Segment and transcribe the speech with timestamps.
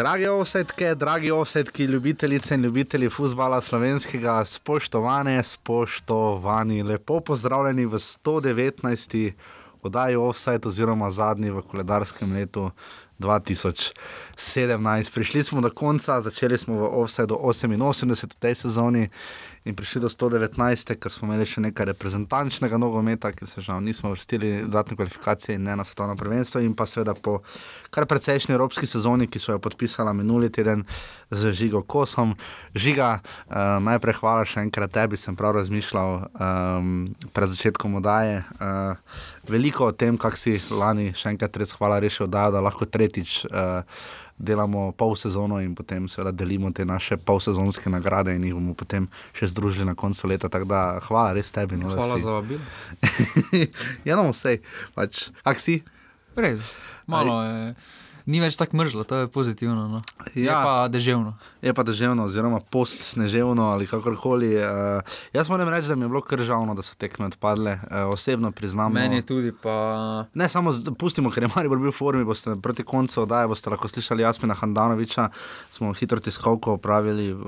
[0.00, 9.32] Dragi ovsetke, dragi ovsetki, ljubitelice in ljubitelji futbola slovenskega, spoštovane, spoštovani, lepo pozdravljeni v 119.
[9.82, 12.70] oddaji Offside, oziroma zadnji v koledarskem letu
[13.18, 15.14] 2017.
[15.14, 19.08] Prišli smo do konca, začeli smo v Offsideu 88 v tej sezoni
[19.64, 24.08] in prišli do 119, ker smo imeli še nekaj reprezentančnega nogometa, ker se žal nismo
[24.14, 27.42] vrstili dodatne kvalifikacije in ne na svetovno prvenstvo, in pa seveda po
[27.92, 30.86] kar precejšnji evropski sezoni, ki so jo podpisala minuli teden
[31.30, 32.32] z Žigo Kosom.
[32.72, 38.40] Žiga, uh, najprej hvala še enkrat tebi, sem prav razmišljal um, pred začetkom oddaje.
[38.56, 38.96] Uh,
[39.50, 43.44] veliko o tem, kak si lani, še enkrat res hvala, rešil, da, da lahko tretjič.
[43.52, 43.84] Uh,
[44.40, 49.08] delamo pol sezono in potem seveda delimo te naše polsezonske nagrade in jih bomo potem
[49.36, 50.48] še združili na koncu leta.
[50.48, 51.76] Tako da hvala res tebi.
[51.76, 52.60] No, Hvala za vabil.
[54.08, 54.60] ja, no, vse.
[54.96, 55.82] Pač, ak si?
[56.36, 56.64] Red,
[57.04, 57.74] malo je.
[58.26, 59.88] Ni več tako mrzlo, to je pozitivno.
[59.88, 60.02] No.
[60.34, 60.60] Je Ja.
[60.60, 61.34] pa deževno.
[61.60, 64.54] Je pa deževno, oziroma post-sneževno ali kakorkoli.
[64.54, 65.00] Uh,
[65.32, 67.72] jaz moram reči, da mi je bilo kar žalno, da so tekme odpadle.
[67.82, 68.92] Uh, osebno priznam.
[68.92, 69.00] no.
[69.00, 69.74] Meni tudi pa.
[70.34, 73.68] Ne, samo z- pustimo, ker je Maribor bil v formi, boste proti koncu oddaje, boste
[73.68, 75.28] lahko slišali Jasmina Handanoviča,
[75.70, 77.44] smo hitro tiskovko opravili v,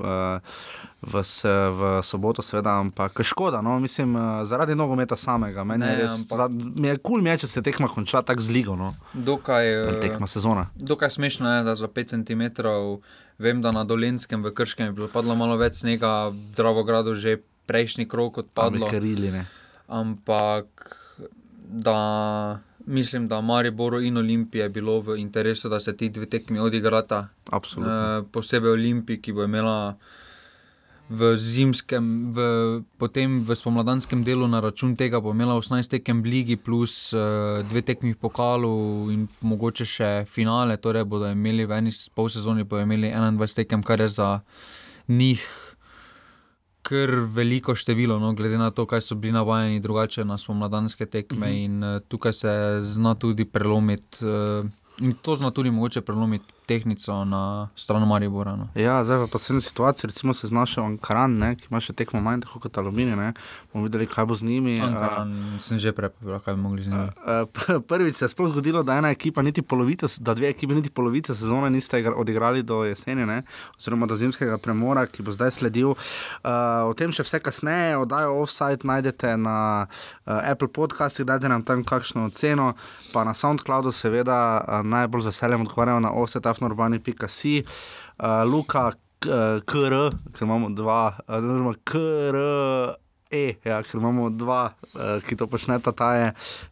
[1.03, 5.63] v, s- v soboto, seveda, ampak škoda, no, mislim, eh, zaradi nogometa samega.
[5.63, 8.21] Meni je Ne, res, ampak- mi je kul cool mi je, če se tekma konča
[8.21, 10.69] tako zligo, no, Dokaj, eh, tekma sezona.
[10.73, 12.41] dokaj smešno je, da za 5 cm
[13.39, 17.37] vem, da na Dolenskem v Krškem je bilo padlo malo več snega, v Dravogradu že
[17.65, 18.87] prejšnji krok odpadlo.
[18.87, 19.45] Karili, ne.
[19.87, 20.65] Ampak
[21.65, 21.97] da
[22.79, 27.27] mislim, da Mariboru in Olimpiji je bilo v interesu, da se ti dve tekmi odigrata.
[27.49, 28.17] Absolutno.
[28.17, 29.95] Eh, posebej Olimpiji, ki bo imela
[31.09, 32.37] v zimskem, v,
[32.97, 37.59] potem v spomladanskem delu na račun tega, bo imela 18 tekem v Ligi, plus uh,
[37.67, 38.75] dve tekmi v pokalu
[39.11, 40.79] in mogoče še finale.
[40.79, 44.29] Torej bodo imeli v eni s- polsezoni bodo imeli 21 tekem, kar je za
[45.11, 45.43] njih.
[46.83, 51.47] Ker veliko število, no, glede na to, kaj so bili navajeni drugače na spomladanske tekme,
[51.47, 51.65] uh -huh.
[51.65, 52.51] in uh, tukaj se
[52.83, 54.67] zna tudi prelomiti, uh,
[54.99, 57.41] in to zna tudi mogoče prelomiti tehnico na
[57.75, 58.55] stran Maribora.
[58.55, 58.67] No.
[58.75, 62.41] Ja, zdaj pa posebna situacija, recimo se znašel Ankaran, ne, ki ima še tekmo manj,
[62.41, 63.15] tako kot Aluminij.
[63.15, 63.33] Ne.
[63.73, 64.79] Bomo videli, kaj bo z njimi.
[64.81, 67.03] Ankaran, sem že prepričan, kaj bi mogli z njimi.
[67.03, 70.73] Eh, p- Prvič se je sploh zgodilo, da ena ekipa, niti polovica, da dve ekipi,
[70.73, 73.43] niti polovice sezone niste igra- odigrali do jeseni, ne?
[73.77, 75.89] oziroma do zimskega premora, ki bo zdaj sledil.
[75.89, 75.97] Uh,
[76.85, 79.87] o tem še vse kasneje, oddajo offside najdete na
[80.25, 82.73] uh, Apple podcastih, dajte nam tam kakšno oceno,
[83.13, 86.11] pa na SoundCloudu, seveda, uh, najbolj z veseljem odgovarjamo na
[86.53, 87.63] offsetafnurbani.si.
[88.19, 92.37] Uh, Luka, k- eh, KR, ker imamo dva, eh, oziroma KR.
[93.33, 96.27] E, ja, ker imamo dva, uh, ki to počneta, ta je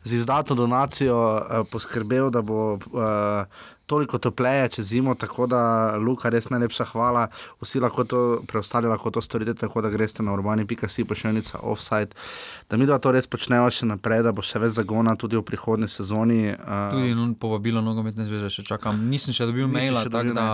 [0.05, 3.49] z izdatno donacijo uh, poskrbel, da bo uh,
[3.91, 5.15] toliko topleje čez zimo.
[5.19, 5.61] Tako da,
[5.99, 7.27] Luka, res najlepša hvala.
[7.61, 12.15] Vsi lahko to, preostali lahko to storite, tako da greste na urbani.si, pošiljnica offside.
[12.71, 15.43] Da mi dva to res počnemo še naprej, da bo še več zagona tudi v
[15.43, 16.55] prihodnji sezoni.
[16.55, 18.95] Uh, Tudi no, povabilo nogometne zveze še čakam.
[19.11, 20.47] Nisem še dobil maila, tako da.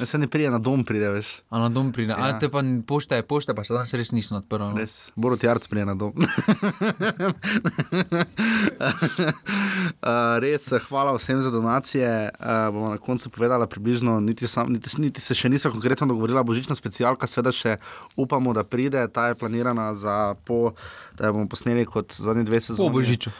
[0.00, 1.32] ne, se ne prije na dom, pride veš.
[1.48, 2.12] A na dom pride.
[2.12, 2.20] Ja.
[2.28, 2.36] Ja.
[2.36, 4.68] A te pa pošte, pošte pa še danes res nisem odprl.
[4.68, 4.76] No.
[4.76, 6.12] Res, Borut Jarc prije na dom.
[6.12, 6.28] uh,
[10.44, 12.12] res, hvala vsem za donacije.
[12.36, 16.44] Uh, bomo na koncu povedali približno, niti, sam, niti, niti se še niso konkretno dogovorila,
[16.46, 17.76] božična specialka, seveda še
[18.16, 19.06] upamo, da pride.
[19.08, 20.72] Ta je planirana za po,
[21.18, 22.88] da jo bomo posneli kot zadnji dve sezoni.
[22.88, 23.34] Po božiču.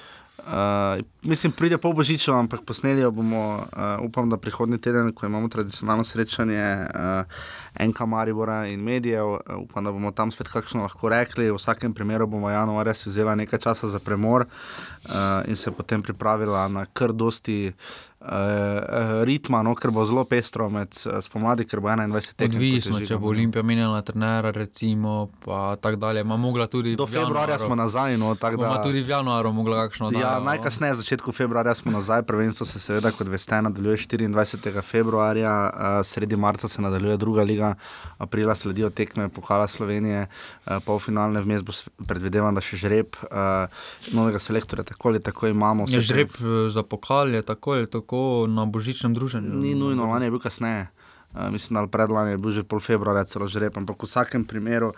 [0.47, 5.27] Uh, mislim, pride po božiču, ampak posneli jo bomo, uh, upam, da prihodnji teden, ko
[5.27, 10.83] imamo tradicionalno srečanje uh, NK Maribora in medijev, uh, upam, da bomo tam spet kakšno
[10.83, 11.51] lahko rekli.
[11.51, 16.03] V vsakem primeru bomo januarja si vzela nekaj časa za premor uh, in se potem
[16.03, 17.73] pripravila na kar dosti.
[18.27, 22.57] Uh, ritma, no, ker bo zelo pestro med uh, spomladi, ker bo 21 tekem.
[22.57, 23.29] Odvisno, če bo.
[23.31, 26.25] Olimpija menjala trenera, recimo, pa tako dalje.
[26.25, 28.69] Ma mogla tudi Do februarja januarju- smo nazaj, no, tako da.
[28.69, 30.45] Bomo tudi v januarju mogla kakšno Ja, oddajo, no.
[30.45, 34.83] najkasneje v začetku februarja smo nazaj, prvenstvo se seveda, kot veste, nadaljuje 24.
[34.83, 37.75] februarja, uh, sredi marca se nadaljuje druga liga,
[38.19, 40.27] aprila sledijo tekme Pokala Slovenije,
[40.67, 41.73] uh, polfinalne vmes bo
[42.07, 43.71] predvidevam, da še žreb uh,
[44.13, 45.87] novega selektorja, tako ali tako imamo.
[45.87, 48.16] Te- žreb eh, za pokal, je tako ali tako
[48.49, 49.55] na božičnem druženju.
[49.61, 50.89] Ni nujno, lani je bil kasneje.
[51.35, 54.95] Uh, mislim, da predlani je bil že pol februarja celo žreb, ampak v vsakem primeru.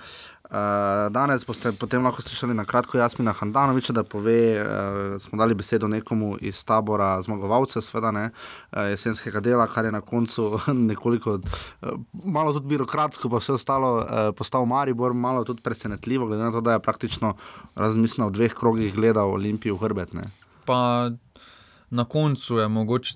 [0.48, 5.54] Uh, danes boste potem lahko slišali na kratko Jasmina Handanoviča, da pove, uh, smo dali
[5.54, 10.60] besedo nekomu iz tabora zmagovalcev, sveda ne, uh, jesenskega dela, kar je na koncu
[10.90, 16.42] nekoliko, uh, malo tudi birokratsko, pa vse ostalo uh, postal Maribor, malo tudi presenetljivo, glede
[16.42, 17.34] na to, da je praktično
[17.76, 20.16] razmislil v dveh krogih gledal Olimpijo v hrbet.
[20.16, 20.24] Ne.
[20.64, 21.10] Pa
[21.90, 23.14] Na koncu je mogoče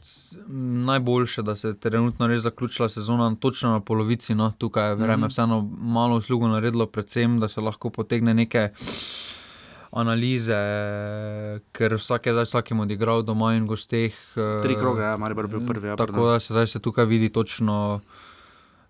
[0.82, 4.34] najboljše, da se je trenutno res zaključila sezona točno na polovici.
[4.34, 5.26] No, tukaj je vreme Mhm.
[5.26, 8.68] vseeno malo uslugo naredilo, predvsem da se lahko potegne neke
[9.92, 10.56] analize,
[11.70, 14.14] ker vsak je zdaj vsakim odigral doma in gosteh.
[14.36, 15.88] eh, Tri kroge, ja, Maribor je bil prvi.
[15.88, 18.00] Ja, Tako da se zdaj se tukaj vidi točno.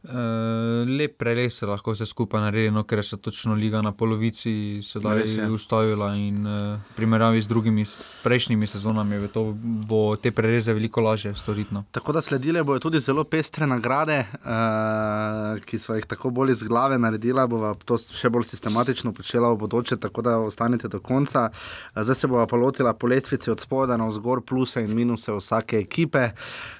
[0.02, 4.80] Uh, lep preles se lahko vse skupaj naredi, no, ker se točno liga na polovici
[4.82, 5.46] sedaj Res je.
[5.46, 6.08] ustavila.
[6.18, 6.56] In uh,
[6.90, 9.44] v primerjavi z drugimi s prejšnjimi sezonami to,
[9.86, 11.74] bo te prereze veliko lažje storiti.
[11.74, 11.84] No.
[11.94, 16.66] Tako da sledile bodo tudi zelo pestre nagrade, uh, ki so jih tako bolj iz
[16.66, 17.46] glave naredila.
[17.46, 21.46] Bova to še bolj sistematično počela v bodoče, tako da ostanete do konca.
[21.94, 25.30] Uh, zdaj se bova pa lotila po lestvici od spodaj na vzgor, pluse in minuse
[25.30, 26.32] vsake ekipe.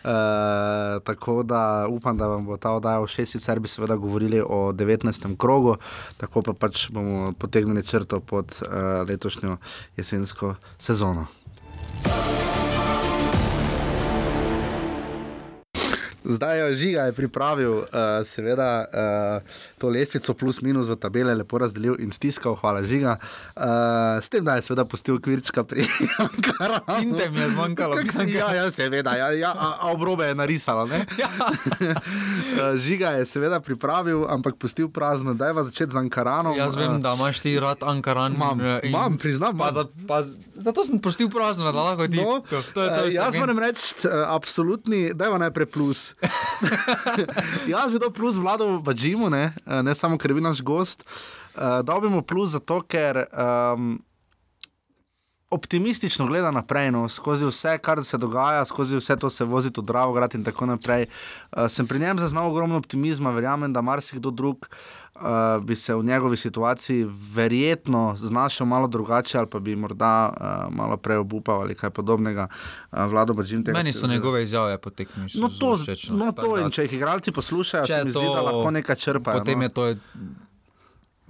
[0.03, 4.73] Uh, tako da upam, da vam bo ta oddaja všeč, sicer bi seveda govorili o
[4.73, 5.37] 19.
[5.37, 5.77] krogu,
[6.17, 9.57] tako pa pač bomo potegnili črto pod uh, letošnjo
[9.97, 11.27] jesensko sezono.
[16.33, 17.87] Zdaj je žiga je pripravil, uh,
[18.23, 19.43] seveda, uh,
[19.77, 23.17] to lestvico plus minus v tabele lepo razdelil in stiskal, hvala žiga.
[23.53, 23.63] Uh,
[24.17, 25.85] s tem, da je seveda pustil kvirčka pri
[26.19, 26.99] Ankaranu.
[26.99, 30.35] Tinte mi je zmanjkalo, mislim, si- Ja, ja, seveda, ja, ja, a, a obrobe je
[30.35, 30.85] narisala.
[30.85, 31.05] ne?
[31.05, 36.55] Uh, žiga je seveda pripravil, ampak pustil prazno, da je va začeti z Ankaranom.
[36.55, 38.33] Jaz vem, da imaš ti rad Ankaran.
[38.33, 40.23] Imam, in- imam, priznam, Pa, za, pa,
[40.57, 42.17] zato sem prostil prazno, da lahko ti.
[42.17, 46.15] No, to, to, je- to, je jaz moram reči, uh, absolutni, da je najprej plus.
[47.73, 51.03] jaz bi to plus vladal v Džimu, ne, Eh, ne samo ker bil naš gost.
[51.53, 53.27] Uh, dal bi mu plus zato, ker.
[53.33, 54.01] Um,
[55.53, 59.85] Optimistično gleda naprej, no, skozi vse, kar se dogaja, skozi vse to se vozi v
[59.85, 61.07] Dravograd in tako naprej.
[61.53, 64.69] Uh, sem pri njem zaznal ogromno optimizma, verjamem, da marsikdo drug
[65.15, 70.75] uh, bi se v njegovi situaciji verjetno znašel malo drugače, ali pa bi morda uh,
[70.75, 72.49] malo prej obupal ali kaj podobnega.
[72.93, 73.79] Uh, Vlado Bažim tega.
[73.79, 75.29] Meni se- so njegove izjave po tekmi.
[75.29, 76.17] so No, to, zelo všeč, no.
[76.17, 79.39] no, to in če jih igralci poslušajo, se je mi zdi, da lahko nekaj črpajo.
[79.39, 79.65] Potem no.
[79.65, 79.95] je to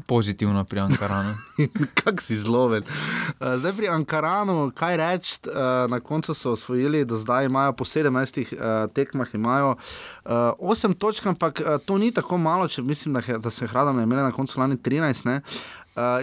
[0.07, 1.35] pozitivno pri Ankaranu.
[1.99, 2.83] Kak si zloven.
[2.83, 7.85] Uh, zdaj pri Ankaranu, kaj reči, uh, na koncu so osvojili, do zdaj imajo po
[7.85, 9.77] 17 uh, tekmah imajo,
[10.25, 14.01] uh, 8 točk, ampak to ni tako malo, če mislim, da, da so jih radom
[14.01, 15.27] imeli na koncu lani 13.
[15.27, 15.41] ne.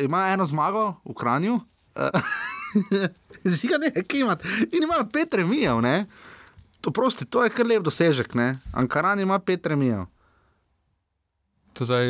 [0.02, 1.60] Imajo eno zmago v Kranju.
[3.60, 4.38] Žiga ne, ki imajo.
[4.72, 6.06] In imajo pet remijev, ne.
[6.82, 8.56] To, prosti, to je kar lep dosežek, ne.
[8.74, 10.08] Ankaran ima pet remijev.
[11.74, 12.06] To zdaj,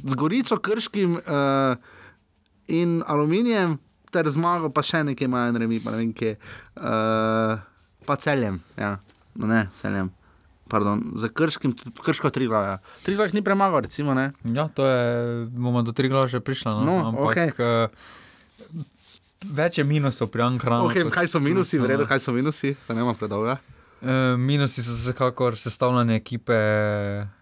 [0.00, 1.76] z Gorico, Krškim uh,
[2.66, 3.78] in Aluminijem,
[4.10, 6.36] ter zmago, pa še nekaj imajo, ne vem, pa ne vem kje.
[6.76, 7.58] Uh,
[8.02, 8.96] pa celjem, ja,
[9.34, 10.08] no, ne celjem.
[10.66, 12.76] Pardon, za krškim, krško tri glave.
[13.02, 14.14] Tri glave ni premagal, recimo.
[14.14, 14.30] Ne?
[14.54, 15.02] ja, to je,
[15.50, 16.70] bomo do tri glave še prišli.
[16.70, 17.48] No, No, ampak okej.
[17.58, 17.90] uh,
[19.50, 20.86] več je minusov pri Ankaranu.
[20.88, 22.08] Okay, kaj so minusi, v redu, no.
[22.08, 23.58] kaj so minusi, da ne imam predolga.
[24.00, 26.54] Uh, minusi so vsekakor sestavljanje ekipe,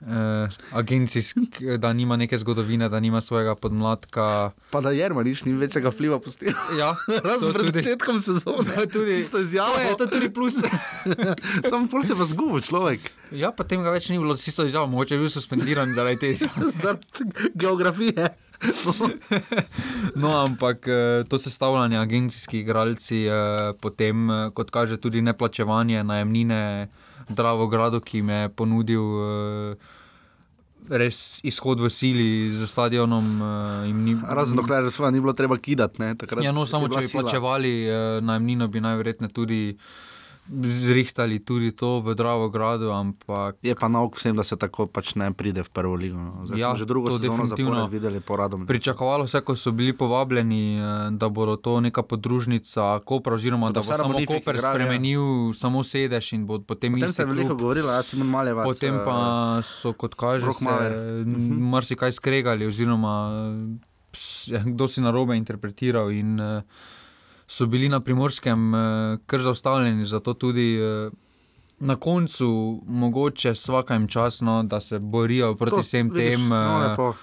[0.00, 4.50] uh, agencijske, da nima neke zgodovine, da nima svojega podmladka.
[4.70, 6.52] Pa da Jerma nič ni večjega vpliva pustil.
[6.78, 7.82] Ja, Razen pred tudi.
[7.82, 8.74] začetkom sezone.
[8.74, 9.30] To je tudi-.
[9.30, 10.54] To je, to tudi plus.
[11.70, 13.06] Sam pol se pa zgubil človek.
[13.30, 16.30] ja, potem ga več ni bilo, s isto izjavo, mogoče je bil suspendiran zaradi te
[16.34, 16.72] izjave.
[16.82, 18.34] Zaradi geografije.
[20.14, 26.88] No, ampak eh, to sestavljanje agencijskih igralci, eh, potem, eh, kot kaže, tudi neplačevanje najemnine
[27.28, 29.02] Dravogradu, ki jim je ponudil
[30.88, 33.26] res izhod v sili z stadionom.
[33.84, 36.00] jim Ni, Razen dokler ni bilo treba kidati.
[36.02, 39.76] ne, takrat Ja, no, samo če bi plačevali eh, najemnino, bi najverjetneje tudi
[40.50, 45.28] zrihtali tudi to v Dravogradu, ampak Je pa nauk vsem, da se tako pač ne
[45.30, 46.16] pride v prvo ligo.
[46.16, 46.40] no.
[46.42, 47.86] Zdaj Ja, že drugo sezono definitivno.
[47.86, 48.64] videli poradom.
[48.64, 53.80] Pričakovalo se, ko so bili povabljeni, eh, da bo to neka podružnica Kopra, oziroma da
[53.80, 54.72] bo samo Koper igrali, ja.
[54.72, 58.64] spremenil samo sedež in bo potem Potem isti ste veliko govorili, jaz sem malevac.
[58.64, 59.16] Potem eh, pa
[59.62, 60.64] so, kot kaže, se,
[61.24, 63.30] n- marsikaj skregali, oziroma
[64.46, 66.10] ja, kdo si narobe interpretiral.
[66.10, 66.62] In eh,
[67.48, 71.10] so bili na primorskem eh, kar zaustavljeni, zato tudi eh,
[71.80, 76.48] na koncu mogoče vsaka jim časno, da se borijo proti to vsem vidiš, tem.
[76.48, 77.14] no,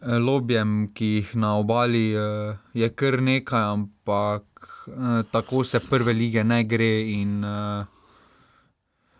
[0.00, 2.14] eh, lobijem, ki jih na obali
[2.74, 4.42] je kar nekaj, ampak
[5.30, 7.10] tako se prve lige ne gre.
[7.10, 7.44] In,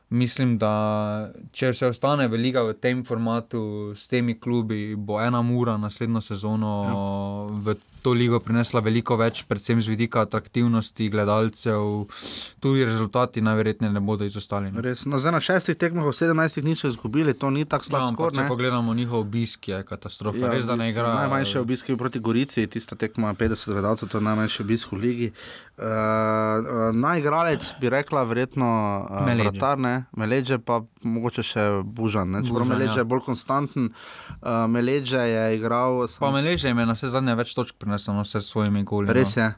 [0.08, 5.75] Mislim, da če se ostane velika v tem formatu, s temi klubi, bo ena ura
[5.76, 7.56] naslednjo sezono ja.
[7.64, 7.75] v
[8.06, 12.04] to ligo prinesla veliko več, predvsem z vidika atraktivnosti gledalcev,
[12.62, 14.70] tudi rezultati najverjetneje ne bodo izostali.
[14.70, 14.84] No.
[14.84, 18.28] Res, no, na šestih tekmah, v sedemnajstih niso izgubili, to ni tako slabo.
[18.30, 20.38] Ja, če pogledamo njihov obisk, je katastrofa.
[20.38, 24.62] Ja, Res, obisk, najmanjši obisk je proti Gorici, tista tekma 50 gledalcev, to je najmanjši
[24.62, 25.32] obisk v ligi.
[25.76, 28.70] Uh, uh, Najigralec bi rekla, verjetno
[29.10, 29.82] uh, Vratar,
[30.16, 32.38] Meleže pa mogoče še Bužan.
[32.46, 33.02] Čeprav Meleže ja.
[33.02, 36.06] je bolj konstanten, uh, Meleže je igral.
[36.22, 39.12] Pa Meleže ima na vse zadnje več točk prinesel prinesel vse s svojimi goli.
[39.12, 39.42] Res no.
[39.42, 39.54] je.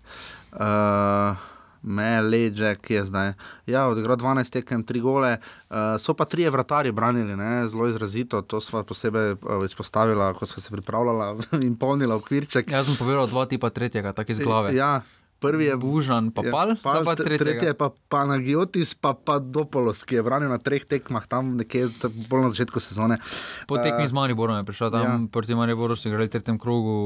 [0.52, 1.36] Uh,
[1.78, 3.28] Me, leže, ki je zdaj.
[3.70, 5.38] Ja, odigral 12 tekem, 3 gole,
[5.70, 7.68] uh, so pa tri vratarje branili, ne?
[7.70, 8.42] zelo izrazito.
[8.42, 12.66] To smo posebej uh, izpostavili, ko smo se pripravljali in polnili okvirček.
[12.72, 14.74] Jaz sem povedal dva tipa tretjega, tako iz glave.
[14.74, 15.06] Ja,
[15.38, 20.02] prvi je Bužan, pa Pal, ja, pal pa tretji je pa Panagiotis, pa, pa Dopolos,
[20.02, 21.94] ki je branil na treh tekmah, tam nekje
[22.26, 23.22] bolj na začetku sezone.
[23.70, 25.18] Po tekmi uh, z Mariborom je prišel, tam ja.
[25.30, 26.98] proti Mariboru so igrali v tretjem krogu.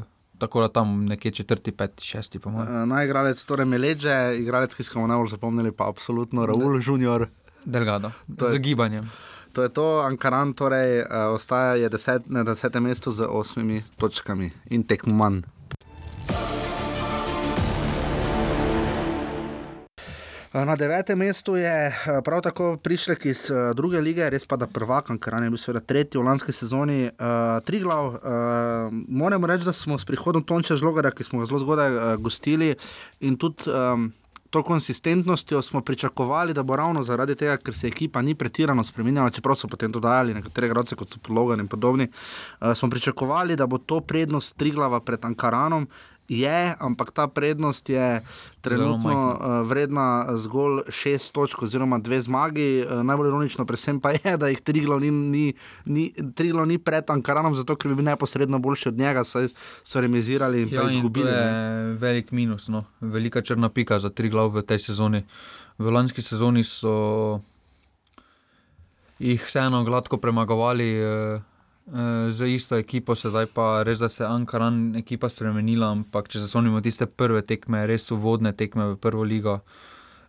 [0.00, 2.40] Uh, tako da tam nekje četrti, peti, šesti.
[2.44, 7.28] Uh, Najigralec, torej Meleže, igralec, ki smo ga najbolj zapomnili, pa absolutno Raul Junior.
[7.64, 9.10] Delgado, z gibanjem.
[9.52, 14.86] To je to, Ankaran torej, uh, ostaja deset, na desetem mestu z osmimi točkami in
[14.86, 15.42] tekmo manj.
[20.52, 24.66] Na devetem mestu je eh, prav tako prišlek iz uh, druge lige, res pa da
[24.66, 28.06] prvak, kar je bil seveda tretji v lanski sezoni, uh, tri glav.
[28.06, 32.16] Uh, Moramo reči, da smo s prihodom Tonča Žlogara, ki smo ga zelo zgodaj uh,
[32.16, 32.74] gostili
[33.20, 33.68] in tudi.
[33.70, 34.12] Um,
[34.48, 39.30] To konsistentnostjo smo pričakovali, da bo ravno zaradi tega, ker se ekipa ni pretirano spremenjala,
[39.30, 42.06] čeprav so potem dodajali nekatere gradce, kot so Pologan in podobni.
[42.08, 45.84] Uh, smo pričakovali, da bo to prednost Triglava pred Ankaranom,
[46.28, 48.20] je, ampak ta prednost je
[48.60, 52.84] trenutno uh, vredna zgolj šest točk, oziroma dve zmagi.
[52.84, 55.54] Uh, najbolj ironično, predvsem pa je, da jih Triglo ni, ni,
[55.84, 56.12] ni,
[56.66, 59.48] ni pred Ankaranom, zato ker bi bil neposredno boljši od njega, saj
[59.82, 61.30] so remizirali in ja, izgubili.
[61.30, 62.82] To je velik minus, no.
[63.00, 65.24] velika črna pika za Triglo v tej sezoni.
[65.78, 67.40] V lanski sezoni so
[69.18, 70.92] jih vseeno gladko premagovali.
[71.02, 71.40] Uh,
[71.92, 75.90] uh, z isto ekipo, sedaj pa res, da se je Ankaran ekipa spremenila.
[75.92, 79.60] Ampak če se spomnimo tiste prve tekme, res uvodne tekme v prvo ligo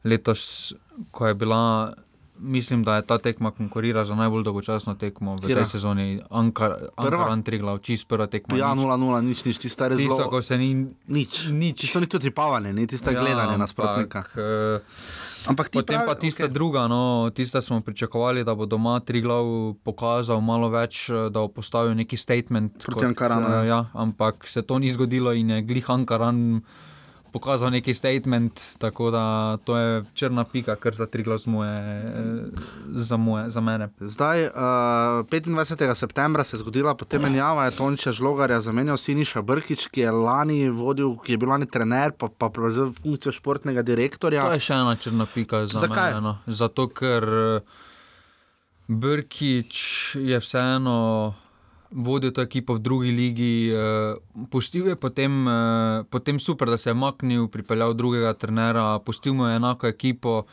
[0.04, 0.74] letos,
[1.12, 1.94] ko je bila.
[2.40, 5.60] Mislim, da je ta tekma konkurira za najbolj dolgočasno tekmo v Kira?
[5.60, 6.22] tej sezoni.
[6.32, 8.56] Ankar, Ankaran tri glav, čist prva tekma.
[8.56, 8.96] Ja, 0-0,
[9.28, 10.16] nič, nič, ti stari zelo.
[10.16, 11.52] Tisto, ko se ni nič.
[11.52, 11.84] Nič.
[11.84, 14.24] Ti so ni tudi pavane, ni tiste ja, gledanje nasprotnika.
[14.24, 16.54] Ampak, uh, Ampak potem pravi, pa tista okay.
[16.54, 19.46] druga, no, tista smo pričakovali, da bo doma tri glav
[19.84, 22.84] pokazal malo več, da bo postavil neki statement.
[22.86, 23.48] Proti Ankaranu.
[23.48, 26.62] Uh, ja, ampak se to ni zgodilo in je glih Ankaran
[27.32, 31.78] pokazal neki statement, tako da to je črna pika, kar za tri glas moje,
[32.88, 33.90] za, moje, za mene.
[34.00, 35.96] Zdaj, uh, eh, 25.
[35.96, 40.70] septembra se je zgodila potem menjava, je Tonča Žlogarja zamenjal Siniša Brkič, ki je lani
[40.70, 44.46] vodil, ki je bil lani trener, pa, pa prevzel funkcijo športnega direktorja.
[44.46, 46.14] To je še ena črna pika za Zakaj?
[46.14, 46.22] mene.
[46.22, 46.38] No.
[46.48, 47.26] Zato, ker
[48.88, 49.76] Brkič
[50.16, 50.98] je vseeno
[51.92, 53.74] vodil to ekipo v drugi ligi.
[53.74, 54.18] Uh,
[54.50, 59.50] pustil je potem, uh, potem super, da se je maknil, pripeljal drugega trenera, pustil mu
[59.50, 60.44] je enako ekipo.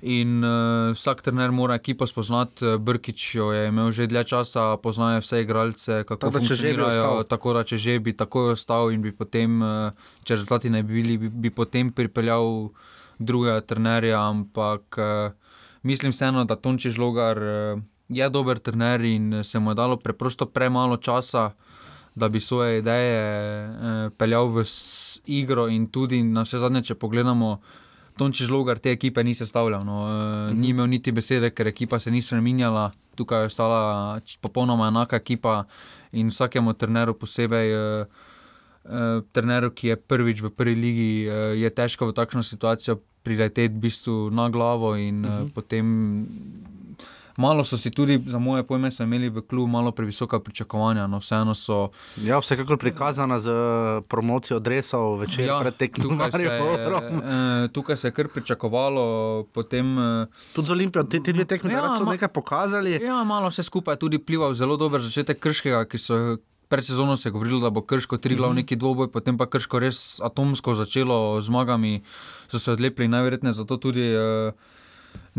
[0.00, 5.20] In uh, vsak trener mora ekipo spoznati, Brkič jo je imel že dlje časa, poznajo
[5.20, 7.22] vse igralce, kako tako, funkcionirajo.
[7.28, 9.92] Tako da, če že bi takoj ostal in bi potem, uh,
[10.24, 12.70] če rezultati ne bi bili, bi, bi potem pripeljal
[13.18, 14.22] drugega trenerja.
[14.24, 15.36] Ampak uh,
[15.82, 17.36] mislim vseeno, da Tonči žlogar.
[17.36, 21.50] Uh, je dober trener in se mu je dalo preprosto premalo časa,
[22.14, 24.64] da bi svoje ideje eh, peljal v
[25.26, 25.68] igro.
[25.68, 27.60] In tudi na vse zadnje, če pogledamo,
[28.20, 29.84] Tonči žlogar te ekipe ni sestavljal.
[29.86, 34.90] No, eh, ni imel niti besede, ker ekipa se ni spremenjala, tukaj je ostala popolnoma
[34.90, 35.64] enaka ekipa
[36.12, 37.72] in vsakemu treneru posebej.
[37.72, 38.26] Eh,
[38.80, 43.68] Uh, treneru, ki je prvič v prvi ligi, uh, je težko v takšno situacijo prideti
[43.68, 45.44] v bistvu na glavo in uh -huh.
[45.44, 45.84] uh, potem
[47.40, 51.06] Malo so si tudi, za moje pojme, imeli v klubu malo previsoka pričakovanja.
[51.06, 51.88] No, vseeno so.
[52.20, 53.48] Ja, vsekakor prikazana z
[54.08, 56.04] promocijo drevesov večer ja, pred tekmo.
[56.04, 59.46] Tukaj, eh, tukaj se je kar pričakovalo.
[59.52, 63.00] Potem, eh, tudi z Olimpijo, ti, ti dve tekmi ja, so nekaj pokazali.
[63.00, 66.36] Ja, malo vse skupaj je tudi vplival zelo dober začetek krškega, ki so.
[66.70, 68.78] Pred sezono se je govorilo, da bo krško tri glavni mhm.
[68.78, 72.02] dvoboj, potem pa krško res atomsko začelo z zmagami,
[72.46, 74.06] so se odlepili najverjetneje zato tudi.
[74.14, 74.54] Uh,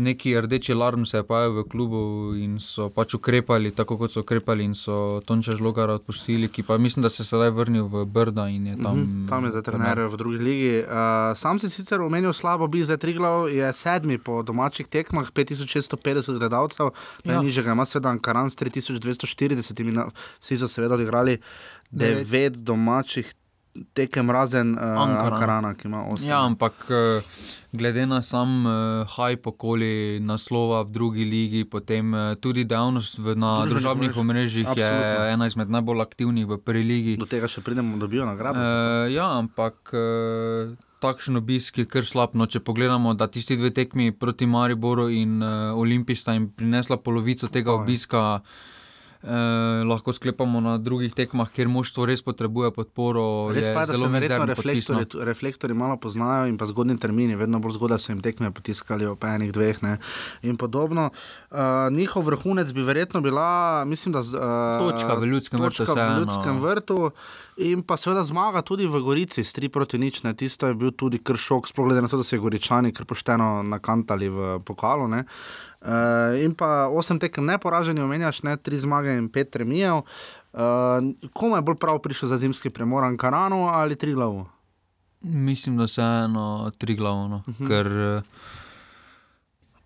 [0.02, 2.00] neki rdeči alarm se je pojavil v klubu
[2.36, 6.76] in so pač ukrepali, tako kot so ukrepali, in so Tonča Žlogara odpustili, ki pa
[6.76, 8.98] mislim, da se je sedaj vrnil v Brda in je tam.
[8.98, 10.72] Mhm, tam je zdaj trener v drugi ligi.
[10.80, 10.94] Uh,
[11.34, 15.92] sam si sicer omenil slabo, bi zdaj Triglav je sedmi po domačih tekmah, 5650
[16.36, 16.90] gledalcev,
[17.24, 17.32] Ja.
[17.32, 20.08] najnižjega ima seveda Ankaran s 3240, in na-
[20.40, 21.38] vsi so seveda odigrali
[21.90, 23.34] devet domačih
[23.92, 25.32] tekem, razen uh, Ankaran.
[25.32, 26.28] Ankarana, ki ima osem.
[26.28, 27.24] Ja, ampak eh,
[27.72, 28.72] glede na sam uh,
[29.16, 34.72] hype okoli naslova v drugi ligi, potem uh, tudi dejavnost v, na Družbenih družbenih omrežjih
[34.76, 34.92] je
[35.32, 37.16] ena izmed najbolj aktivnih v prvi ligi.
[37.20, 38.60] Do tega še pridemo, dobijo nagrado.
[38.60, 42.36] Uh, ja, ampak uh, takšen obisk je kar slab.
[42.36, 47.00] No, če pogledamo, da tisti dve tekmi proti Mariboru in uh, Olimpiji sta jim prinesla
[47.00, 48.42] polovico tega obiska.
[49.22, 53.52] Eh, lahko sklepamo na drugih tekmah, kjer moštvo res potrebuje podporo.
[53.54, 56.96] Res pa je, da se zelo verjetno mizerno reflektorji, reflektorji malo poznajo in pa zgodni
[56.98, 59.92] termini, vedno bolj zgodaj so jim tekme potiskali ob enih, dveh ne,
[60.42, 61.12] in podobno.
[61.50, 65.92] Uh, njihov vrhunec bi verjetno bila, mislim, da z, uh, Točka v Ljudskem vrtu točka
[65.92, 66.18] v vseeno.
[66.18, 67.00] Ljudskem vrtu.
[67.62, 70.22] In pa seveda zmaga tudi v Gorici, s 3 proti nič.
[70.26, 70.34] Ne.
[70.34, 73.06] Tisto je bil tudi kar šok, sploh glede na to, da so se Goričani kar
[73.06, 75.06] pošteno nakantali v pokalu.
[75.12, 75.24] Ne.
[75.82, 75.88] Uh,
[76.36, 80.02] in pa osem tekem neporaženi, omenjaš, ne, tri zmage in pet remijev.
[80.52, 80.60] Uh,
[81.32, 84.46] komu je bolj prav prišel za zimski premor, Ankaranu ali Triglavu?
[85.22, 86.46] Mislim, da se eno
[86.78, 87.64] tri glavno, uh Mhm.
[87.64, 87.68] -huh.
[87.68, 87.86] ker
[88.16, 88.22] uh,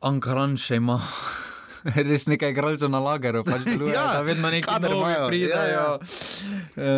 [0.02, 1.00] Ankaran še ima.
[1.86, 5.26] Res nekaj igralcev na lageru, pač deluje, Ja, ja, da vedno neki kader novi imajo,
[5.26, 5.54] pridejo.
[5.54, 5.98] ja, ja.
[6.76, 6.88] E,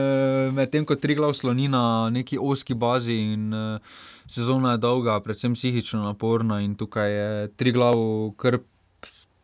[0.50, 3.78] Medtem ko tri glav sloni na neki oski bazi in e,
[4.26, 7.94] sezona je dolga, predvsem psihično naporna in tukaj je tri glav
[8.36, 8.58] kar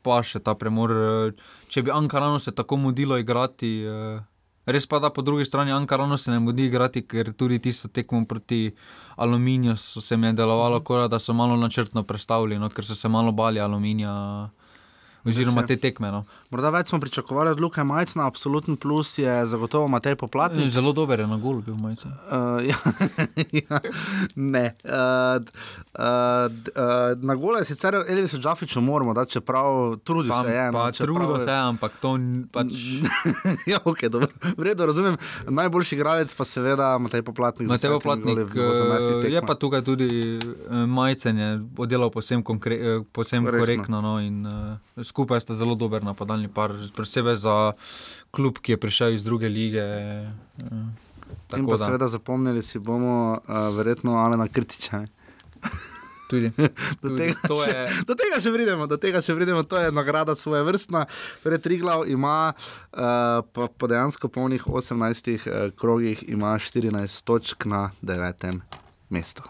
[0.05, 0.93] pa še ta premor.
[0.93, 1.33] e,
[1.73, 3.73] Če bi Ankarano se tako mudilo igrati.
[3.89, 4.21] e,
[4.67, 8.23] Res pa da po drugi strani Ankarano se ne mudi igrati, ker tudi tisto tekmo
[8.25, 8.71] proti
[9.21, 13.09] Aluminiju se mi je delovalo, kot da so malo načrtno predstavili, no, ker so se
[13.09, 14.15] malo bali Aluminija.
[15.25, 16.11] Oziroma te tekme.
[16.13, 16.25] No.
[16.55, 20.69] Morda več smo pričakovali od Luka Majcna, absoluten plus je zagotovo Matej Poplatnik.
[20.71, 22.07] Zelo dober je na gol bil majce.
[22.07, 22.77] Uh, ja,
[23.51, 23.81] ja,
[24.37, 24.63] ne.
[24.85, 25.43] Uh,
[25.99, 26.47] uh,
[26.79, 30.53] uh, na gole je sicer Elvis Džafič umormo, da čeprav trudi Pa, se.
[30.55, 32.13] Je, no, pa čeprav trudo je- se, ampak to
[32.53, 32.71] pač.
[33.73, 34.31] ja, okay, dobro.
[34.57, 35.19] V redu, razumem.
[35.49, 37.67] Najboljši igralec pa seveda Matej Poplatnik.
[37.69, 41.51] z Mateo desetimi goli Platnik v 18 eh, je pa tukaj tudi eh, majcen, je
[41.79, 43.61] oddelal posebno Korektno.
[43.61, 44.01] korektno.
[44.01, 47.73] No, in, uh, skupaj sta zelo dober napadalni par, posebej za
[48.35, 49.85] klub, ki je prišel iz druge lige.
[50.65, 50.93] In
[51.49, 55.01] tako pa da seveda zapomnili si bomo uh, verjetno Alena Krtiča.
[55.01, 55.09] ne.
[56.35, 56.51] tudi.
[57.03, 59.93] Do tudi tega, še, je, do tega še pridemo, do tega še pridemo, to je
[59.95, 61.07] nagrada svoje vrstna.
[61.45, 67.91] Torej, Triglav ima uh, po, po dejansko polnih 18 uh, krogih, ima 14 točk na
[68.03, 68.59] 9.
[69.15, 69.47] mestu.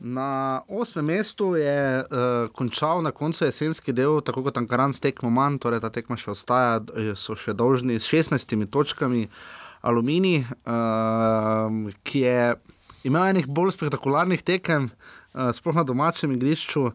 [0.00, 5.28] Na osmem mestu je uh, končal na koncu jesenski del, tako kot Ankaran s tekmo
[5.30, 9.28] manj, torej ta tekma še ostaja, eh, so še dolžni s 16 točkami.
[9.80, 12.40] Aluminij, uh, ki je
[13.08, 15.19] imel enih bolj spektakularnih tekem, uh,
[15.52, 16.94] sploh na domačem igrišču, uh,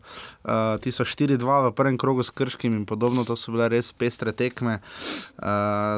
[0.84, 4.32] ti so 4-2 v prvem krogu s Krškim in podobno, to so bile res pestre
[4.36, 5.45] tekme uh,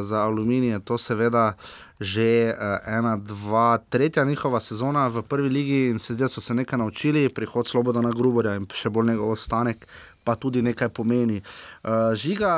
[0.06, 0.80] za Aluminij.
[0.86, 1.56] To seveda
[1.98, 6.54] že uh, ena, dva, tretja njihova sezona v prvi ligi in se da so se
[6.54, 9.88] nekaj naučili, prihod Slobodana Gruborja in še bolj njegov ostanek.
[10.24, 11.42] Pa tudi nekaj pomeni.
[11.82, 12.54] Uh, žiga,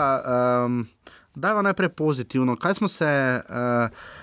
[0.65, 0.87] um,
[1.35, 2.55] da je najprej pozitivno.
[2.59, 4.18] Kaj smo se uh, uh,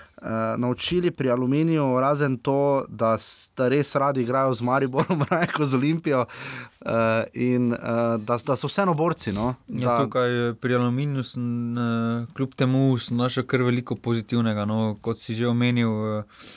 [0.56, 3.16] naučili pri Aluminiju, razen to, da,
[3.56, 6.90] da res radi igrajo z Mariborom, raje kot z Olimpijo uh,
[7.34, 7.78] in uh,
[8.18, 9.32] da, da so vseeno borci.
[9.32, 9.54] No?
[9.68, 11.44] ja, Da, tukaj eh, pri Aluminiju, sem,
[11.76, 14.64] uh, kljub temu, sem našel kar veliko pozitivnega.
[14.64, 16.48] No, kot si že omenil, uh,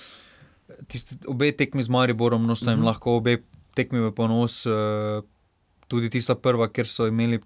[0.88, 2.88] tiste, obe tekmi z Mariborom, no, sta jim uh -huh.
[2.94, 3.42] lahko obe
[3.76, 4.66] tekmi v ponos.
[4.66, 5.24] Uh,
[5.88, 7.44] tudi tista prva, ker so imeli, v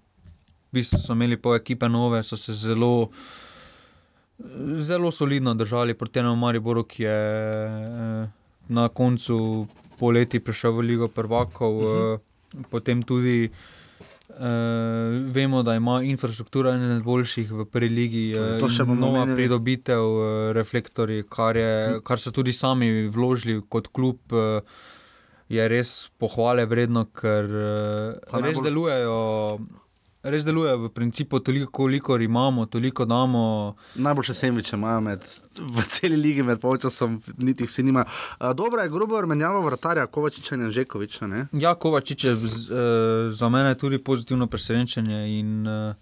[0.72, 3.10] bistvu so imeli pol ekipe nove, so se zelo.
[4.78, 7.18] Zelo solidno držali proti temu Mariboru, ki je
[7.66, 8.28] eh,
[8.68, 9.66] na koncu
[9.98, 12.18] poleti prišel v Ligo prvakov, uh -huh.
[12.70, 13.50] potem tudi
[14.30, 14.44] eh,
[15.26, 19.36] vemo, da ima infrastruktura ena boljših v prvi ligi, eh, To bomo nova omenili.
[19.36, 24.18] pridobitev, eh, reflektori, kar, je, kar so tudi sami vložili kot klub.
[24.32, 24.60] Eh,
[25.48, 29.58] Je res pohvale vredno, ker eh, Pa res najbolj- delujejo,
[30.24, 33.42] res delujejo v principu toliko, koliko imamo, toliko damo.
[33.96, 35.20] Najboljše sendviče imajo med,
[35.60, 38.06] v celi ligi, med polčasom, niti vsi nimajo.
[38.54, 41.26] Dobro je grobo menjava vratarja, Kovačiča in Žekoviča.
[41.26, 41.46] Ne?
[41.54, 42.76] Ja, Kovačič je z- eh,
[43.30, 45.04] za mene tudi pozitivno presenečenje.
[45.30, 45.94] In, eh,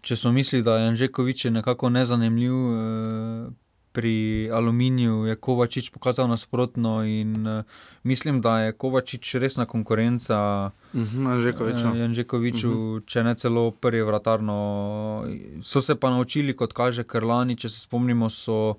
[0.00, 3.61] če smo mislili, da je Anžekovič nekako nezanimljiv, eh,
[3.92, 7.64] pri Aluminiju je Kovačič pokazal nasprotno in uh,
[8.02, 10.70] mislim, da je Kovačič resna konkurenca.
[11.28, 11.88] Anžekoviču.
[11.88, 13.04] Uh, Janžekoviču, uh -huh.
[13.06, 15.24] če ne celo prvi vratarno.
[15.62, 18.74] So se pa naučili, kot kaže Krlani, če se spomnimo, so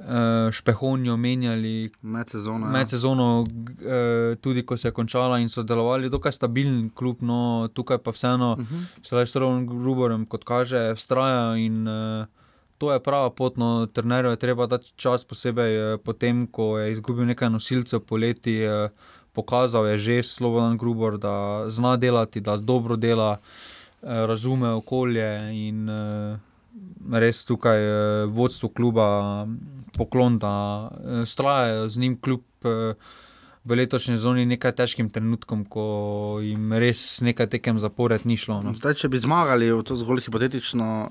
[0.00, 1.90] uh, špehonijo menjali.
[2.02, 2.66] Med sezono.
[2.66, 7.68] Med sezono, uh, tudi ko se je končala in so delovali, dokaj stabilen klub, no
[7.74, 8.84] tukaj pa vseeno, uh -huh.
[9.02, 12.26] sedaj s Rovnom Gruborem, kot kaže, vztraja in uh,
[12.80, 13.60] to je prava pot.
[13.60, 18.62] No, trenerju je treba dati čas, posebej uh, potem, ko je izgubil nekaj nosilcev poleti.
[18.64, 18.88] Uh,
[19.30, 23.38] Pokazal je že Slobodan Grubor, da zna delati, da dobro dela,
[24.02, 25.86] razume okolje in
[27.12, 27.78] res tukaj
[28.26, 29.46] vodstvo kluba
[29.94, 30.90] poklon, da
[31.26, 32.42] strajajo z njim kljub
[33.64, 35.82] v letošnji sezoni nekaj težkim trenutkom, ko
[36.40, 38.62] jim res nekaj tekem zapored ni šlo.
[38.64, 38.72] No.
[38.76, 41.10] Zdaj, če bi zmagali, to zgolj hipotetično uh,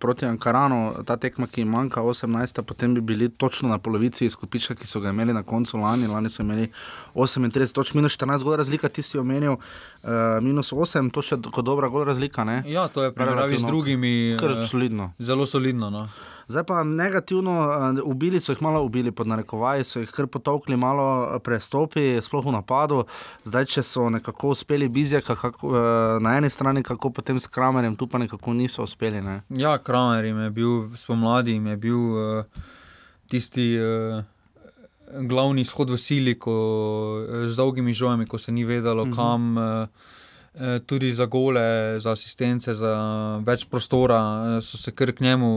[0.00, 4.78] proti Ankaranu, ta tekma, ki jim manjka 18, potem bi bili točno na polovici izkupička,
[4.80, 6.08] ki so ga imeli na koncu lani.
[6.08, 6.70] Lani so imeli
[7.12, 11.64] 38, toč minus 14, gor razlika, ti si omenil, uh, minus 8, to še kot
[11.68, 12.48] dobra razlika.
[12.48, 12.62] Ne?
[12.72, 14.14] Ja, to je primerjavi z drugimi.
[14.40, 15.12] Kar solidno.
[15.20, 15.92] Zelo solidno.
[15.92, 16.08] No.
[16.48, 20.76] Zdaj pa negativno, uh, ubili so jih malo, ubili pod narekovaji, so jih kar potovkli
[20.76, 23.04] malo prestopi, sploh v napadu.
[23.44, 25.78] Zdaj, če so nekako uspeli bizjaka kako, uh,
[26.22, 29.22] na eni strani, kako potem s Kramerjem, tu pa nekako niso uspeli.
[29.22, 29.40] Ne?
[29.48, 32.44] Ja, Kramer je bil spomladi, je bil uh,
[33.28, 33.74] tisti.
[33.78, 34.22] Uh,
[35.12, 36.52] Glavni izhod v sili, ko,
[37.44, 39.16] z dolgimi žojami, ko se ni vedelo, uh -huh.
[39.16, 39.58] kam,
[40.54, 42.92] eh, tudi za gole, za asistence, za
[43.46, 45.50] več prostora, so se kar k njemu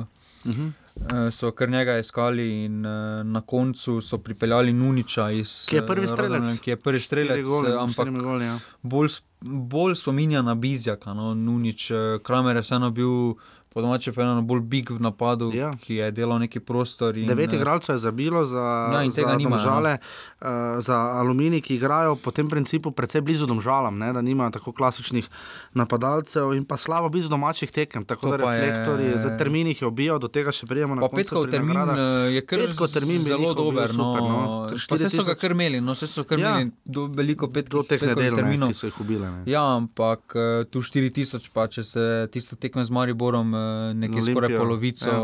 [0.00, 1.30] eh, Uh -huh.
[1.30, 2.92] So kar njega iskali, in uh,
[3.26, 6.60] na koncu so pripeljali Nuniča iz Ki je prvi strelec.
[6.60, 8.58] Ki je prvi strelec, goli, ampak goli, ja.
[8.82, 9.08] bolj,
[9.40, 11.14] bolj spominja na Bizjaka.
[11.14, 11.90] No, Nunič,
[12.22, 13.34] Kramer je vseeno bil
[13.70, 15.70] po domače povedano, bolj big v napadu, Ja.
[15.76, 17.14] ki je delal neki prostor.
[17.14, 18.58] In, Devet eh, igralcev je zabilo za,
[18.92, 19.92] Ja, za tega nimajo, domžale,
[20.40, 20.48] uh,
[20.80, 25.28] za aluminij, ki igrajo po tem principu precej blizu domžalam, ne, da nimajo tako klasičnih
[25.74, 28.04] napadalcev in pa slabo blizu domačih tekem.
[28.04, 30.94] Tako To da pa je- reflektorji za termin jih je obijal, do tega še prijemo
[30.94, 32.26] na petkov termin nagradah.
[32.26, 33.88] eh, je kar Petkov termin zelo dober.
[33.88, 34.66] No, super, no.
[34.90, 36.58] Vse so ga imeli, no, vse so kar Ja.
[36.84, 38.68] do, veliko pet, Do teh petkovih nedelj, ne, terminov.
[38.74, 39.26] jih ubile.
[39.28, 39.42] Ne.
[39.46, 40.34] Ja, ampak
[40.66, 43.54] tu 4000, pa če se tisto tekme z Mariborom,
[43.94, 45.20] nekje Olimpijo, skoraj polovico ja.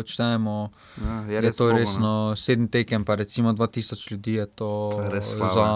[0.00, 0.70] odštejemo,
[1.04, 1.80] Ja, je, res je to ubogo, ne.
[1.80, 2.12] resno.
[2.36, 5.20] Sedem tekem, pa recimo 2000 ljudi je to, To je
[5.54, 5.68] za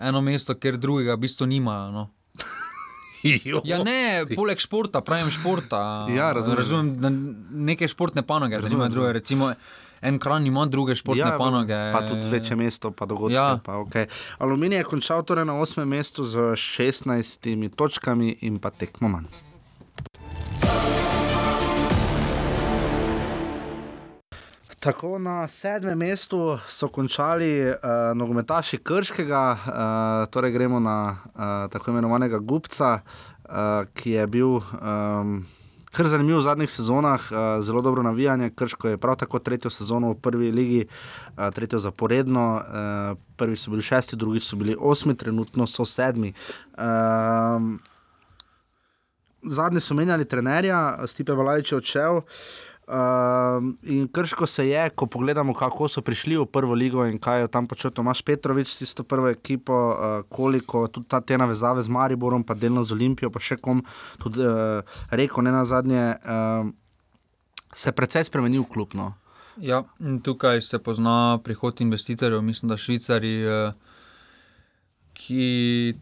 [0.00, 1.90] eno mesto, ker drugega v bistvu nimajo.
[1.90, 2.08] No.
[3.64, 6.06] Ja, ne, poleg športa, pravim športa.
[6.18, 6.56] Ja, razumem.
[6.56, 9.12] razumem neke športne panoge, Razumem, druge.
[9.12, 9.52] Recimo,
[10.00, 11.74] en kran ima druge športne ja, panoge.
[11.92, 13.34] Pa tudi večje mesto, pa dogodke.
[13.34, 13.58] Ja.
[13.64, 14.06] Pa, okay.
[14.38, 19.47] Aluminij je končal torej na osmem mestu z 16 točkami in pa tekmo manj.
[24.80, 27.74] Tako na sedmem mestu so končali uh,
[28.14, 33.50] nogometaši Krškega, uh, torej gremo na uh, tako imenovanega Gupca, uh,
[33.94, 35.40] ki je bil um,
[35.90, 38.52] kar zanimiv v zadnjih sezonah, uh, zelo dobro navijanje.
[38.54, 43.74] Krško je prav tako tretjo sezono v prvi ligi, uh, tretjo zaporedno, uh, prvi so
[43.74, 46.32] bili šesti, drugič so bili osmi, trenutno so sedmi.
[46.78, 47.80] Um,
[49.42, 52.22] zadnji so menjali trenerja, Stipe Valajič je odšel.
[52.88, 52.94] Uh,
[53.82, 57.48] in krško se je, ko pogledamo, kako so prišli v prvo ligo in kaj je
[57.52, 61.92] tam počel Tomaš Petrovič s tisto prvo ekipo, uh, koliko tudi ta, te navezave z
[61.92, 63.84] Mariborom, pa delno z Olimpijo, pa še kom,
[64.22, 64.80] tudi uh,
[65.12, 66.72] reko, ne na zadnje, uh,
[67.76, 68.96] se je precej spremenil klub.
[68.96, 69.12] No.
[69.60, 69.82] Ja,
[70.22, 73.72] tukaj se pozna prihod investitorjev, mislim, da švicari, eh,
[75.18, 75.44] ki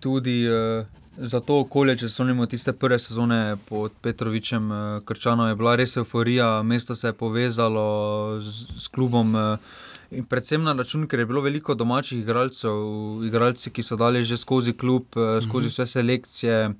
[0.00, 0.85] tudi eh,
[1.16, 5.74] za to okolje, če se spomnimo tiste prve sezone pod Petrovičem, eh, Krčano, je bila
[5.76, 7.87] res euforija, mesto se je povezalo
[8.40, 9.37] z, z klubom.
[9.37, 9.59] eh,
[10.11, 12.76] In predvsem na račun, ker je bilo veliko domačih igralcev,
[13.26, 16.74] igralci, ki so dali že skozi klub, eh, skozi vse selekcije,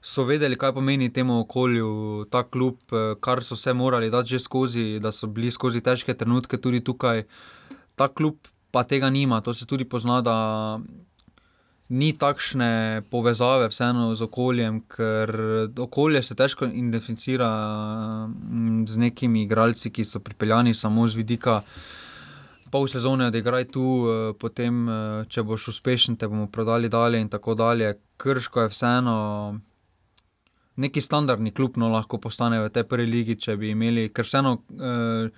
[0.00, 4.38] so vedeli, kaj pomeni temu okolju ta klub, eh, kar so vse morali dati že
[4.38, 7.24] skozi, da so bili skozi težke trenutke tudi tukaj.
[7.96, 8.36] Ta klub
[8.70, 10.78] pa tega nima, to se tudi pozna, da
[11.94, 15.30] ni takšne povezave vseeno z okoljem, ker
[15.78, 17.50] okolje se težko identificira
[18.26, 21.60] mm, z nekimi igralci, ki so pripeljani samo z vidika.
[22.74, 27.30] Pol sezone odigraj tu, eh, potem, eh, če boš uspešen, te bomo prodali dalje in
[27.30, 27.94] tako dalje.
[28.16, 29.16] Krško je vseeno
[30.76, 34.58] neki standardni klub, no lahko postane v tej prvi ligi, če bi imeli, ker vseeno.
[34.80, 35.28] Eh,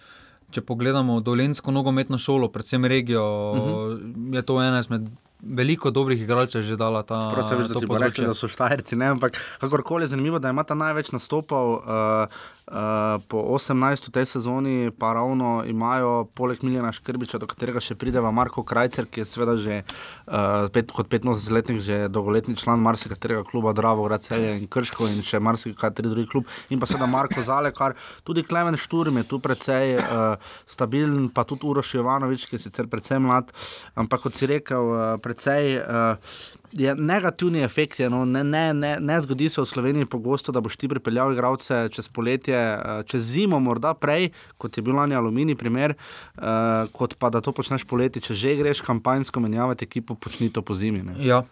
[0.47, 4.35] Če pogledamo dolensko nogometno šolo, predvsem regijo, uh -huh.
[4.35, 5.09] je to ena izmed
[5.41, 8.27] veliko dobrih igralcev že dala ta Prav se veš, da to bo rekli, področje.
[8.27, 11.81] da so štajerci, ne, ampak kakorkoli je zanimivo, da ima ta največ nastopov.
[11.83, 14.11] Uh, Uh, po 18.
[14.11, 19.23] tej sezoni pa ravno imajo poleg Miljana Škrbiča, do katerega še prideva Marko Krajcer, ki
[19.23, 24.67] je seveda že uh, pet, kot 85-letnik, že dolgoletni član marsikaterega kluba, Dravo, Gracelje in
[24.67, 26.51] Krško in še marsikateri drugi klub.
[26.75, 27.95] In pa seveda Marko Zalekar,
[28.27, 30.35] tudi Klemen Šturm je tu precej uh,
[30.67, 33.55] stabilen, pa tudi Uroš Jovanovič, ki je sicer precej mlad,
[33.95, 35.79] ampak kot si rekel, uh, precej.
[35.87, 38.01] Uh, je negativni efekt.
[38.01, 41.33] Je, no, ne, ne, ne, ne zgodi se v Sloveniji pogosto, da boš ti pripeljal
[41.33, 45.95] igralce čez poletje, eh, čez zimo, morda prej, kot je bil lani Alumini, primer,
[46.37, 48.21] uh, kot pa da to počneš poleti.
[48.21, 51.03] Če že greš kampanjsko menjavati ekipo, počni to po zimi.
[51.03, 51.17] Ne.
[51.25, 51.43] Ja,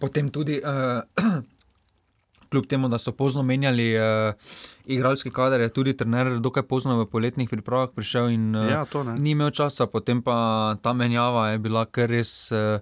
[0.00, 0.60] potem tudi.
[0.62, 1.02] Uh,
[2.48, 4.32] Kljub temu, da so pozno menjali uh,
[4.86, 8.86] igralski kader, je tudi trener dokaj pozno v poletnih pripravah prišel in uh, ja,
[9.18, 12.48] ni imel časa, potem pa ta menjava je bila kar res.
[12.48, 12.80] Uh,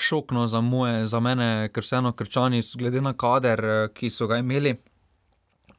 [0.00, 4.40] šokno za, moje, za mene, ker vseeno krčani, glede na kader, eh, ki so ga
[4.40, 4.76] imeli.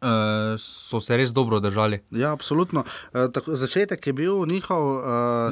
[0.01, 1.99] Uh, so se res dobro držali.
[2.09, 2.81] Ja, absolutno.
[3.13, 4.87] Uh, tako, začetek je bil njihov.
[4.97, 5.03] Uh,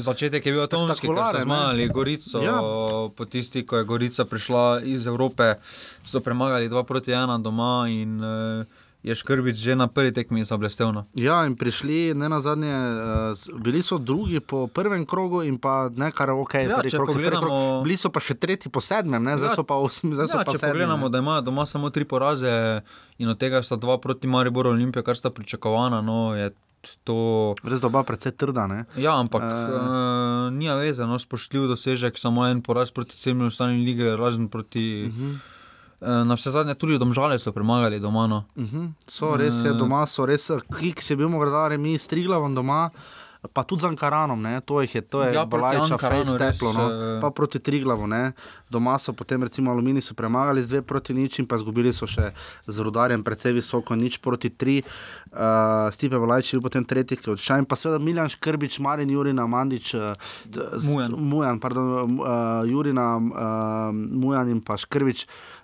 [0.02, 2.42] začetek je bil atomski, ki so zmagali Gorico.
[2.42, 2.58] Ja.
[3.14, 5.54] Po tisti, ko je Gorica prišla iz Evrope,
[6.02, 7.86] so premagali 2 proti 1 doma.
[7.94, 8.66] In, uh,
[9.04, 10.92] je Škrbič že na prvi tekmi zablestev.
[10.92, 11.08] No.
[11.16, 15.88] Ja, in prišli ne na zadnje, uh, bili so drugi po prvem krogu in pa
[15.88, 16.54] nekaj ok.
[16.68, 19.38] Ja, če krog, pogledamo, krog, bili so pa še tretji po sedmem, ne?
[19.40, 20.12] zdaj ja, so pa osmi.
[20.20, 21.14] Zdaj ja, so pa če sedmi, pogledamo, ne?
[21.16, 22.52] da imajo doma samo tri poraze
[23.24, 26.04] in od tega sta dva proti Mariboru Olimpije, kar sta pričakovana.
[26.04, 26.36] No,
[27.04, 27.56] To...
[27.60, 28.64] Res doba precej trda.
[28.72, 28.86] Ne?
[28.96, 34.16] Ja, ampak uh, uh, ni vezano, spoštljiv dosežek, samo en poraz proti vsem ostalim lige,
[34.16, 35.12] razen proti.
[35.12, 35.34] Uh -huh.
[36.02, 38.28] Eh, na vse zadnje tudi domžale so premagali doma.
[38.28, 38.44] No.
[38.56, 38.78] Uh mhm.
[38.78, 38.92] -huh.
[39.08, 42.90] So res je doma, so res, ki se bi mogli reči, mi striglavom doma
[43.40, 44.60] pa tudi z Ankaranom, ne?
[44.62, 46.92] to je, to je ja, balajča, face teplo, no?
[47.24, 48.36] pa proti Triglavu, ne?
[48.68, 52.04] doma so potem recimo Alumini so premagali z dve proti nič in pa izgubili so
[52.04, 52.36] še
[52.68, 57.32] z rudarjem precej visoko, nič proti tri, uh, Stipe Balajči je bil potem tretji, ki
[57.32, 60.12] je odšel in pa seveda Miljan Škrbič, Marin Jurina, Mandič, uh,
[60.84, 65.24] Mujan, Mujan, pardon, uh, Jurina, uh, Mujan in pa Škrbič.
[65.24, 65.59] Uh,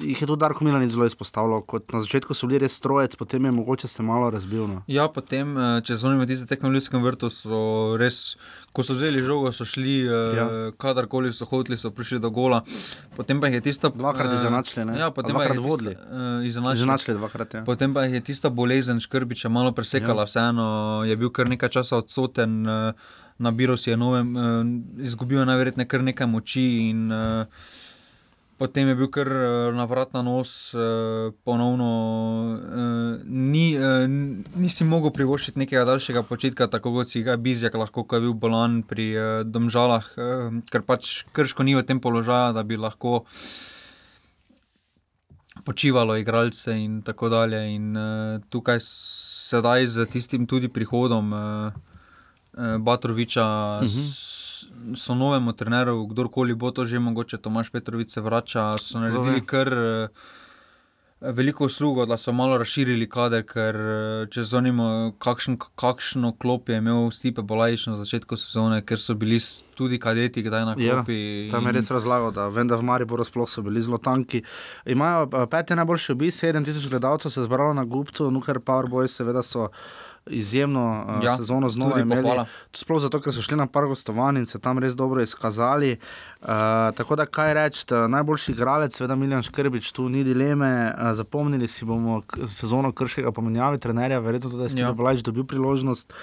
[0.00, 1.62] jih je tudi Darko Milanic zelo izpostavljal.
[1.92, 4.66] Na začetku so bili res strojec, potem je mogoče se malo razbil.
[4.68, 4.82] No.
[4.86, 7.62] Ja, potem, če zvonimo tiste tekme v Ljudskem vrtu, so
[7.98, 8.36] res,
[8.72, 10.44] ko so vzeli žogo, so šli, ja.
[10.46, 12.62] uh, kadarkoli so hodili, so prišli do gola.
[13.16, 13.90] Potem pa jih je tista.
[13.90, 14.98] Dvakrat izenačili, ne?
[15.00, 15.96] Ja, potem pa jih je vodili.
[15.98, 17.58] Uh, izenačili dvakrat.
[17.58, 17.64] Ja.
[17.66, 20.30] Potem pa jih je tista bolezen škrbiča malo presekala, ja.
[20.30, 20.68] vseeno
[21.08, 22.62] je bil kar nekaj časa odsoten.
[22.66, 24.66] Uh, Nabiral si je nove, uh,
[25.00, 27.46] izgubil je najverjetneje kar nekaj moči, in uh,
[28.60, 31.88] potem je bil kar uh, na vrat na nos, uh, ponovno
[32.60, 34.04] uh, ni, uh,
[34.60, 38.36] nisi mogel privoščiti nekega daljšega počitka, tako kot si ga Bizjak lahko, ko je bil
[38.36, 43.24] bolan pri uh, Domžalah, uh, ker pač krško ni v tem položaju, da bi lahko.
[45.60, 47.58] Počivalo igralce in tako dalje.
[47.74, 51.40] In, uh, tukaj sedaj z tistim tudi prihodom uh,
[52.56, 53.48] uh, Batroviča.
[53.84, 54.04] Mhm.
[54.96, 59.72] So novemu treneru, kdorkoli bo to že mogoče, Tomaš Petrovic se vrača, so naredili kar
[59.72, 60.08] uh,
[61.20, 64.86] veliko uslugo, da so malo razširili kader, ker uh, če zvonimo,
[65.20, 69.38] kakšen, kakšno klop je imel Stipe Bolajiš na začetku sezone, ker so bili
[69.76, 71.18] tudi kadeti, kdaj na ja, klopi.
[71.46, 74.42] Ja, tam je res razlagal, da vem, da v Mariboru sploh so bili zelo tanki.
[74.88, 79.44] Imajo uh, peti najboljši obi, 7000 gledalcev se je zbralo na Gupcu, Nuker Powerboy, seveda
[79.44, 79.68] so
[80.30, 82.44] izjemno uh, ja, sezono znova imeli.
[82.72, 85.96] Sploh zato, ker so šli na par gostovanj in se tam res dobro izkazali.
[86.40, 86.48] Uh,
[86.96, 90.70] tako da, kaj reči, najboljši igralec, seveda Miljan Škrbič, tu ni dileme.
[90.94, 94.92] Uh, zapomnili si bomo sezono krškega pomenjave trenerja, verjetno tudi, da ste ja.
[94.92, 96.14] Blajč dobil priložnost.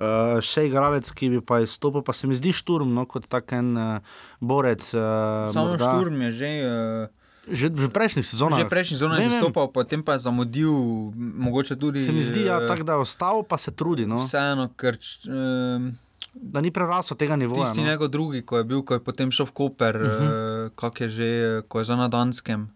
[0.00, 3.52] Uh, še igralec, ki bi pa izstopil, pa se mi zdi šturm, no, kot tak
[3.52, 4.86] en uh, borec.
[4.96, 5.94] Uh, Samo morda.
[5.94, 6.52] šturm je že.
[6.64, 7.16] Uh...
[7.50, 8.58] Že v prejšnjih sezonah.
[8.62, 10.70] Že prejšnji sezon je nastopal, potem pa je zamudil,
[11.16, 11.98] mogoče tudi.
[11.98, 14.06] Se mi zdi, ja, tak, da je ostal, pa se trudi.
[14.06, 14.22] No.
[14.22, 14.98] Vseeno, ker.
[15.26, 15.98] Um,
[16.34, 17.66] da ni prerasel tega nivoja.
[17.66, 17.90] Tisti no.
[17.90, 20.66] njegov drugi, ko je bil, ko je potem šel v Koper, uh -huh.
[20.66, 21.30] uh, kak je že,
[21.68, 22.70] ko je za na Danskem.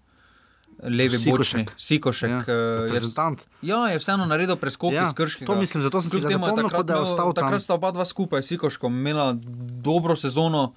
[0.82, 2.30] Levi bočnik, Sikošek.
[2.30, 3.00] Ja, uh, je,
[3.62, 5.46] ja, je vseeno naredil preskok ja, iz Krškega.
[5.52, 7.44] To mislim, zato sem se tudi takrat, da je ostal tam.
[7.44, 9.36] Takrat sta oba dva skupaj, Sikoško, imela
[9.82, 10.74] dobro sezono.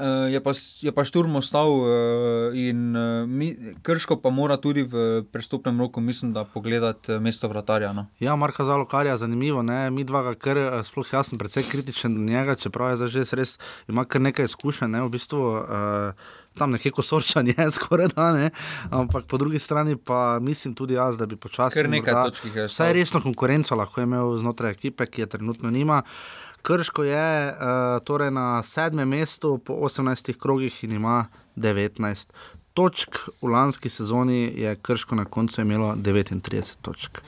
[0.00, 3.52] Uh, je, pa, je pa šturm ostal uh, in uh, mi,
[3.84, 7.92] krško pa mora tudi v prestopnem roku, mislim, da pogledati mesto vratarja.
[7.92, 8.06] No.
[8.20, 9.90] Ja, Marka Zalo, kar je zanimivo, ne?
[9.90, 13.58] mi dva, kar sploh jaz sem precej kritičen do njega, čeprav je zdaj res,
[13.92, 15.04] ima kar nekaj izkušenj, ne?
[15.04, 15.42] v bistvu.
[15.60, 18.48] Uh, Tam nekje kosorčanje je skoraj da, ne?
[18.90, 21.78] ampak po drugi strani pa mislim tudi jaz, da bi počasi.
[21.78, 22.66] Ker nekaj točk je.
[22.66, 26.02] Vsaj resno konkurenco lahko imel znotraj ekipe, ki je trenutno nima.
[26.02, 32.28] Uh, Krško je uh, torej na sedmem mestu po 18 krogih in ima 19
[32.74, 37.18] točk, v lanski sezoni je Krško na koncu imelo 39 točk.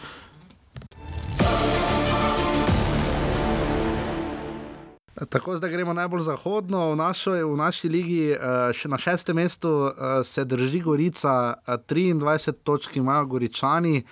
[5.29, 9.71] Tako zdaj gremo najbolj zahodno, v, našo, v naši ligi, uh, še na šestem mestu
[9.71, 9.93] uh,
[10.25, 14.03] se drži Gorica, uh, 23 točk imajo Goričani,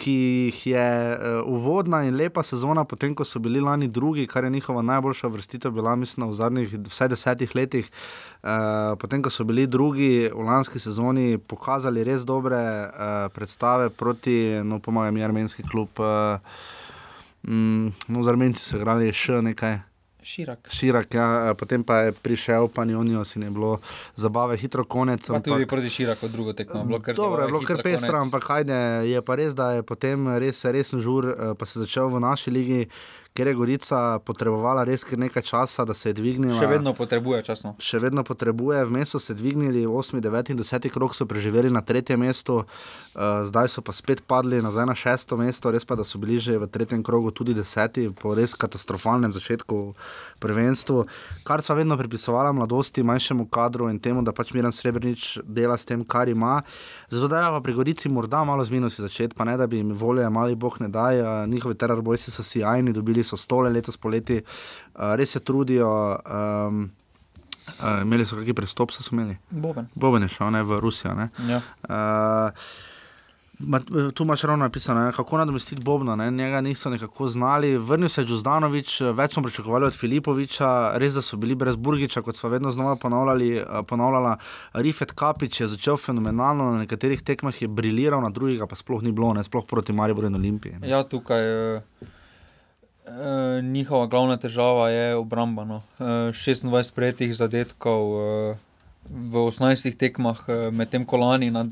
[0.00, 0.14] ki
[0.48, 4.50] jih je uh, uvodna in lepa sezona, potem ko so bili lani drugi, kar je
[4.50, 7.90] njihova najboljša vrstitev, bila mislim v zadnjih vsaj desetih letih.
[8.42, 14.60] Uh, potem ko so bili drugi v lanski sezoni, pokazali res dobre uh, predstave proti,
[14.64, 16.00] no, pomagam, armenski klub.
[16.00, 16.40] Uh,
[17.44, 19.89] mm, no, z armenci so igrali še nekaj.
[20.30, 20.68] Širak.
[20.70, 23.80] Širak, ja, potem pa je prišel Panionijo, si ne bilo
[24.16, 25.26] zabave, hitro konec.
[25.26, 26.84] Pa tudi proti Širaku, drugo tekmo.
[26.84, 28.78] Bilo kar Dobro, je bilo kar pestro, ampak hajde,
[29.10, 32.54] je pa res, da je potem res resen žur, eh, pa se začel v naši
[32.54, 32.86] ligi,
[33.34, 36.58] ker je Gorica potrebovala res nekaj časa, da se je dvignila.
[36.58, 37.74] Še vedno potrebuje časno.
[37.78, 41.82] Še vedno potrebuje, vmes so se dvignili, 8, 9 in 10 krok so preživeli na
[41.86, 46.04] tretjem mestu, uh, zdaj so pa spet padli nazaj na šesto mesto, res pa da
[46.04, 49.78] so bili že v tretjem krogu tudi deseti, po res katastrofalnem začetku
[50.42, 51.06] prvenstva,
[51.46, 55.86] kar sva vedno pripisovala mladosti, manjšemu kadru in temu, da pač Miren Srebrenic dela s
[55.86, 56.60] tem, kar ima.
[57.10, 59.78] Zato da je pa pri Gorici morda malo z minusi začeti, pa ne da bi
[59.78, 64.40] jim volje, mali bog ne uh, njihovi terrorbojci so sjajni, dobili so stole letos poleti,
[64.40, 65.90] uh, res se trudijo.
[66.24, 66.88] Um,
[67.70, 69.36] Uh, imeli so kakšen prestop, so imeli.
[69.50, 69.86] Boven.
[69.94, 71.12] Boben je šel ne, v Rusijo.
[71.14, 71.28] Ne.
[71.46, 71.60] Ja.
[71.86, 72.50] Uh,
[73.58, 73.80] ma,
[74.14, 76.16] tu imaš ravno napisano, ne, kako nadomestiti Bobna.
[76.16, 76.30] Ne.
[76.30, 77.76] Njega niso nekako znali.
[77.78, 82.22] Vrnil se je Džuzdanovič, več smo pričakovali od Filipoviča, res da so bili brez Burgiča,
[82.26, 83.62] kot smo vedno znova ponavljali.
[83.86, 84.36] Ponavljala.
[84.72, 89.12] Rifet Kapič je začel fenomenalno, na nekaterih tekmah je briliral, na drugih pa sploh ni
[89.12, 90.80] bilo, ne, sploh proti Mariboru in Olimpiji.
[90.80, 90.90] Ne.
[90.90, 91.82] Ja, tukaj uh,
[93.62, 95.64] njihova glavna težava je obramba.
[95.64, 95.76] No.
[95.98, 98.56] Uh, 26 prejetih zadetkov uh,
[99.10, 101.66] v 18 tekmah, uh, medtem ko lani na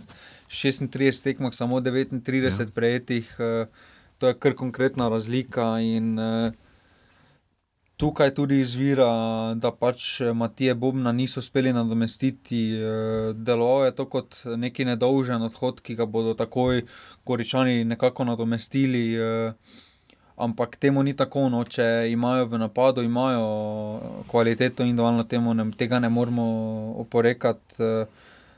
[0.49, 2.67] 36 tekmah samo 39 ja.
[2.75, 3.67] prejetih, uh,
[4.19, 5.79] to je kar konkretna razlika.
[5.81, 6.53] In, uh,
[7.99, 9.09] Tukaj tudi izvira,
[9.59, 12.61] da pač Matije Bobna niso uspeli nadomestiti.
[12.71, 16.85] eh, Deloval je to kot neki nedolžen odhod, ki ga bodo takoj
[17.27, 19.15] Goričani nekako nadomestili.
[19.15, 19.53] eh,
[20.39, 23.45] Ampak temu ni tako, no, če imajo v napadu, imajo
[24.27, 26.45] kvaliteto in dovolj temu, ne, tega ne moremo
[26.99, 28.07] oporekati eh,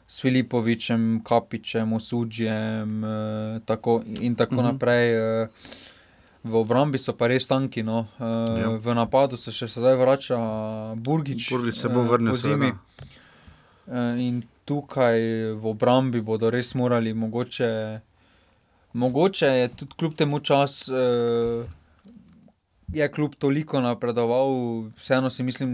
[0.07, 3.11] s Filipovičem, Kapičem, Osudžjem eh,
[3.65, 4.61] tako, in tako Mhm.
[4.61, 4.69] mhm.
[4.69, 5.07] naprej.
[5.13, 5.49] eh.
[6.43, 7.83] V obrambi so pa res tanki.
[7.83, 8.07] No.
[8.19, 8.29] Ja.
[8.59, 8.69] Ja.
[8.73, 10.37] V napadu se še sedaj vrača
[10.97, 11.51] Burgič.
[11.51, 12.73] Burgič se bo eh, vrnil, po zimi.
[13.87, 15.21] Eh, In tukaj
[15.53, 17.69] v obrambi bodo res morali, mogoče,
[18.93, 21.67] mogoče je tudi kljub temu čas, eh,
[22.93, 24.51] je kljub toliko napredoval,
[24.97, 25.71] vseeno si mislim,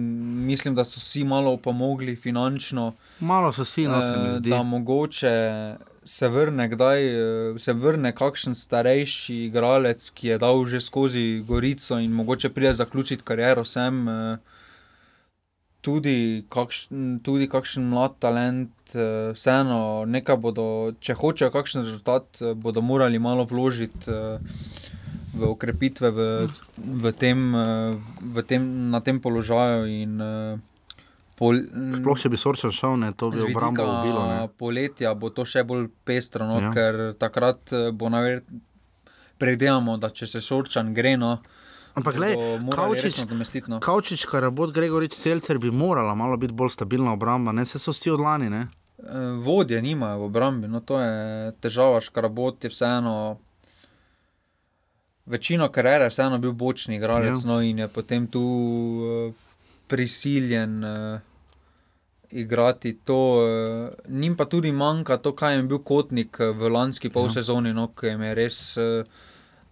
[0.47, 2.93] mislim, da so si malo opomogli finančno.
[3.21, 4.51] Malo so si, no se mi eh, zdi.
[4.51, 5.75] Da mogoče
[6.05, 11.99] se vrne kdaj, eh, se vrne kakšen starejši igralec, ki je dal že skozi Gorico
[11.99, 14.09] in mogoče pride zaključiti kariero sem.
[14.09, 14.39] eh,
[15.87, 20.64] Tudi kakšen, tudi kakšen mlad talent, eh, vseeno, nekaj bodo,
[20.99, 24.38] če hočejo kakšen rezultat, eh, bodo morali malo vložiti eh,
[25.37, 26.20] v ukrepitve v,
[27.05, 27.38] v tem,
[28.35, 29.85] v tem, na tem položaju.
[29.85, 30.16] In,
[31.37, 31.61] pol,
[31.92, 34.22] Sploh če bi Sorčan šel, ne, to bi obrambo ubilo.
[34.27, 34.38] Ne.
[34.59, 36.72] Poletja bo to še bolj pestro, no, Ja.
[36.72, 38.64] ker takrat bo naverjetno.
[39.37, 41.35] Predvidevamo, da če se šorčan gre, no,
[41.97, 42.37] Ampak, glej,
[42.73, 43.71] Kavčič, nadomestiti.
[43.73, 43.81] No.
[43.81, 48.13] Kavčič, Karabot, Gregorič, Celcer bi morala malo biti bolj stabilna obramba, ne se so vsi
[48.13, 48.51] odlani.
[48.53, 48.67] Ne?
[48.99, 53.39] Eh, Vodje nimajo v obrambi, no, to je težava, škarabot je vseeno.
[55.27, 57.41] Večino kariere je vseeno bil bočni igralec, Ja.
[57.41, 57.49] ja.
[57.49, 59.35] no, in je potem tu uh,
[59.89, 61.21] prisiljen uh,
[62.31, 63.21] igrati to.
[63.41, 68.07] Uh, njim pa tudi manjka to, kaj je bil kotnik v lanski polsezoni, no, ki
[68.13, 69.03] jim je res uh,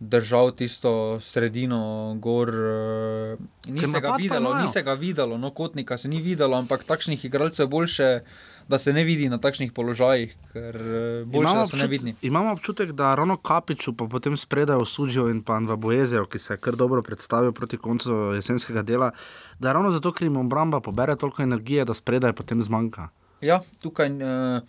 [0.09, 2.49] držal tisto sredino gor.
[2.49, 6.85] Uh, ni se ga videlo, ni se ga videlo, no, kotnika se ni videlo, ampak
[6.85, 8.21] takšnih igralcev je boljše.
[8.69, 12.15] Da se ne vidi na takšnih položajih, ker eh, boljše, da so nevidni.
[12.23, 16.39] imamo občutek, da ravno Kapiču, pa potem spredaj v Suđiju in pa v Bojezeju, ki
[16.39, 19.11] se je kar dobro predstavil proti koncu jesenskega dela,
[19.59, 23.11] da ravno zato, ker jim obramba pobere toliko energije, da spredaj potem zmanjka.
[23.45, 24.61] Ja, tukaj eh,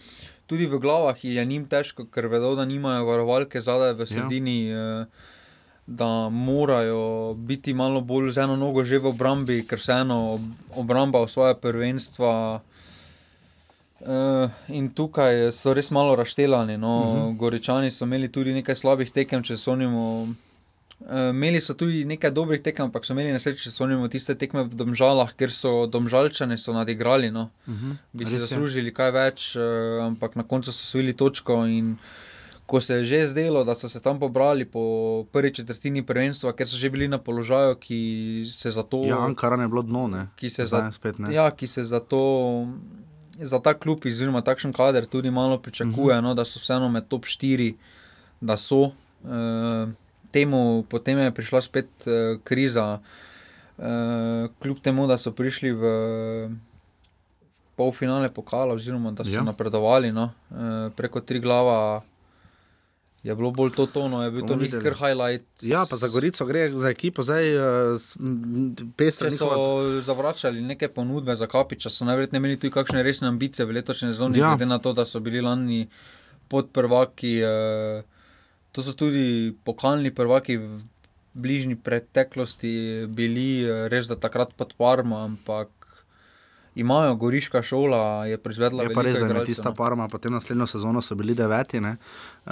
[0.48, 5.02] tudi v glavah je njim težko, ker vedo, da nimajo varovalke zadaj v sredini, ja.
[5.02, 5.34] eh,
[5.88, 10.40] da morajo biti malo bolj z eno nogo že v obrambi, ker vseeno
[10.76, 12.62] obramba osvaja prvenstva.
[14.06, 16.78] Uh, in tukaj so res malo raštelani.
[16.78, 16.98] No.
[17.02, 17.38] Uh -huh.
[17.38, 20.45] Goričani so imeli tudi nekaj slabih tekem, če se spomnimo Uh,
[21.30, 24.76] imeli so tudi nekaj dobrih tekem, ampak so imeli nesreče, če spomnimo tiste tekme v
[24.76, 27.32] Domžalah, ker so Domžalčane so nadigrali.
[27.32, 27.50] No.
[27.68, 27.96] Uh -huh.
[28.14, 28.42] Bi si Mhm.
[28.42, 31.66] Zaslužili kaj več, uh, ampak na koncu so osvojili točko.
[32.66, 36.68] Ko se je že zdelo, da so se tam pobrali po prvi četrtini prvenstva, ker
[36.68, 39.04] so že bili na položaju, ki se za to.
[39.06, 40.28] Ja, Ankara je bilo dno, ne.
[40.36, 41.34] ki se Zdaj za, spet ne.
[41.34, 42.68] ja, ki se za to.
[43.40, 46.24] Za ta klub, oziroma takšen kader, tudi malo pričakuje, uh -huh.
[46.24, 47.74] no, da so vseeno med top 4,
[48.42, 48.92] da so.
[49.26, 49.88] E,
[50.36, 53.00] temu potem je prišla spet e, kriza,
[53.78, 53.92] e,
[54.60, 55.84] kljub temu, da so prišli v
[57.76, 59.44] polfinale pokala, oziroma da so Ja.
[59.44, 60.56] napredovali no, e,
[60.92, 62.02] preko tri glava.
[63.24, 65.48] Je bilo bolj to tono, je bil to nek kar highlight.
[65.64, 68.04] Ja, pa za Gorico gre za ekipo, zdaj uh,
[68.94, 69.32] pesem.
[69.32, 69.48] Če so
[70.00, 74.38] zavračali neke ponudbe za Kapiča, so najverjetneje imeli tudi kakšne resne ambicije v letošnji sezoni,
[74.38, 74.52] Ja.
[74.52, 75.88] glede na to, da so bili lani
[76.48, 77.40] pod prvaki.
[77.42, 78.15] Eh,
[78.76, 80.84] to so tudi pokalni prvaki v
[81.36, 85.70] bližnji preteklosti bili, eh, res da takrat pod Parma, ampak
[86.76, 91.02] imajo goriška šola, je proizvedla Je pa res, da je tista parma, potem naslednjo sezono
[91.02, 91.96] so bili deveti, ne?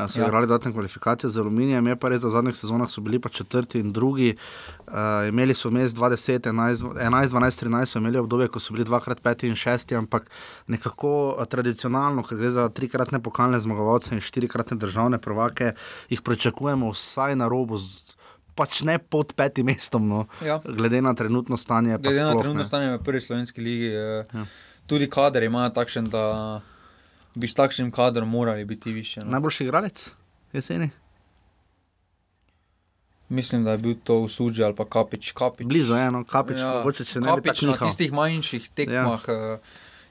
[0.08, 0.28] So ja.
[0.28, 3.30] Igrali dodatne kvalifikacije z aluminijem, je pa res, da v zadnjih sezonah so bili pa
[3.30, 4.36] četrti in drugi.
[4.88, 8.88] Uh, imeli so vmes 20, 11, 11, 12, 13, so imeli obdobje, ko so bili
[8.88, 10.30] dvakrat peti in šesti, ampak
[10.68, 15.74] nekako tradicionalno, ker gre za trikratne pokalne zmagovalce in štirikratne državne prvake,
[16.10, 17.80] jih pričakujemo vsaj na robu.
[18.56, 20.26] Pač ne pod petim mestom, no.
[20.42, 20.60] Ja.
[20.64, 21.98] glede na trenutno stanje.
[21.98, 22.68] Glede na sploh, trenutno ne.
[22.68, 24.18] stanje v prvi slovenski ligi, Ja.
[24.34, 24.46] ja.
[24.86, 26.62] tudi kader imajo takšen, da
[27.36, 29.20] bi s takšnim kadrom morali biti više.
[29.20, 29.32] No.
[29.32, 30.12] Najboljši igralec
[30.54, 30.90] jeseni?
[33.30, 35.32] Mislim, da je bil to Usuđi ali pa Kapič.
[35.32, 35.68] Kapič.
[35.68, 36.68] Blizu je eno, kapič, ja.
[36.78, 37.88] mogoče če ne Kapič na nihal.
[37.88, 39.54] tistih manjših tekmah ja.
[39.54, 39.60] uh,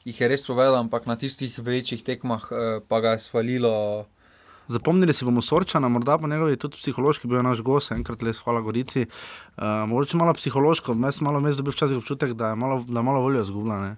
[0.05, 4.07] jih je res povedal, ampak na tistih večjih tekmah uh, pa ga je svalilo.
[4.69, 8.33] Zapomnili si bomo Sorčana, morda pa njegovi tudi psihološki bil je naš gost, enkrat le
[8.33, 9.07] hvala Gorici.
[9.57, 13.21] Uh, mogoče malo psihološko, jaz malo mes dobil včasih občutek, da je malo, da malo
[13.21, 13.97] voljo izgubila, ne?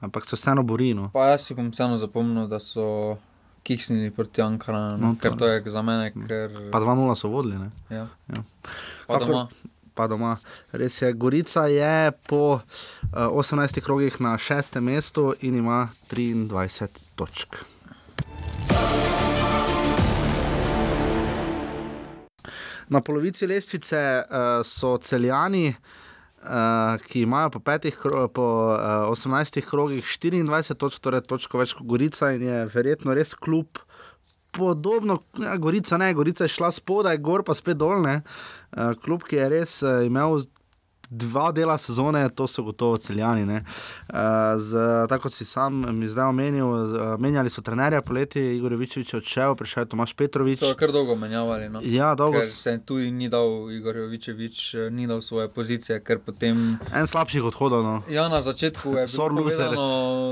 [0.00, 0.94] ampak se vseeno bori.
[0.94, 1.10] No.
[1.12, 3.16] Pa jaz si bom vseeno zapomnil, da so
[3.62, 6.12] kiksnili proti Ankaranu, No, no, ker to je za mene.
[6.28, 7.58] Ker, Pa 2-0 so vodili.
[7.58, 7.70] Ne?
[7.90, 8.06] ja.
[8.28, 8.42] Ja.
[9.06, 9.48] Pa Kakor- doma.
[9.94, 10.36] Pa doma.
[10.72, 12.60] Res je, Gorica je po uh,
[13.32, 17.56] 18 krogih na šestem mestu in ima 23 točk.
[22.88, 29.60] Na polovici lestvice uh, so celjani, uh, ki imajo po, petih, kro- po uh, 18
[29.66, 33.82] krogih 24 točk, torej točko več kot Gorica in je verjetno res klub.
[34.56, 38.20] Podobno, ja, Gorica ne, Gorica je šla spodaj, gor pa spet dolne.
[38.70, 40.38] Uh, klub, ki je res uh, imel
[41.10, 43.46] dva dela sezone, to so gotovo celjani.
[43.46, 43.62] ne.
[44.08, 44.16] Uh,
[44.58, 44.76] z,
[45.08, 49.18] tako kot si sam mi zdaj omenil, uh, menjali so trenerja poleti, Igor Jovičevič je
[49.18, 50.58] odšel, prišel je Tomaš Petrovič.
[50.58, 51.68] So kar dolgo menjavali.
[51.68, 51.80] No.
[51.84, 52.40] Ja, dolgo.
[52.40, 56.78] Ker se tudi ni dal Igor Jovičevič, eh, ni dal svoje pozicije, ker potem.
[56.94, 57.84] En slabših odhodov.
[57.84, 58.02] No.
[58.08, 59.86] Ja, na začetku je bilo povedano,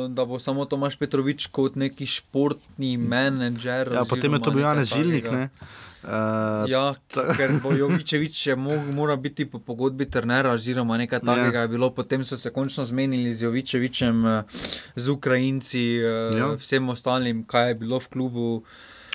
[0.09, 3.93] da bo samo Tomaš Petrovič kot neki športni menedžer.
[3.93, 5.25] Ja, potem je to bil Janez Žilnik.
[5.25, 5.39] takega.
[5.39, 5.84] Ne?
[6.05, 6.95] Uh, Ja,
[7.39, 11.27] ker Jovičevič še mo- mora biti po pogodbi trenera, oziroma nekaj Ja.
[11.27, 11.91] takega je bilo.
[11.91, 14.43] Potem so se končno zmenili z Jovičevičem, eh,
[14.97, 16.49] z Ukrajinci, eh, Ja.
[16.55, 18.63] vsem ostalim, kaj je bilo v klubu.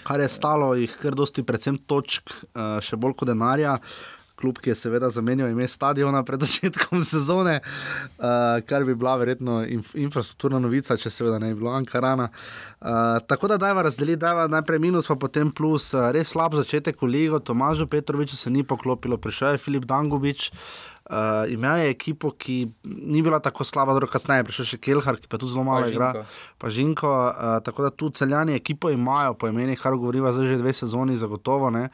[0.01, 2.23] kar je stalo jih kar dosti, predvsem točk,
[2.55, 3.77] uh, še bolj kot denarja.
[4.39, 9.61] Klub, ki je seveda zamenjal ime stadiona pred začetkom sezone, uh, kar bi bila verjetno
[9.67, 12.29] inf infrastrukturna novica, če seveda ne bi bilo Ankarana.
[12.79, 15.91] Uh, tako da dajva razdeliti, dajva najprej minus, pa potem plus.
[15.93, 20.51] Uh, res slab začetek v ligo, Tomažu Petroviču se ni poklopilo, prišel je Filip Dangubič.
[21.09, 25.17] Uh, imel je ekipo, ki ni bila tako slaba, dobro, kasneje je prišel še Kelhar,
[25.17, 26.09] ki pa tu zelo malo Pa igra.
[26.61, 30.59] Pa Žinko, uh, tako da tu celjani ekipo imajo po imenih, kar govoriva zdaj že
[30.61, 31.73] dve sezoni, zagotovo.
[31.73, 31.87] Ne?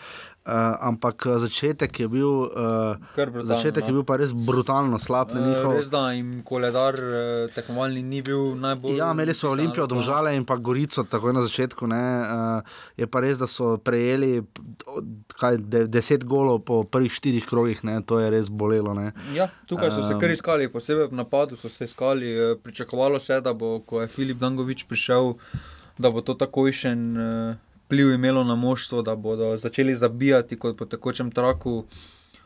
[0.45, 3.87] Uh, ampak eh, začetek je bil, uh, brutalno, začetek no.
[3.87, 5.31] je bil pa res brutalno slab.
[5.31, 8.93] Eh, njihov- Res da jim koledar eh, tekmovalni ni bil najbolj.
[8.95, 11.87] Ja, imeli so Olimpijo, pa- Domžale in pa Gorico, tako je na začetku.
[11.87, 12.61] Ne, uh,
[12.95, 14.43] je pa res, da so prejeli
[15.35, 18.93] kaj, de, deset golov po prvih štirih krogih, ne, to je res bolelo.
[18.93, 19.13] Ne.
[19.33, 22.29] Ja, tukaj so se kar iskali, posebej v napadu so se iskali.
[22.63, 25.33] Pričakovalo se je, da bo, ko je Filip Dangovič prišel,
[25.97, 27.55] da bo to takojšen eh,
[27.85, 31.85] vpliv imelo na moštvo, da bodo začeli zabijati kot po tekočem traku.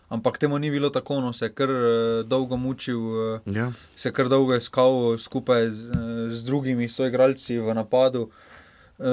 [0.09, 1.83] Ampak temu ni bilo tako, no se je kar eh,
[2.23, 2.99] dolgo mučil,
[3.35, 3.71] eh, Ja.
[3.95, 5.93] se je kar dolgo iskal skupaj z, eh,
[6.31, 8.29] z drugimi soigralci v napadu.
[8.29, 8.48] Eh,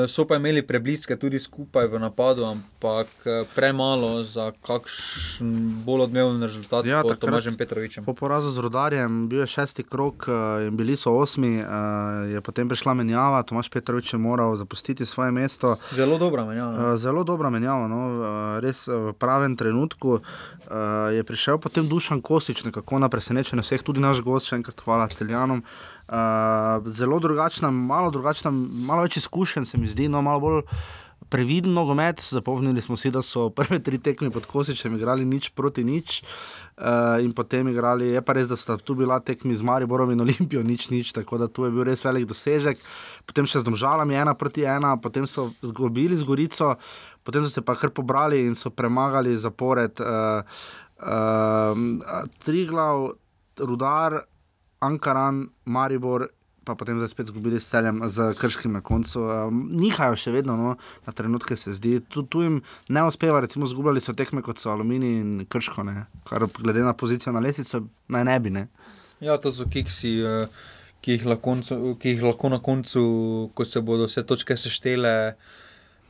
[0.09, 6.43] So pa imeli prebliske tudi skupaj v napadu, ampak eh, premalo za kakšen bolj odmeven
[6.43, 8.03] rezultat Ja, pod takrat- Tomažem Petrovičem.
[8.05, 11.63] Po porazu z rodarjem, bil je šesti krok uh, in bili so osmi,
[12.35, 15.77] je potem prišla menjava, Tomaš Petrovič je moral zapustiti svoje mesto.
[15.95, 16.91] Zelo dobra menjava.
[16.93, 18.01] Uh, zelo dobra menjava, no?
[18.59, 20.19] res v pravem trenutku.
[21.15, 25.07] Je prišel potem Dušan Kosič, nekako na presenečenje vseh, tudi naš gost, še enkrat hvala
[25.15, 25.63] celjanom.
[26.07, 28.51] Uh, zelo drugačna, malo drugačna,
[28.87, 30.63] malo več izkušenj se mi zdi, no malo bolj.
[31.27, 35.83] Previden nogomet, zapomnili smo si, da so prve tri tekme pod Kosičem igrali nič proti
[35.85, 40.13] nič, uh, in potem igrali, je pa res, da sta tu bila tekmi z Mariborom
[40.15, 42.79] in Olimpijo, nič, nič, tako da tu je bil res velik dosežek.
[43.27, 46.77] Potem še z Domžalami, ena proti ena, potem so zgubili z Gorico,
[47.27, 50.47] potem so se pa kar pobrali in so premagali zapored uh,
[51.03, 51.75] uh,
[52.47, 53.19] Triglav,
[53.59, 54.23] Rudar,
[54.81, 56.29] Ankaran, Maribor.
[56.67, 59.21] Pa potem zdaj spet izgubili s celem, z krškim na koncu.
[59.23, 60.73] Um, nihajo še vedno, no,
[61.07, 62.01] na trenutke se zdi.
[62.11, 62.57] Tu, tu jim
[62.91, 66.91] ne uspeva, recimo, izgubljali so tekme kot so Aluminij in Krško, ne, kar glede na
[66.99, 68.51] pozicijo na lesico naj ne bi.
[68.51, 68.65] Ne.
[69.23, 70.49] Ja, to so kiksi, eh,
[71.01, 73.07] ki jih, koncu- ki jih lahko na koncu,
[73.55, 75.15] ko se bodo vse točke seštele,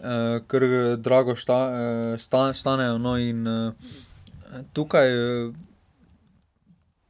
[0.00, 0.62] eh, kar
[0.96, 2.96] drago šta, eh, sta, stanejo.
[2.98, 3.72] No, in eh,
[4.72, 5.52] tukaj eh,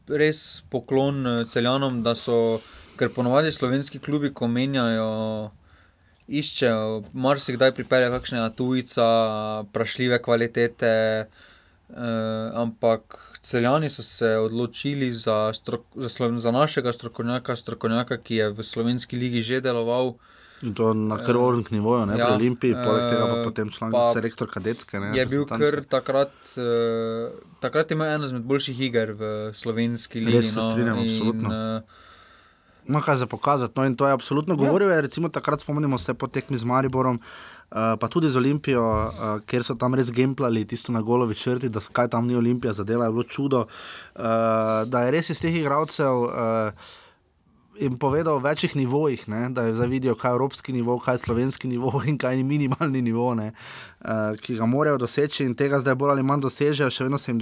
[0.09, 2.61] res poklon eh, celjanom, da so,
[2.99, 5.53] ker ponovadi slovenski klubi, ko menjajo.
[6.27, 9.05] Iščejo, marsikdaj pripelje kakšnega tujca,
[9.71, 13.15] prašljive kvalitete, eh, ampak
[13.47, 18.67] celjani so se odločili za, strok, za, slo, za našega strokovnjaka, strokovnjaka, ki je v
[18.67, 20.17] slovenski ligi že deloval.
[20.63, 24.13] In to na krvavem nivoju, ne ja, pri Olimpiji, poleg tega pa potem član pa
[24.13, 24.97] selektor kadetske.
[24.97, 27.29] Ne, Je bil kar takrat, eh,
[27.61, 30.33] takrat imel eno izmed boljših iger v slovenski ligi.
[30.33, 31.53] Res se strinjam, absolutno.
[31.53, 32.05] eh,
[32.87, 33.75] Ima kaj za pokazati.
[33.77, 34.59] No, in to je absolutno Ja.
[34.59, 34.89] govoril.
[34.89, 39.11] Je, recimo, takrat spomnimo se po tekmi z Mariborom, uh, pa tudi z Olimpijo, uh,
[39.43, 43.05] ker so tam res gemplali tisto na golovi črti, da kaj tam ni Olimpija zadela,
[43.05, 43.67] je bilo čudo.
[44.15, 44.23] Uh,
[44.87, 46.15] da je res iz teh igralcev.
[46.23, 46.71] Uh,
[47.79, 51.15] In povedal o večjih nivojih, ne, da je zdaj videl, kaj je evropski nivo, kaj
[51.15, 53.53] je slovenski nivo in kaj je minimalni nivo, ne,
[54.01, 57.33] uh, ki ga morajo doseči, in tega zdaj bolj ali manj dosežejo, še vedno se
[57.33, 57.41] jim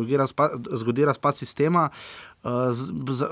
[0.82, 1.91] zgodi razpad sistema.
[2.45, 2.76] Uh,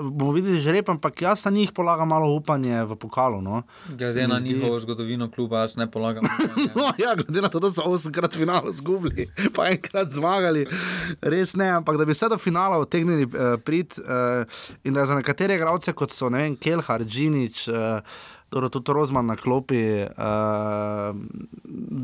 [0.01, 3.43] bomo videli že rep, ampak jaz na njih polagam malo upanje v pokalu.
[3.45, 3.63] No.
[3.93, 6.25] Glede na zdi- njihovo zgodovino kluba, jaz ne polagam.
[6.75, 10.65] No, ja, glede na to, da so osemkrat finale izgubili, pa enkrat zmagali,
[11.21, 14.49] res ne, ampak da bi vse do finala utegnili uh, priti uh,
[14.85, 17.69] in da za nekatere igralce, kot so vem, Kelhar, Džinič.
[17.69, 18.01] Uh,
[18.53, 21.17] tudi Rozman na klopi, uh,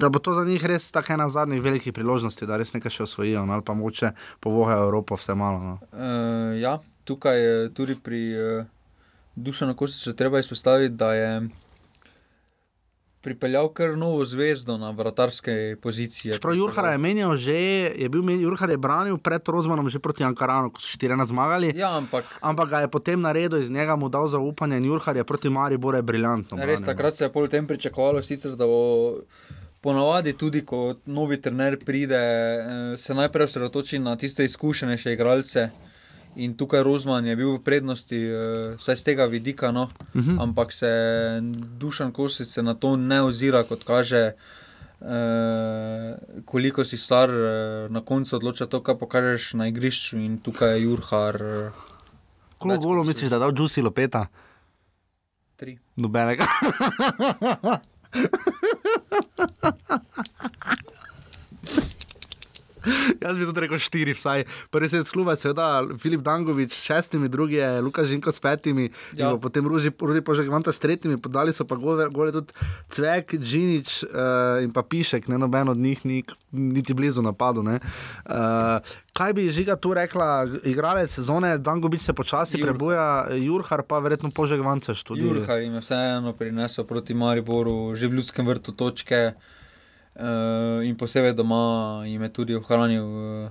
[0.01, 3.03] da bo to za njih res tako ena zadnjih velikih priložnosti, da res nekaj še
[3.03, 5.61] osvojijo, no, ali pa moče povohajo Evropo vse malo.
[5.61, 5.75] No.
[5.93, 6.79] Uh, ja,
[7.09, 8.67] tukaj je tudi pri uh,
[9.35, 11.49] Dušanu Kostiču treba izpostaviti, da je
[13.21, 16.35] pripeljal kar novo zvezdo na vratarske pozicije.
[16.35, 17.57] Čeprav Jurhar je menjal že,
[17.97, 21.73] je bil men, Jurhar je branil pred Rozmanom že proti Ankaranu, ko so 14 zmagali.
[21.77, 25.25] Ja, ampak Ampak ga je potem naredil, iz njega mu dal zaupanje in Jurhar je
[25.25, 26.57] proti Mariboru je briljantno.
[26.57, 26.87] res branil, no.
[26.87, 29.25] takrat se je pol tem pričakovalo, sicer, da bo.
[29.81, 35.69] Ponavadi tudi, ko novi trener pride, eh, se najprej osredotoči na tiste izkušenejše igralce.
[36.39, 39.89] In tukaj Rozman je bil v prednosti, eh, vsaj z tega vidika, no.
[40.15, 40.43] uh -huh.
[40.43, 40.91] ampak se
[41.79, 44.33] Dušan Kosic se na to ne ozira, kot kaže,
[45.01, 50.19] eh, koliko si star, eh, na koncu odloča to, kar pokažeš na igrišču.
[50.19, 51.71] In tukaj je Jurhar eh,
[52.59, 54.27] Koliko golov misliš, da je dal Džusi Lopeta?
[55.59, 55.79] tri.
[55.97, 56.47] Nobenega.
[63.21, 64.43] Jaz bi tudi rekel štiri, vsaj.
[64.71, 65.67] Prvi se je skluba, seveda
[65.97, 69.37] Filip Dangovič s šestimi, drugi je Luka Žinko s petimi, Ja.
[69.37, 72.53] potem Ruži, Ruži Požegvanta s tretjimi, podali so pa gole, gole tudi
[72.89, 74.09] Cvek, Džinič uh,
[74.59, 77.63] in pa Pišek, ne noben od njih ni niti blizu napadu.
[77.63, 77.81] ne.
[78.25, 78.79] Uh,
[79.13, 80.29] kaj bi žiga tu rekla,
[80.65, 82.67] igralec sezone, Dangovič se počasi Jurhar.
[82.69, 85.27] prebuja, Jurhar pa verjetno Požegvanta študija.
[85.29, 89.33] Jurhar jim je vseeno prinesel proti Mariboru, že v ljudskem vrtu točke.
[90.19, 90.25] Uh,
[90.83, 91.63] in posebej doma
[92.05, 93.51] jim je tudi ohranil, uh,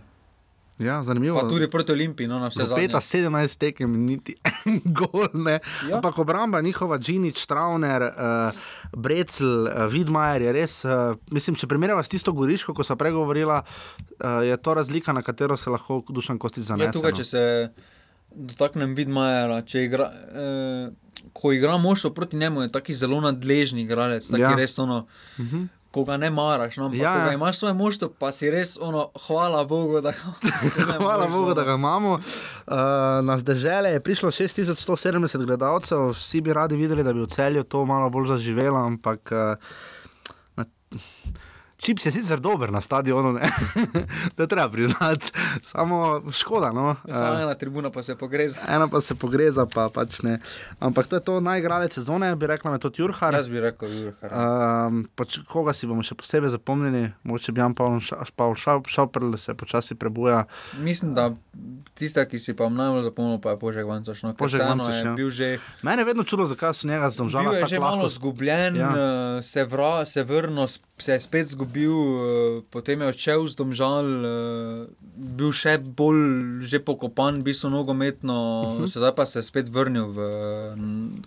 [0.80, 1.40] Ja, zanimivo.
[1.40, 2.76] pa tudi proti Olimpiji, no, na vse zadnje.
[2.78, 5.26] Peta 17 tekem, niti en gol.
[5.34, 5.52] Ne.
[5.52, 5.60] Ja.
[5.88, 5.96] Ja.
[5.96, 8.52] Ampak obramba njihova, Džinič, Trauner, uh,
[8.94, 10.86] Brecel, uh, Vidmajer je res.
[10.86, 10.92] Uh,
[11.32, 15.58] mislim, če primerjava s tisto goriško, ko sem pregovorila, uh, je to razlika, na katero
[15.58, 16.92] se lahko dušan kosti Ja, zanese.
[16.92, 17.18] tukaj, no.
[17.18, 17.42] če se
[18.32, 20.12] dotaknem Vidmajera, če igra.
[20.30, 20.94] Uh,
[21.34, 24.50] Ko igra moštvo proti njemu, je taki zelo nadležni igralec, taki Ja.
[24.50, 24.56] ja.
[24.56, 25.56] res ono, uh Mhm.
[25.56, 25.68] -huh.
[25.98, 26.78] Ko ga ne maraš.
[26.78, 30.18] No, ampak Ja, ja, imaš svoje moštvo, pa si res ono, hvala Bogu, da ga
[30.78, 30.98] imaš.
[31.02, 32.14] Hvala Bogu, da ga imamo.
[32.14, 32.78] Uh,
[33.26, 37.86] na zdržele je prišlo 6170 gledalcev, vsi bi radi videli, da bi v celju to
[37.86, 39.58] malo bolj zaživelo, ampak uh,
[41.78, 43.46] Čips je sicer dober na stadionu, ne?
[44.38, 45.32] je treba priznati,
[45.64, 46.72] samo škoda.
[46.72, 46.96] No?
[47.06, 48.60] Samo ena tribuna pa se pogreza.
[48.68, 50.40] Ena pa se pogreza, pa pač ne.
[50.80, 53.38] Ampak to je to najgralec sezone, bi rekla, me tudi Jurhar.
[53.38, 54.34] Jaz bi rekel, Jurhar.
[54.34, 58.58] Um, pač, koga si bomo še posebej zapomnili, mogoče bi Jan Pavel
[58.88, 60.48] Šoprl se počasi prebuja.
[60.82, 61.30] Mislim, da
[61.94, 64.26] tista, ki si pa najbolj zapomnil, pa je Požek Vancoš.
[64.26, 65.14] No, Požek Vancoš, ja.
[65.14, 65.62] bil že.
[65.86, 67.54] Mene je vedno čudo, zakaj so njega zdomžali.
[67.54, 68.90] Bil je že malo zgubljen, ja.
[68.90, 70.66] uh, se, vra, se vrnil,
[70.98, 76.64] se je spet zgubil bil, uh, potem je odšel z domžal, uh, bil še bolj
[76.64, 78.88] že pokopan, bil so nogometno, uh -huh.
[78.88, 80.20] sedaj pa se je spet vrnil v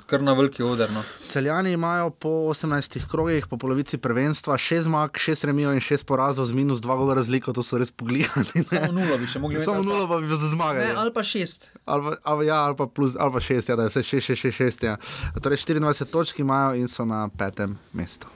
[0.07, 0.91] kar na veliki oder.
[0.91, 1.03] No.
[1.29, 6.45] Celjani imajo po 18 krogih, po polovici prvenstva, 6 zmag, 6 remijo in 6 porazov
[6.45, 8.65] z minus 2 gola razliko, to so res pogledali.
[8.67, 9.65] Samo nula bi še mogli imeti.
[9.65, 10.87] Samo nula pa bi za zmage.
[10.97, 11.69] Ali pa 6.
[11.85, 14.51] Ali, ali, ja, ali pa plus, ali pa 6, ja, da je vse 6, 6,
[14.51, 14.85] 6, 6.
[14.87, 14.97] Ja.
[15.43, 18.27] Torej 24 točk imajo in so na petem mestu.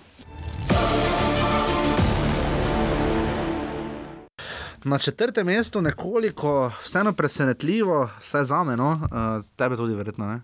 [4.84, 8.90] Na četrtem mestu nekoliko, vseeno presenetljivo, vse za me, no?
[8.90, 10.26] uh, tebe tudi verjetno.
[10.26, 10.40] Ne?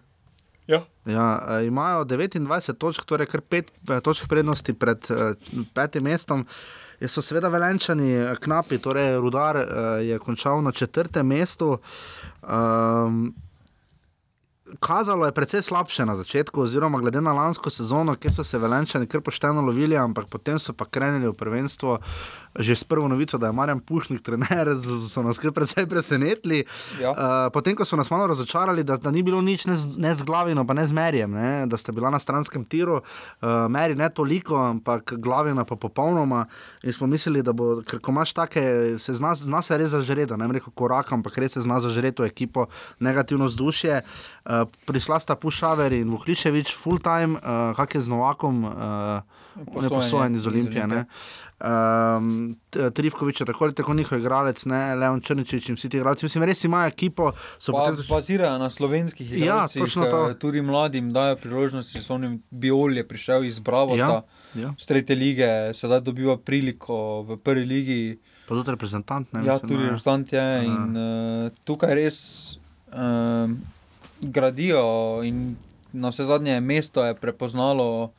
[0.66, 0.80] Ja.
[1.04, 5.34] Ja, uh, imajo 29 točk, torej kar 5 točk prednosti pred uh,
[5.74, 6.46] petim mestom.
[7.00, 9.66] Je so seveda velenčani knapi, torej Rudar uh,
[10.04, 11.78] je končal na četrtem mestu.
[12.42, 13.34] Um,
[14.80, 19.06] kazalo je precej slabše na začetku, oziroma glede na lansko sezono, kjer so se velenčani
[19.06, 21.98] kar pošteno lovili, ampak potem so pa krenili v prvenstvo.
[22.50, 24.72] Že s prvo novico, da je Marjan Pušnik, trener,
[25.12, 26.64] so nas kar precej presenetili.
[26.98, 27.10] Ja.
[27.10, 30.10] Uh, potem, ko so nas malo razočarali, da, da ni bilo nič ne z, ne
[30.14, 31.66] z glavino, pa ne z merjem, ne?
[31.70, 36.46] da sta bila na stranskem tiru, uh, meri ne toliko, ampak glavina pa popolnoma.
[36.82, 40.34] In smo mislili, da bo, ker ko imaš take, se zna, zna se res zažreti,
[40.34, 42.66] ne reko korak, ampak res se zna zažreti v ekipo,
[42.98, 44.02] negativno vzdušje.
[44.02, 48.72] Uh, Prisla sta Pušaver in Vukliševič, full time, uh, kak je z Novakom, uh,
[49.82, 50.84] ne posojen iz Olimpije.
[50.84, 51.06] Olimpije.
[51.60, 52.56] Um,
[52.94, 56.24] Trivkovič je tako ali tako njihov igralec, ne Leon Črnčič in vsi ti igralci.
[56.24, 57.32] Mislim, res imajo ekipo.
[57.32, 58.08] Pa, zač...
[58.08, 59.80] Bazirajo na slovenskih igralcih.
[59.80, 60.34] Ja, točno to.
[60.40, 64.22] Tudi mladim dajo priložnost, če so oni Biol je prišel iz Bravo, ja,
[64.56, 64.72] ja.
[64.78, 68.00] z tretje lige, sedaj dobiva priliko v prvi ligi.
[68.48, 69.44] Pa tudi reprezentant, ne?
[69.44, 69.90] Ja, mislim, tudi ja.
[69.90, 70.46] reprezentant je.
[70.46, 70.64] Ja.
[70.64, 72.22] In uh, tukaj res
[72.88, 73.60] um,
[74.20, 75.56] gradijo in
[75.92, 78.12] na vse zadnje mesto je prepoznalo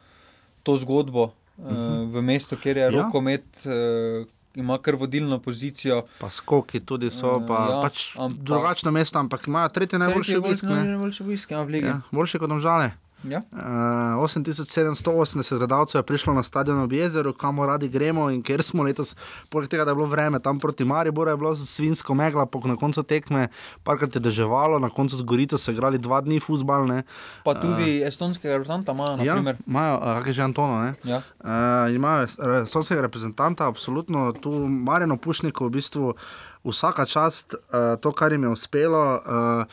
[0.63, 1.31] to zgodbo.
[1.61, 2.11] -huh.
[2.11, 2.89] v mestu, kjer je ja.
[2.89, 3.45] rokomet.
[3.65, 6.01] Uh, Ima kar vodilno pozicijo.
[6.19, 10.37] Pa skoki tudi so, pa, uh, ja, pač ampak, drugačno mesto, ampak ima tretje najboljše
[10.37, 10.67] obiske.
[10.67, 11.87] Najboljše obiske, ja, v Ligi.
[11.87, 12.89] Ja, boljše kot domžale.
[13.23, 13.41] Ja.
[13.51, 18.83] Uh, 8780 gledalcev je prišlo na stadion ob jezeru, kamor radi gremo in ker smo
[18.83, 19.15] letos,
[19.49, 22.75] poleg tega, da je bilo vreme tam proti Mariboru, je bilo svinsko megla, pok na
[22.75, 23.47] koncu tekme,
[23.83, 26.87] parkrat je deževalo, na koncu z Gorico so igrali dva dni futbal.
[26.89, 27.03] Ne.
[27.45, 29.25] Pa tudi uh, estonskega reprezentanta imajo.
[29.25, 30.93] Ja, imajo, uh, kaj že Antono.
[31.03, 31.21] Ja.
[31.39, 32.25] Uh, imajo
[32.63, 36.15] estonskega reprezentanta, absolutno tu Marino Pušnikov v bistvu
[36.63, 39.03] vsaka čast, uh, to, kar jim je uspelo.
[39.17, 39.65] Uh,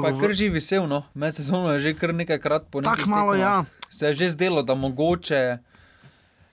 [0.00, 1.02] govorili, da je že vesel, no?
[1.14, 2.96] med sezono je že kar nekajkrat ponovil.
[2.96, 3.64] Tako malo, ja.
[3.90, 5.58] Se je že zdelo, da mogoče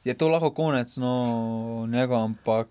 [0.03, 2.67] je to lahko konec no, njega, ampak.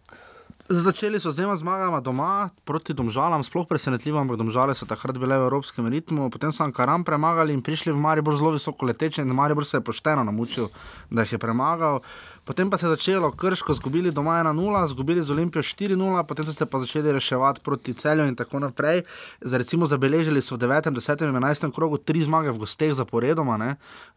[0.69, 5.37] Začeli so z dvema zmagama doma proti domžalam, sploh presenetljivo, ampak domžale so takrat bile
[5.37, 6.31] v evropskem ritmu.
[6.31, 9.85] Potem so Ankaram premagali in prišli v Maribor zelo visoko leteče in Maribor se je
[9.85, 10.71] pošteno namučil,
[11.11, 12.01] da jih je premagal.
[12.45, 16.53] Potem pa se je začelo krško, zgubili doma 1-0, zgubili z Olimpijo 4-0, potem so
[16.53, 19.03] se pa začeli reševati proti celju in tako naprej.
[19.41, 23.57] Zdaj, recimo, zabeležili so v 9, 10 in 11 krogu tri zmage v gosteh zaporedoma.
[23.57, 23.77] Ne?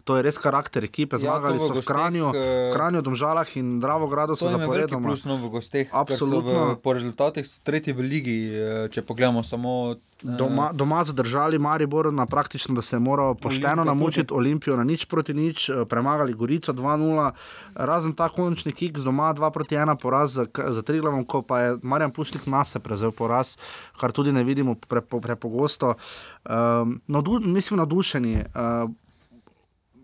[0.10, 1.22] To je res karakter ekipe.
[1.22, 5.14] Ja, zmagali ja, so v, gosteh, v Kranju, uh, Kranju, Domžalah in Dravogradu so zaporedoma.
[5.14, 5.94] Plusno v gosteh.
[5.94, 6.74] Absolutno.
[6.74, 12.14] V, po rezultatih so tretji v ligi, eh, če pogledamo samo Doma, doma zadržali Maribor
[12.14, 16.34] na praktično, da se je moral pošteno namučiti Olimpijo na nič proti nič, eh, premagali
[16.34, 17.32] Gorico 2-0,
[17.76, 21.60] razen ta končni kik z doma 2 proti 1 poraz za, za Triglavom, ko pa
[21.62, 23.58] je Marjan Pušnik nas je prevzel poraz,
[24.00, 24.76] kar tudi ne vidimo
[25.22, 25.94] prepogosto.
[25.94, 28.36] Pre um, nadu, mislim, navdušeni.
[28.56, 28.92] Uh,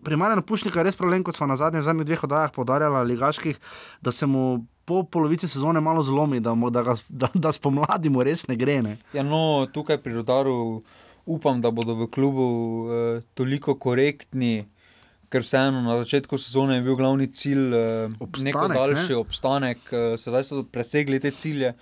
[0.02, 3.58] Pri Marjanu Pušniku je res problem, kot smo na zadnjih, zadnjih dveh oddajah podarjali, ligaških,
[4.02, 8.24] da se mu po polovici sezone malo zlomi, da, da, ga, da, da spomladi mu
[8.26, 8.80] res ne gre.
[8.82, 8.96] Ne?
[9.14, 10.82] Ja, no, tukaj pri rodaru
[11.22, 12.46] upam, da bodo v klubu
[12.90, 14.64] eh, toliko korektni.
[15.32, 19.18] Ker vseeno na začetku sezone je bil glavni cilj eh, nek daljši ne?
[19.22, 21.72] obstanek, eh, sedaj so presegli te cilje.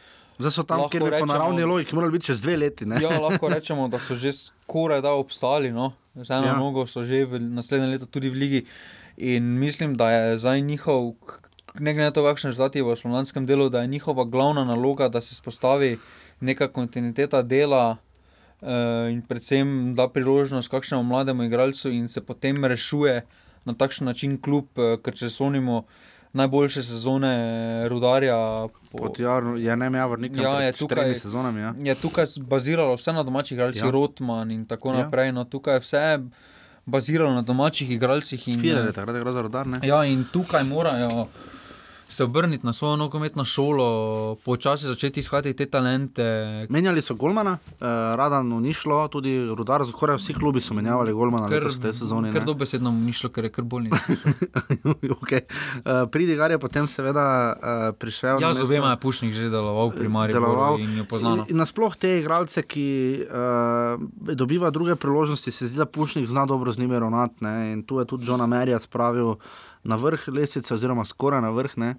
[0.40, 2.86] Zdaj so tam, lahko kjer je po naravni logiki, morali biti čez dve leti.
[3.02, 5.72] Ja, lahko rečemo, da so že skoraj da obstali.
[5.74, 5.90] No?
[6.14, 6.56] Vseeno ja.
[6.56, 8.60] mnogo so že v naslednjem letu tudi v ligi.
[9.16, 11.12] In mislim, da je zdaj njihov
[11.74, 15.20] ne glede na to, kakšne rezultate v slovenskem delu, da je njihova glavna naloga, da
[15.20, 15.98] se spostavi
[16.40, 18.09] neka kontinuiteta dela uh,
[19.10, 23.22] in predvsem da priložnost kakšnemu mlademu igralcu in se potem rešuje
[23.64, 25.84] na takšen način kljub, uh, ker če slonimo.
[26.32, 27.32] najboljše sezone
[27.88, 28.36] rudarja.
[28.92, 30.42] Po, Pod Jarno, je ne imel vrnika.
[30.42, 31.60] Ja, je tukaj- sezonami.
[31.60, 31.74] Ja.
[31.76, 33.86] je tukaj baziralo vse na domačih igralcih, Ja.
[33.86, 33.90] ja.
[33.90, 34.96] Rotman in tako Ja.
[34.98, 35.32] naprej.
[35.32, 36.18] No, tukaj je vse
[36.86, 38.48] baziralo na domačih igralcih.
[38.48, 39.80] In, Firer je eh, takrat igral za rodar, ne?
[39.82, 41.26] Ja, in tukaj morajo
[42.12, 46.66] se obrniti na svojo nogometno šolo, počasi začeti iskati te talente.
[46.68, 47.80] Menjali so Golmana, uh,
[48.16, 52.32] Radanu ni šlo, tudi Rudar, skoraj vsi klubi so menjavali Golmana letos v tej sezoni.
[52.32, 53.90] Ker dobesedno mu ni šlo, ker je kar bolni.
[55.20, 55.46] okay.
[55.84, 58.40] uh, Pridigar je potem seveda uh, prišel.
[58.40, 60.78] Ja, na z obema je Pušnik že deloval pri Mariju deloval.
[60.80, 60.98] in.
[61.00, 62.88] In, in nasploh te igralce, ki
[63.26, 64.02] uh,
[64.34, 67.44] dobivajo druge priložnosti, se zdi, da Pušnik zna dobro z njimi ravnati.
[67.44, 67.72] ne.
[67.72, 69.36] In tu je tudi John Amerija spravil
[69.84, 71.76] na vrh lestvice, oziroma skoraj na vrh.
[71.76, 71.94] ne.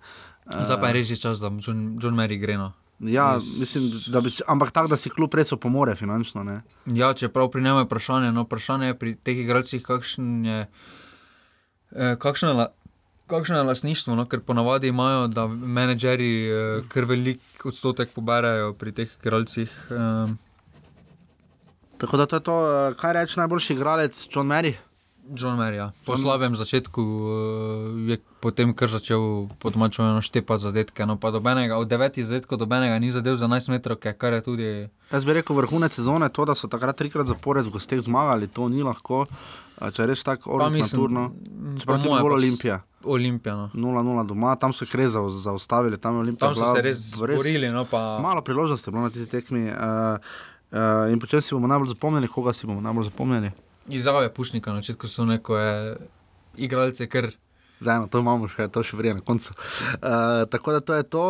[0.46, 2.58] Zdaj pa je res že čas, da John, John Mary gre.
[2.58, 2.74] No.
[3.00, 6.44] Ja, mislim, da bi, ampak tako, da si kljub res opomore finančno.
[6.44, 6.62] Ne.
[6.86, 10.60] Ja, čeprav pri njemu je vprašanje, no, vprašanje je pri teh igralcih, kakšen je,
[11.96, 12.68] eh, kakšno je, la,
[13.28, 18.92] kakšno je lasništvo, no, ker ponavadi imajo, da menedžeri eh, kar velik odstotek poberajo pri
[18.92, 19.74] teh igralcih.
[19.90, 20.38] Eh,
[22.02, 24.74] Tako da to je to, uh, kaj reče najboljši igralec John Mary.
[25.30, 25.92] John Mary, ja.
[26.02, 29.22] po John- slabem začetku eh, je potem kar začel
[29.58, 31.02] podmačovano štepati zadetke.
[31.02, 34.70] No, pa dobenega, od devetih zadetkov dobenega ni zadev za 11 metrov, kar je tudi.
[35.08, 38.48] Jaz bi rekel, vrhunec sezone je to, da so takrat trikrat zapored z gosteh zmagali,
[38.48, 39.24] to ni lahko.
[39.78, 41.24] Uh, če rečeš tako, Pa orlik mislim, naturno.
[41.30, 42.78] po Čeprav ti je moje bolj pa s- Olimpija.
[43.04, 43.54] Olimpija.
[43.56, 43.66] No.
[43.74, 46.40] 0-0 doma, tam so jih res zau- zaustavili, tam Olimpija.
[46.44, 47.70] Tam so bila se res borili.
[47.70, 48.20] No, pa...
[48.20, 49.64] Malo priložnosti je bilo na tisti tekmi.
[49.66, 50.20] Uh,
[50.72, 53.50] uh, in potem si bomo najbolj zapomnili, koga si bomo najbolj zapomnili.
[53.92, 55.96] Izjave Pušnika na začetku so neko je
[56.58, 57.32] igralce, ker
[57.82, 59.56] Da, no, to imamo še, to še vrije na koncu.
[59.58, 61.24] Uh, tako da to je to,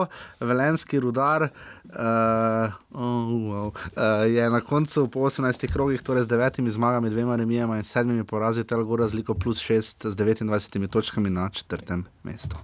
[0.43, 1.45] velenski rudar.
[1.88, 3.70] Uh, oh, wow.
[3.72, 8.28] uh, je na koncu po 18 krogih, torej z devetimi zmagami, dvema remijama in sedmimi
[8.28, 12.59] porazi, tel gor razliko plus 6 z 29 točkami na četrtem mestu.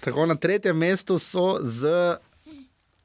[0.00, 2.16] Tako na tretjem mestu so z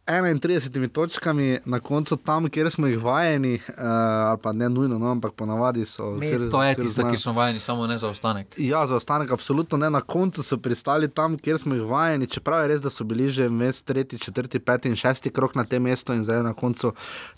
[0.05, 3.83] 31 točkami, na koncu tam, kjer smo jih vajeni, uh,
[4.29, 6.19] ali pa ne nujno, no, ampak ponavadi so.
[6.51, 8.55] to je tisto, ki smo vajeni, samo ne za ostanek.
[8.57, 9.89] Ja, za ostanek absolutno ne.
[9.89, 12.27] Na koncu so pristali tam, kjer smo jih vajeni.
[12.27, 15.63] Čeprav je res, da so bili že mes tretji, četrti, peti in šesti krok na
[15.63, 16.93] tem mestu in zdaj na koncu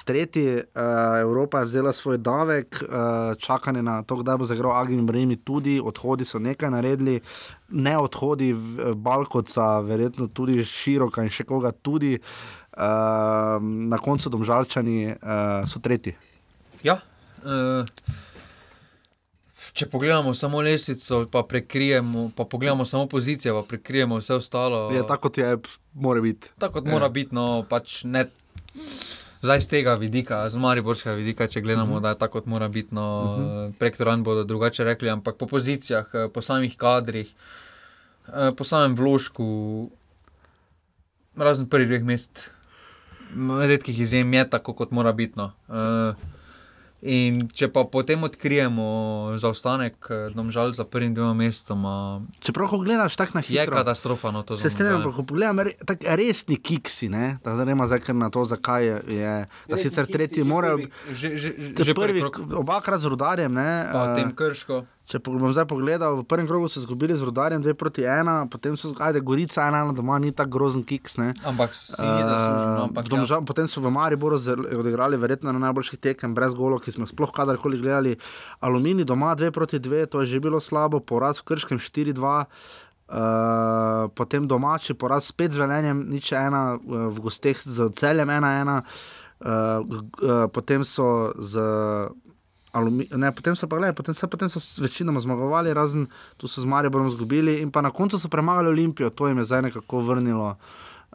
[0.05, 0.55] tretji.
[0.55, 5.35] Uh, Evropa je vzela svoj davek, uh, čakanje na to, kdaj bo zagral Agim Bremi,
[5.35, 7.21] tudi odhodi so nekaj naredili.
[7.69, 12.19] Ne odhodi v- Balkoca, verjetno tudi široka in še koga tudi.
[12.75, 16.11] Uh, na koncu domžalčani uh, so tretji.
[16.83, 16.97] Ja.
[17.39, 17.87] Uh,
[19.75, 24.91] če pogledamo samo lesico, pa prekrijemo, pa pogledamo samo pozicije, pa prekrijemo vse ostalo.
[24.91, 25.57] Je tako, kot je,
[25.93, 26.51] mora biti.
[26.59, 28.25] tako kot mora biti, no pač ne.
[29.45, 32.01] Zdaj z tega vidika, z mariborskega vidika, če gledamo, uh -huh.
[32.01, 33.73] da je tako, kot mora biti, no, uh -huh.
[33.79, 37.29] prek Toran bodo drugače rekli, ampak po pozicijah, eh, po samih kadrih,
[38.27, 39.89] eh, po samem vložku,
[41.35, 42.49] razen prvih dveh mest,
[43.67, 45.33] redkih izjem je tako, kot mora biti.
[45.37, 45.51] No.
[45.69, 46.13] Eh,
[47.05, 48.85] In če pa potem odkrijemo
[49.37, 53.61] zaostanek, eh, domžal za prvim dvema mestoma, Čeprav, ko gledaš tako na hitro.
[53.61, 54.31] je katastrofa.
[54.31, 57.37] No, to Se za strinjam, ko pogledam, re, tak, resni kiksi, ne?
[57.45, 58.97] da zdaj nema zdaj kar na to, zakaj je.
[59.21, 60.81] je da sicer tretji morajo.
[61.13, 62.25] Že, že, že prvi,
[62.57, 63.53] obakrat z rudarjem.
[63.53, 64.85] Ne, pa eh, tem krško.
[65.05, 68.73] Če bom zdaj pogledal, v prvem krogu so izgubili z rudarjem 2 proti 1, potem
[68.73, 71.17] so ajde, Gorica 1 doma, ni tako grozen kiks.
[71.21, 71.33] Ne.
[71.45, 72.71] Ampak si zaslužil.
[72.73, 74.41] Eh, Ampak, v Domžal- Potem so v Mariboru
[74.81, 78.17] odigrali verjetno na najboljših tekem, brez golov, ki smo jih sploh kadarkoli gledali.
[78.65, 82.49] Aluminij doma 2 proti 2, to je že bilo slabo, poraz v Krškem 4-2.
[83.05, 88.81] Uh, potem domači poraz spet z velenjem, nič ena, uh, v gosteh z celjem 1-1,
[88.81, 91.61] uh, uh, potem so z.
[92.75, 96.07] Alumi, ne, potem so pa gledali, potem, se- potem so večinoma zmagovali, razen
[96.37, 99.47] tu so z Mariborom izgubili, in pa na koncu so premagali Olimpijo, to jim je
[99.47, 100.57] zdaj nekako vrnilo.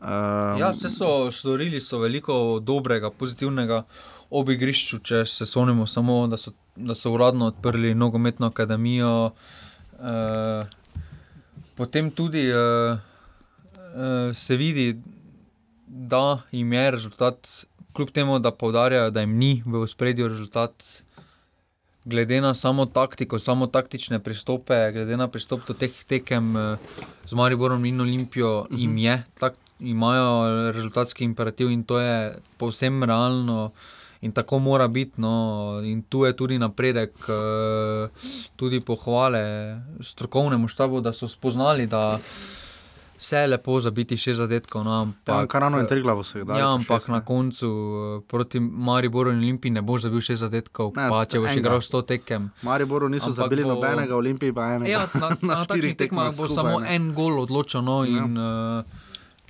[0.01, 2.35] Uh, ja, vse so storili, so veliko
[2.65, 3.83] dobrega, pozitivnega
[4.31, 5.03] ob igrišču.
[5.05, 9.11] Če se spomnimo, samo da so, da so uradno odprli nogometno akademijo.
[10.01, 10.65] Uh,
[11.77, 14.95] potem tudi uh, uh, se vidi,
[15.87, 17.53] da jim je rezultat,
[17.93, 20.73] kljub temu, da poudarjajo, da jim ni v ospredju rezultat.
[22.11, 26.77] Glede na samo taktiko, samo taktične pristope, glede na pristop do teh tekem eh,
[27.27, 28.81] z Mariborom in Olimpijo, uh -huh.
[28.81, 33.71] jim je, tak, imajo rezultatski imperativ in to je povsem realno.
[34.21, 35.21] In tako mora biti.
[35.21, 35.81] No.
[35.85, 38.09] In tu je tudi napredek, eh,
[38.57, 42.19] tudi pohvale strokovnemu štabu, da so spoznali, da
[43.21, 46.45] Vse je lepo za biti še zadetkov, no, Ja, ampak, Karano in Triglavo se je
[46.45, 46.57] dal.
[46.57, 51.05] ja, ampak na koncu eh, proti Mariboru in Olimpiji ne boš zabil še zadetkov, Ne,
[51.07, 51.61] pa če boš enega.
[51.61, 52.49] igral 100 tekem.
[52.63, 54.89] Mariboru niso Ampak zabili bo- nobenega, Olimpiji pa enega.
[54.91, 56.89] Ja, na, na, na takšnih tekmah bo skupaj, samo ne.
[56.91, 57.83] en gol odločil.
[57.83, 58.09] No, Ja.
[58.19, 58.85] in, uh,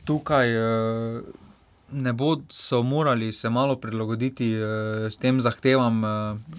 [0.02, 1.22] tukaj uh,
[1.92, 2.42] ne bodo
[2.84, 4.66] morali se malo prilagoditi uh,
[5.06, 6.10] s tem zahtevam, uh,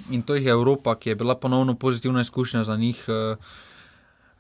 [0.10, 3.36] in to jih je Evropa, ki je bila ponovno pozitivna izkušnja za njih, uh,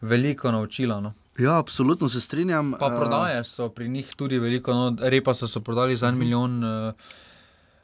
[0.01, 1.01] veliko naučila.
[1.01, 1.13] No.
[1.41, 2.73] Ja, absolutno se strinjam.
[2.79, 6.17] Pa eh, prodaje so pri njih tudi veliko, no, repa so, so prodali za en
[6.17, 6.63] milijon.
[6.63, 6.93] Uh,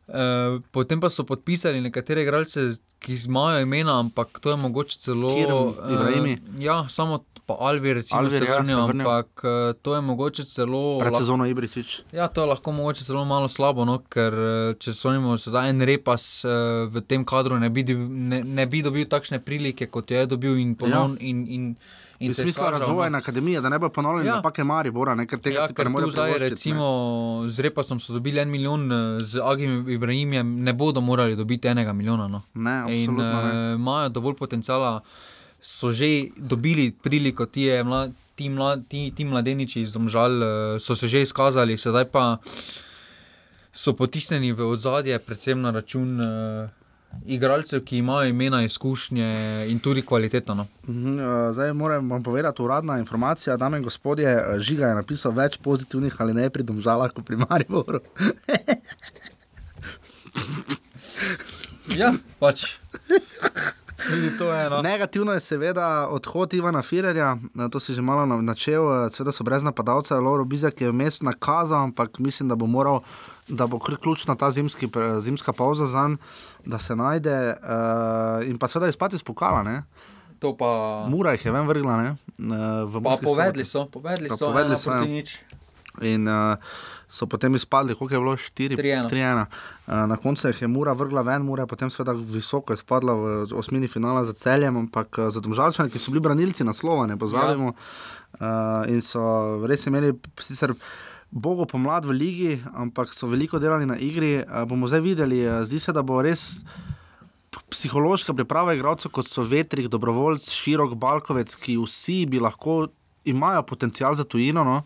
[0.08, 2.62] Uh, potem pa so podpisali nekatere igralce,
[3.04, 5.34] ki imajo imena, ampak to je mogoče celo.
[5.36, 6.24] Kirm.
[6.24, 9.08] Uh, ja, samo pa Alvi, recimo, Alvir, se ja, vrnil, se vrnil.
[9.08, 11.00] ampak uh, to je mogoče celo.
[11.00, 12.02] Pred sezono Ibričič.
[12.12, 15.84] Ja, to je lahko mogoče celo malo slabo, no, ker eh, če sonimo, da en
[15.88, 20.20] repas uh, v tem kadru ne bi, ne, ne bi dobil takšne prilike, kot jo
[20.20, 21.16] je dobil in ponovno.
[21.20, 21.28] Ja.
[21.28, 21.72] In, in,
[22.20, 22.78] in izkazal, no.
[22.78, 24.36] razvoja akademije, da ne bo ponovljen Ja.
[24.36, 26.50] napake Maribora, ne, ker tega Ja, ker ne more zdaj, privoščiti, ne.
[26.50, 26.86] recimo,
[27.48, 31.94] z Repasom so dobili en milijon, eh, z Agim Ibrahimjem ne bodo morali dobiti enega
[31.94, 32.28] milijona.
[32.28, 32.42] No.
[32.56, 33.24] Ne, In ne.
[33.24, 35.02] eh, imajo dovolj potencijala,
[35.62, 36.06] so že
[36.38, 40.48] dobili priliko, ti, je mla, ti, mla, ti, ti mladeniči iz Domžal eh,
[40.80, 42.38] so se že izkazali, sedaj pa
[43.74, 46.10] so potisnjeni v ozadje, predvsem na račun.
[46.16, 46.70] Uh,
[47.26, 50.56] Igralcev, ki imajo imena, izkušnje in tudi kvaliteto.
[50.56, 50.68] No.
[50.88, 55.32] Mhm, eh, Zdaj moram vam povedati uradna informacija, dame in gospodje, eh, Žiga je napisal
[55.32, 58.00] več pozitivnih ali ne pri Domžalah kot pri Mariboru.
[61.96, 62.78] Ja, pač.
[63.98, 64.82] Tudi to je eno.
[64.82, 67.38] Negativno je seveda odhod Ivana Firerja,
[67.72, 71.22] to si že malo na- načel, eh, seveda so brez napadalca, Lauro Bizak je vmes
[71.22, 73.00] nakazal, ampak mislim, da bo moral,
[73.48, 74.88] da bo ključna ta zimski,
[75.20, 76.18] zimska pauza za njega,
[76.66, 79.64] da se najde uh, in pa seveda izpati iz pokala.
[79.64, 79.84] Ne?
[80.40, 81.06] To pa.
[81.10, 82.16] Mura jih je ven vrgla, ne?
[82.86, 83.66] v Pa Murski povedali Soboti.
[83.66, 85.12] so, povedali Pa so, povedali ena so, proti ja.
[85.12, 85.38] nič.
[86.02, 86.58] In uh,
[87.10, 89.10] so potem izpadli, koliko je bilo, 4, 3:1.
[89.10, 89.46] 3-1.
[89.46, 93.48] Uh, na koncu jih je Mura vrgla ven, Mura je potem seveda visoko izpadla v
[93.56, 97.72] osmini finala za celjem, ampak uh, za domžalčane, ki so bili branilci naslova, ne pozabimo.
[97.72, 98.84] Ja.
[98.84, 99.22] Uh, in so
[99.68, 100.76] res imeli sicer.
[101.32, 104.38] Bogo pomlad v ligi, ampak so veliko delali na igri.
[104.40, 106.62] Uh, bomo zdaj videli, uh, zdi se, da bo res
[107.72, 112.88] psihološka priprava igralcev, kot so Vetrik, Dobrovoljc, Širok, Balkovec, ki vsi bi lahko
[113.28, 114.64] imajo potencial za tujino.
[114.64, 114.84] No?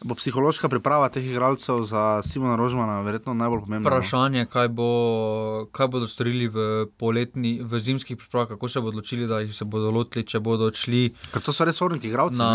[0.00, 3.82] Bo psihološka priprava teh igralcev za Simona Rožmana verjetno najbolj pomembna.
[3.82, 3.90] no.
[3.90, 4.86] Vprašanje, kaj, bo,
[5.68, 6.58] kaj bodo storili v,
[6.94, 10.64] poletni, v zimskih pripravah, kako se bodo odločili, da jih se bodo lotili, če bodo
[10.66, 12.38] odšli Ker to so res orniki igralci.
[12.38, 12.50] na,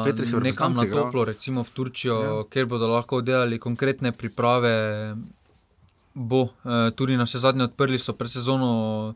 [0.00, 0.10] ne?
[0.10, 1.04] Vetrih je v nekam na igral.
[1.04, 2.30] toplo, recimo v Turčijo, Ja.
[2.32, 2.44] ja.
[2.44, 5.14] kjer bodo lahko delali konkretne priprave.
[6.12, 9.14] Bo eh, tudi na vse zadnje odprli so pred sezono.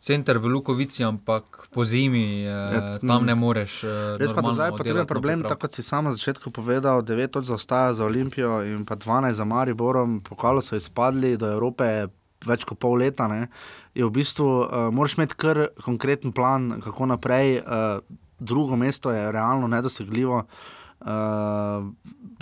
[0.00, 3.26] Center v Lukovici, ampak po zimi eh, Ja, tam mm.
[3.28, 3.84] ne moreš.
[3.84, 7.36] Eh, Res pa zdaj delati na problem, tako kot si sam na začetku povedal, 9
[7.36, 12.08] točk zaostaja za Olimpijo in pa 12 za Mariborom, pokalo so izpadli do Evrope
[12.48, 13.28] več kot pol leta.
[13.28, 13.52] Ne.
[13.92, 17.60] Je v bistvu, uh, moraš imeti kar konkreten plan, kako naprej.
[17.60, 18.00] Uh,
[18.40, 20.48] drugo mesto je realno nedosegljivo.
[20.48, 20.79] Uh,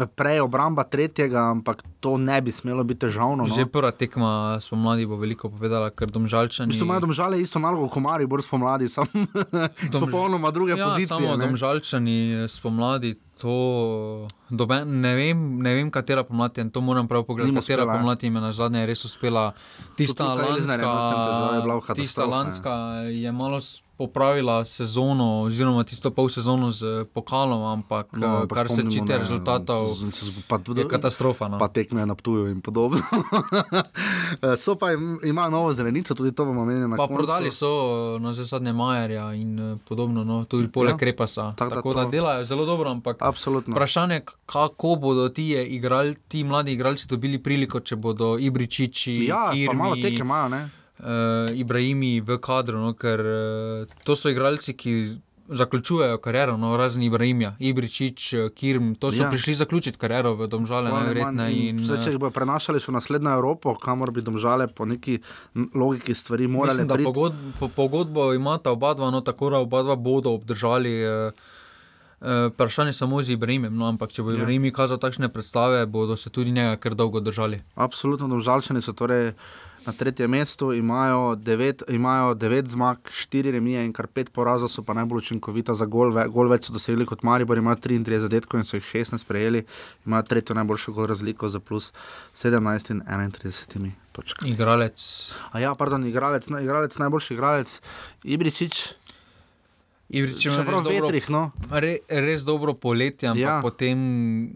[0.07, 3.47] prej obramba tretjega, ampak to ne bi smelo biti težavno.
[3.47, 3.55] No.
[3.55, 6.71] Že prva tekma spomladi bo veliko povedala, ker domžalčani.
[6.71, 9.07] Bistvu imajo domžale isto nalogo kot Maribor spomladi, samo
[9.93, 10.01] Domž...
[10.07, 11.15] popolnoma druge ja, pozicije.
[11.19, 11.47] Samo ne.
[11.47, 13.15] domžalčani spomladi.
[13.39, 17.53] To, doben, ne, vem, ne vem, katera pomlad je, to moram prav pogledati.
[17.53, 17.99] Ni mu Katera uspela, ja.
[17.99, 19.53] pomlad jim je na zadnje res uspela.
[19.95, 22.75] Tista Elzner je je lanska, tista lanska
[23.07, 23.61] je malo
[23.99, 29.19] popravila sezono, oziroma tisto pol sezono z pokalom, ampak, no, ampak kar se čite ne,
[29.19, 31.49] rezultatov, z- z- z- pa je katastrofa.
[31.49, 31.59] No.
[31.59, 33.03] pa tekme na Ptuju in podobno.
[34.41, 37.15] Eh, so pa im- imajo novo zelenico, tudi to bomo omenili na Pa koncu.
[37.17, 37.67] prodali so
[38.15, 40.95] eh, na zadnje Majerja in eh, podobno, no, tudi poleg Ja.
[40.95, 40.99] ja.
[40.99, 41.53] Krepasa.
[41.53, 43.73] Tako da Tako, da to- delajo zelo dobro, ampak Absolutno.
[43.73, 49.35] vprašanje, kako bodo ti, igral, ti mladi igralci dobili priliko, če bodo Ibričiči, Ja,
[49.67, 50.69] pa malo Kirmi, teke imajo, ne?
[51.01, 51.07] Uh,
[51.55, 54.95] Ibrahimi v kadru, no, ker uh, to so igralci, ki
[55.49, 59.31] zaključujejo kariero, no, razen Ibrahimja, Ibričič, eh, Kirm, to so Ja.
[59.31, 61.69] prišli zaključiti kariero v Domžale, najverjetneje.
[61.69, 65.19] In, zdaj, če jih bo prenašali še v naslednjo Evropo, kamor bi domžale po neki
[65.75, 67.07] logiki stvari morali Mislim, da priti.
[67.07, 70.93] pogod, po, pogodbo imata oba dva, no tako da oba dva bodo obdržali.
[70.93, 71.33] Eh,
[72.21, 74.37] eh, Vprašanje je samo z Ibrahimom, no, ampak če bo Ja.
[74.37, 77.63] Ibrahim kazal takšne predstave, bodo se tudi njega kar dolgo držali.
[77.75, 79.33] Absolutno, domžalčani so torej
[79.89, 84.83] na tretjem mestu, imajo devet, imajo devet zmag, štiri remije in kar pet porazov, so
[84.85, 88.61] pa najbolj učinkovita za gol, ve, gol več so dosegli kot Maribor, imajo 33 zadetkov
[88.61, 89.65] in so jih 16 prejeli,
[90.05, 91.89] imajo tretjo najboljšo gol razliko za plus
[92.37, 94.53] 17 in 31 točkami.
[94.53, 95.01] Igralec.
[95.57, 97.81] A ja, pardon, igralec, na- igralec najboljši igralec,
[98.25, 98.98] Ibričič.
[100.11, 101.53] Ivrič ima Še res dobro, vetrih, no.
[101.71, 103.61] re, res dobro poletje, ampak Ja.
[103.61, 103.99] potem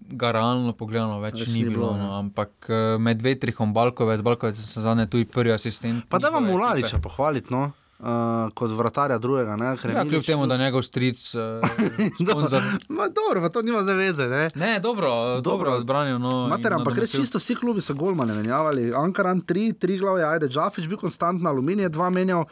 [0.09, 1.93] ga realno pogledano več, Več ni ni bilo.
[1.93, 2.09] bilo, No.
[2.19, 6.09] Ampak eh, med vetrihom Balkovec, Balkovec je zadnje tudi prvi asistent.
[6.09, 7.03] Pa da vam Ulaliča ekipe.
[7.03, 7.73] pohvaliti, no.
[8.01, 8.09] Uh,
[8.51, 11.35] kot vratarja drugega, ne, je Ja, kljub temu, da njegov stric.
[11.35, 11.63] Uh,
[12.21, 12.63] sponzor...
[12.89, 14.49] Ma dobro, pa to nima zaveze, ne.
[14.57, 16.19] Ne, dobro, dobro, dobro odbranil.
[16.19, 18.91] No, Mater, in ampak res čisto vsi klubi so golmane menjavali.
[18.91, 22.43] Ankaran 3, 3 glav je, ajde, Džafič bil konstantno, aluminij je 2 menjal.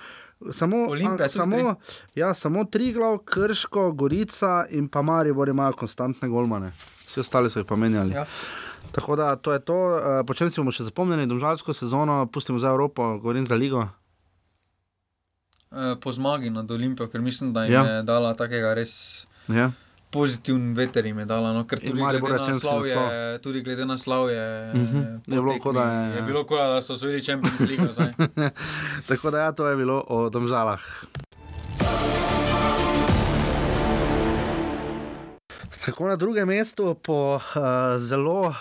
[0.53, 1.75] Samo, Olimpija a, samo,
[2.15, 6.73] ja, samo tri glav, Krško, Gorica in pa Maribor imajo konstantne golmane.
[7.07, 8.15] Vsi ostali so jih pa menjali.
[8.15, 8.27] Ja.
[8.93, 12.59] Tako da to je to, uh, po čem si bomo še zapomnili, domžalsko sezono, pustimo
[12.59, 13.85] za Evropo, govorim za ligo.
[15.71, 17.85] Eh, Po zmagi nad Olimpijo, ker mislim, da jim ja.
[17.85, 19.71] je dala takega res Ja.
[20.11, 21.53] Pozitiven veter, jim je dala.
[21.53, 23.39] No, ker tudi glede, je na jesenski slavje, naslov.
[23.41, 24.43] tudi glede na slavje,
[24.75, 24.99] Mhm.
[24.99, 28.51] eh, Je bilo, kot da je- je bilo, kot da so osvojili Champions League.
[29.09, 30.83] Tako da ja, to je bilo o domžalah.
[35.81, 37.41] Tako na drugem mestu, po uh,
[37.99, 38.55] zelo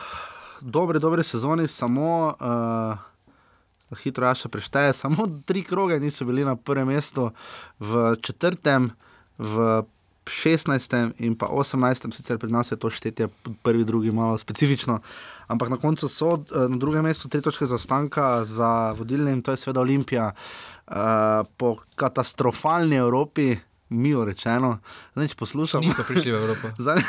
[0.61, 2.97] dobri, dobri sezoni, samo uh,
[3.97, 7.29] hitro ja še prešteje, samo tri kroge niso bili na prvem mestu,
[7.79, 8.91] v četrtem,
[9.37, 9.83] v
[10.29, 11.11] 16.
[11.19, 12.13] in pa 18.
[12.15, 13.27] sicer pri nas je to štetje
[13.63, 14.99] prvi, drugi, malo specifično.
[15.47, 19.57] Ampak na koncu so eh, na drugem mestu tri točke zaostanka za vodilnim, to je
[19.57, 20.31] seveda Olimpija.
[20.89, 20.95] Uh,
[21.57, 23.57] po katastrofalni Evropi,
[23.89, 24.79] milo rečeno,
[25.13, 25.83] zdaj če poslušam.
[25.85, 26.71] Niso prišli v Evropo.
[26.83, 27.01] Zdaj,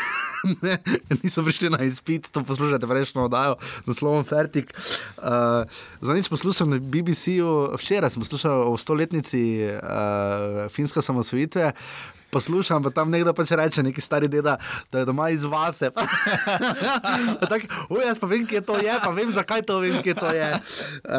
[0.61, 0.77] ne,
[1.23, 4.73] niso prišli na izpit, to poslušate prejšnjo oddajo z naslovom Fertig.
[5.17, 5.65] Uh,
[6.01, 11.73] Zadnjič poslušam na BBC-ju, včeraj sem poslušal o stoletnici uh, finske samosvojitve.
[12.31, 14.57] Poslušam, pa tam nekdo pač reče, neki stari deda,
[14.93, 15.91] da je doma iz vase.
[17.51, 20.31] tak, o, jaz pa vem, kje to je, pa vem, zakaj to vem, kje to
[20.35, 20.51] je.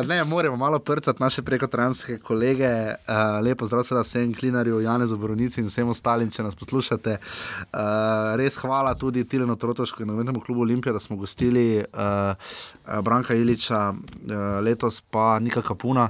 [0.07, 2.71] Ne, moramo malo prcati naše prekotranske kolege.
[2.71, 7.17] Uh, lepo zdrav seveda vsem klinarju, Janezu Boronici in vsem ostalim, če nas poslušate.
[7.19, 13.35] Uh, res hvala tudi Tilenu Trotošku in novinarnemu klubu Olimpija, da smo gostili uh, Branka
[13.35, 16.09] Iliča, uh, letos pa Nika Kapuna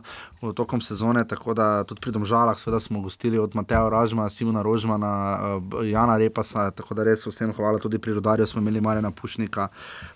[0.55, 5.89] tokom sezone, tako da tudi pri Domžalah smo gostili od Mateja Ražma, Simona Rožmana, uh,
[5.89, 9.67] Jana Repasa, tako da res vsem hvala, tudi pri Rodarju smo imeli Marjana Pušnika,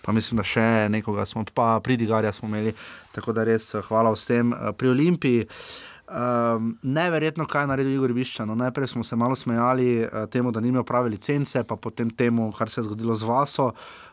[0.02, 2.74] pa mislim, da še nekoga smo, pa pri Digarja smo imeli,
[3.14, 4.54] tako da res eh, hvala vsem.
[4.54, 5.48] Uh, pri Olimpiji
[6.06, 8.46] Um, neverjetno, kaj je naredil Igor Biščan.
[8.46, 12.12] No, najprej smo se malo smejali uh, temu, da ni imel prave licence, pa potem
[12.14, 13.66] temu, kar se je zgodilo z Vaso.
[13.66, 14.05] Uh,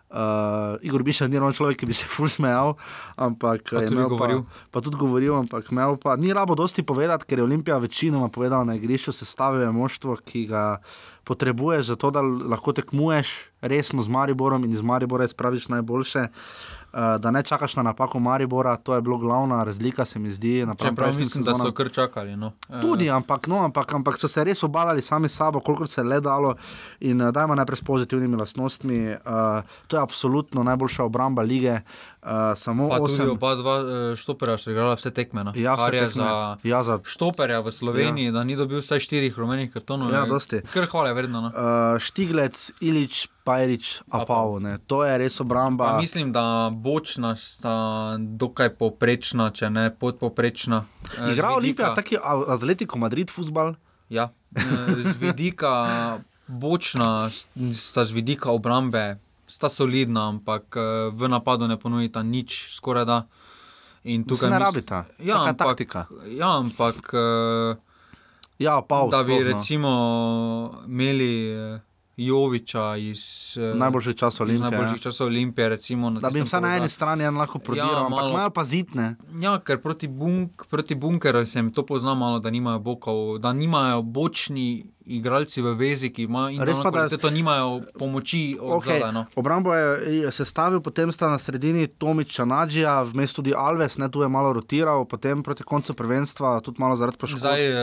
[0.83, 2.75] Igor Biščan ni ravno človek, ki bi se ful smejal,
[3.17, 4.43] ampak Pa je tudi govoril.
[4.45, 8.29] Pa, pa tudi govoril, ampak imel pa ni rabo dosti povedati, ker je Olimpija večinoma
[8.29, 10.83] povedala na igrišču, sestavil je moštvo, ki ga
[11.25, 16.29] potrebuješ za to, da lahko tekmuješ resno z Mariborom in iz Maribora izpraviš najboljše.
[16.93, 20.67] Uh, da ne čakaš na napako Maribora, to je bilo glavna razlika, se mi zdi.
[20.79, 21.67] Čeprav mislim, da sezonam.
[21.67, 22.37] so kar čakali.
[22.37, 22.53] No.
[22.69, 26.01] Eh, Tudi, ampak, no, ampak, ampak so se res obadali sami s sabo, koliko se
[26.01, 26.55] je le dalo.
[27.01, 29.09] In uh, dajmo najprej s pozitivnimi lastnostmi.
[29.09, 29.17] Uh,
[29.87, 31.81] to je absolutno najboljša obramba lige.
[32.23, 33.31] Uh, samo Pa tudi osem.
[33.31, 35.43] oba dva eh, štoperja so igrala vse tekme.
[35.43, 35.51] No.
[35.53, 36.23] Ja, vse je tekme.
[36.23, 38.33] za Ja, za štoperja v Sloveniji, ja.
[38.33, 40.07] da ni dobil vsaj štirih rumenih kartonov.
[40.09, 40.59] Ja, je dosti.
[40.65, 41.41] Kar hvale vredno.
[41.41, 41.49] No.
[41.49, 44.55] uh, Štiglec, Ilič, Pajrič, Apav.
[44.57, 44.79] ne.
[44.87, 45.85] To je res obramba.
[45.85, 47.75] Pa mislim, da bočna sta
[48.17, 50.87] dokaj poprečna, če ne podpoprečna.
[51.11, 52.17] Eh, z Igra vidika- Olimpija, taki
[52.49, 53.75] Atletico Madrid, futbal.
[54.09, 54.63] Ja, eh,
[55.05, 55.75] z vidika
[56.47, 57.31] bočna,
[57.73, 63.27] sta z vidika obrambe, sta solidna, ampak eh, v napadu ne ponudita nič, skoraj da.
[64.05, 66.07] In Se ne rabita, Ja, taka ampak, taktika.
[66.29, 67.77] ja, ampak eh,
[68.59, 69.11] Ja, Apav.
[69.11, 69.45] da bi no.
[69.45, 69.91] recimo
[70.87, 71.81] imeli eh,
[72.17, 73.23] Joviča iz
[73.57, 74.71] Najboljših časov Olimpije.
[74.71, 75.03] najboljših ja.
[75.03, 78.51] časov Olimpije, recimo, Da bi jim vsaj na eni strani lahko prodiral, Ja, ampak imajo
[78.51, 79.17] pa zitne.
[79.41, 83.53] Ja, ker proti, bunk, proti bunkerju se jim to pozna malo, da nimajo bokov, da
[83.53, 89.01] nimajo bočni igralci v vezi, ki imajo Res pa, da- to nimajo pomoči Okay.
[89.13, 89.27] No.
[89.37, 94.29] Obrambo je sestavil, potem sta na sredini Tomič Čanadžija, vmes tudi Alves, ne tu je
[94.29, 97.41] malo rotiral, potem proti koncu prvenstva, tudi malo zaradi poškodb.
[97.41, 97.75] Zdaj, eh,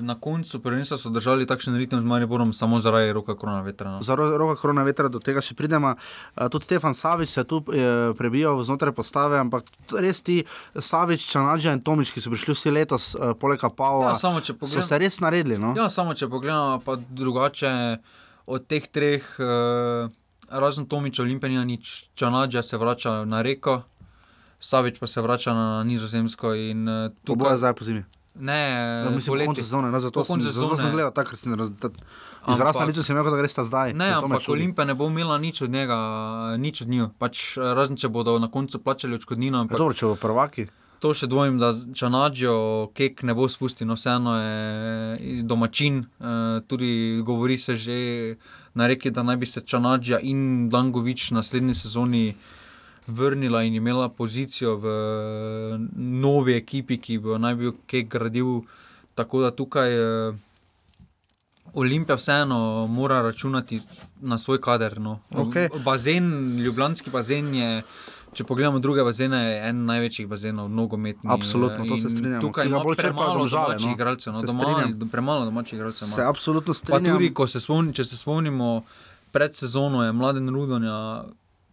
[0.00, 3.90] na koncu prvenstva so držali takšen ritem z Mariborom samo zaradi roka korona vetra.
[3.90, 4.02] No.
[4.02, 5.96] Za ro- roka korona vetra do tega še pridemo.
[6.36, 11.26] Uh, tudi Stefan Savič se je tu eh, prebijal znotraj postave, ampak res ti Savič,
[11.26, 13.04] Čanadžija in Tomič, ki so prišli vsi letos,
[13.38, 15.58] poleg Pavla, Ja, so se res naredili.
[15.58, 15.74] No?
[15.76, 17.98] Ja, samo če pogledamo, pa drugače
[18.46, 20.08] od teh treh, eh,
[20.50, 23.82] razen Tomiča, Olimpija, nič, Čanadža se vrača na reko.
[24.60, 26.54] Savič pa se vrača na Nizozemsko.
[26.54, 28.04] In, uh, To bo zdaj po zimi.
[28.40, 28.70] Ne,
[29.04, 31.88] Ja, mislim, po koncu sezone, no, zato, sem, zato sem gledal, ker sem raz, ta,
[32.52, 33.94] izraz na licu sem imel, da greš ta zdaj.
[33.96, 34.44] Ne, ampak.
[34.48, 35.96] Olimpija ne bo imela nič od njega,
[36.60, 37.08] nič od njih.
[37.18, 39.58] Pač, eh, razen če bodo na koncu plačali odškodnino.
[39.58, 40.66] Ja, ampak dobro, če bo prvaki.
[41.06, 46.02] To še dvomim, da Čanađo kek ne bo spustil, no vseeno je domačin.
[46.18, 47.98] Uh, tudi govori se že
[48.74, 52.34] na reki, da naj bi se Čanađa in Dangovič naslednji sezoni
[53.06, 54.96] vrnila in imela pozicijo v
[55.94, 58.66] novi ekipi, ki bo naj bil kek gradil.
[59.14, 59.94] Tako da tukaj.
[61.76, 63.80] Olimpija vseeno mora računati
[64.20, 65.00] na svoj kader.
[65.00, 65.18] No.
[65.30, 65.68] Okay.
[65.84, 67.82] Bazen, ljubljanski bazen je.
[68.36, 71.30] Če pogledamo druge bazene, je en največjih bazenov, nogometni.
[71.32, 72.40] Absolutno, to se strinjam.
[72.44, 73.92] Tukaj ima bolj premalo domačih no.
[73.96, 74.32] igralcev.
[74.36, 76.10] No, doma, premalo domačih igralcev.
[76.12, 77.04] Se absolutno strinjam.
[77.04, 78.82] Pa tudi, se spomni, če se spomnimo,
[79.32, 80.98] pred sezono je mladen Rudonja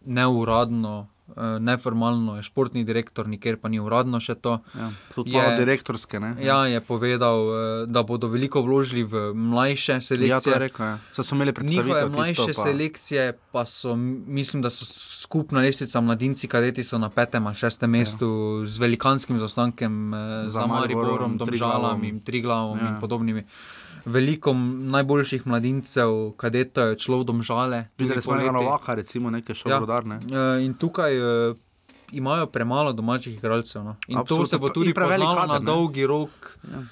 [0.04, 1.13] neuradno Eh,
[1.60, 4.58] neformalno je športni direktor, nikjer pa ni uradno še to.
[4.76, 6.20] Ja, tudi malo direktorske.
[6.20, 6.34] Ne?
[6.44, 10.52] Ja, je povedal, eh, da bodo veliko vložili v mlajše selekcije.
[10.52, 10.86] Ja, je rekel.
[10.86, 10.98] Ja.
[11.10, 12.12] So imeli predstavitev.
[12.12, 12.68] Mlajše tisto, pa...
[12.68, 14.84] selekcije pa so, mislim, da so
[15.24, 17.98] skupna lestvica mladinci, kadeti so na petem ali šestem ja.
[17.98, 18.28] mestu
[18.60, 18.66] ja.
[18.68, 22.92] z velikanskim zaostankem eh, za, za Mariborom, Domžalam in Triglavom ja.
[22.92, 23.48] in podobnimi
[24.04, 24.54] veliko
[24.94, 27.84] najboljših mladincev, kadetov je šlo v domžale.
[27.98, 30.20] Videli smo nekaj novaka, recimo nekaj šolarne.
[30.30, 30.56] Ja.
[30.56, 31.54] E, in tukaj e,
[32.12, 33.84] imajo premalo domačih igralcev.
[33.84, 33.96] No.
[34.08, 34.44] In Absolutno.
[34.44, 36.58] to se bo tudi preveliko na dolgi rok.
[36.72, 36.84] Ja.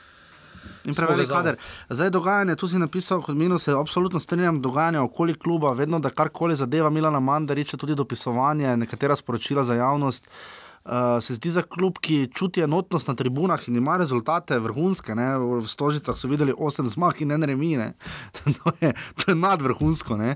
[0.85, 1.57] In prevelik kader.
[1.91, 6.11] Zdaj dogajanje, tu si napisal, kot minus, se absolutno strinjam, dogajanje okoli kluba, vedno da
[6.11, 10.27] karkoli zadeva Milana Mandariča, tudi dopisovanje, nekatera sporočila za javnost.
[10.27, 15.15] Uh, uh, se zdi za klub, ki čuti enotnost na tribunah in ima rezultate vrhunske.
[15.15, 15.39] Ne?
[15.39, 17.73] V Stožicah so videli osem zmag in en remi.
[18.37, 20.15] to, je, to je nadvrhunsko.
[20.15, 20.31] Uh,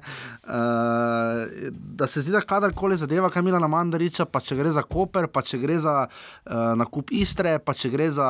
[1.71, 5.43] da se zdi, da kadarkoli zadeva, kaj Milana Mandariča, pa če gre za Koper, pa
[5.43, 8.29] če gre za uh, nakup Istre, pa če gre za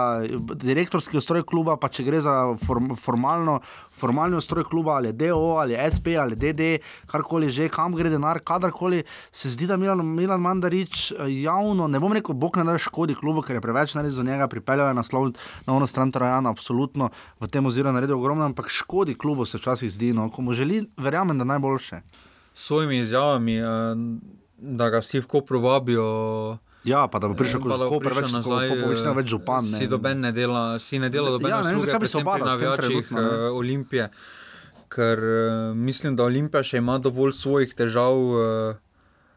[0.54, 3.60] direktorski ustroj kluba, pa če gre za form, formalno,
[3.94, 9.04] formalni ustroj kluba ali DO ali SP ali DD, karkoli že, kam gre denar, kadarkoli
[9.30, 13.16] se zdi, da Milan, Milan Mandarič javno ne bo bom rekel, bog ne da škodi
[13.18, 15.32] klubu, ker je preveč naredil za njega, pripeljal je naslov
[15.66, 19.90] na ono stran Trajana, absolutno v tem oziru naredil ogromno, ampak škodi klubu se včasih
[19.90, 22.00] zdi, no, ko mu želi, verjamem, da najboljše.
[22.54, 23.66] S svojimi izjavami, eh,
[24.56, 26.58] da ga vsi v Kopru vabijo.
[26.86, 29.66] Ja, pa da bo prišel kot lahko preveč nazaj, ko bo več župan.
[29.66, 29.78] Ne.
[29.82, 32.46] Si doben ne dela, si ne dela doben ja, ne vem, zakaj bi se obadal
[32.46, 33.22] na večjih uh,
[33.58, 34.08] Olimpije,
[34.94, 38.22] ker uh, mislim, da Olimpija še ima dovolj svojih težav.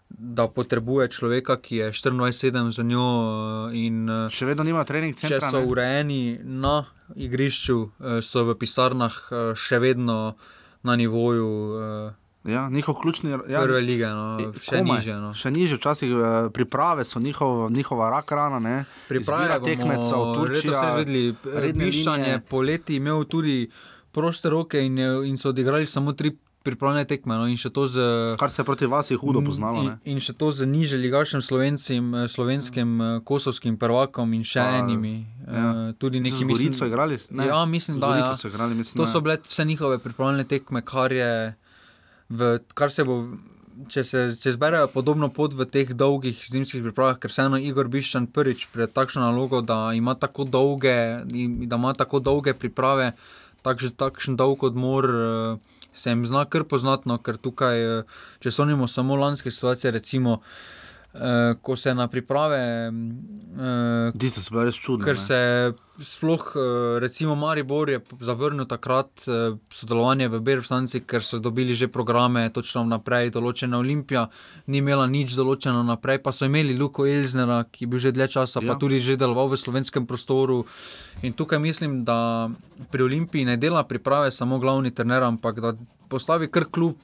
[0.09, 3.69] Da potrebuje človeka, ki je 24-7 za njo.
[3.69, 5.37] Eh, in, eh, Še vedno nima trening centra.
[5.39, 6.85] Če so urejeni na
[7.15, 9.13] igrišču, eh, so v pisarnah
[9.55, 10.35] še vedno
[10.83, 12.15] na nivoju.
[12.47, 15.15] Ja, njihov ključni ja, prve lige, no, še niže.
[15.19, 15.33] No.
[15.35, 16.09] Še niže, včasih
[16.55, 18.85] priprave so njihov, njihova rak rana.
[19.09, 23.67] Priprave tekmecev, Turčija, se je videli, rednišanje poleti imel tudi
[24.11, 24.97] proste roke in,
[25.27, 26.31] in so odigrali samo tri
[26.63, 27.35] pripravljene tekme.
[27.35, 27.47] No,
[27.87, 27.99] z,
[28.39, 29.83] Kar se proti vas je hudo poznalo.
[29.83, 31.39] In, in še to z nižjim ligaškim
[32.15, 33.19] eh, slovenskim ja.
[33.25, 35.25] kosovskim prvakom in še A, enimi.
[35.47, 35.93] Eh, ja.
[35.99, 37.19] Tudi neki mislim, so igrali.
[37.29, 37.47] Ne?
[37.47, 38.33] Ja, mislim, da ja.
[38.35, 38.75] so igrali.
[38.75, 41.55] Mislim, to so bile vse njihove pripravljene tekme, kar, je,
[42.29, 43.23] v, kar se bo.
[43.87, 48.25] Če se če zberejo podobno pot v teh dolgih zimskih pripravah, ker vseeno Igor Biščan
[48.27, 53.13] prvič pred takšno nalogo, da ima tako dolge, da ima tako dolge priprave,
[53.63, 55.07] takšen, takšen dolg odmor.
[55.07, 60.39] Uh, se jim zna kar poznatno, ker tukaj, eh, če sonimo samo lanske situacije, recimo.
[61.09, 62.89] Uh, ko se na priprave.
[62.89, 65.01] Uh, Diste so bile res čudne.
[65.07, 65.39] Ker se
[66.05, 71.89] sploh, uh, recimo, Maribor je zavrnil takrat uh, sodelovanje v Berlini, ker so dobili že
[71.89, 74.27] programe, točno naprej, določene Olimpija,
[74.69, 78.27] ni imela nič določeno naprej, pa so imeli Luko Elznera, ki je bil že dlje
[78.37, 78.69] časa, ja.
[78.69, 80.61] pa tudi že deloval v slovenskem prostoru.
[81.25, 82.53] In tukaj mislim, da
[82.93, 85.73] pri Olimpiji ne dela priprave samo glavni trener, ampak da
[86.05, 87.01] postavi kar klub.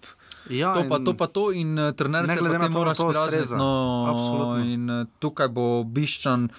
[0.50, 3.56] Ja, to, pa, to pa to, in uh, trener se potem mora sprijazniti.
[3.58, 6.50] No, in uh, tukaj bo Biščan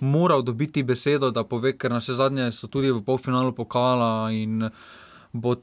[0.00, 4.32] moral dobiti besedo, da pove, ker na vse zadnje so tudi v polfinalu pokala.
[4.32, 4.68] In
[5.32, 5.56] bo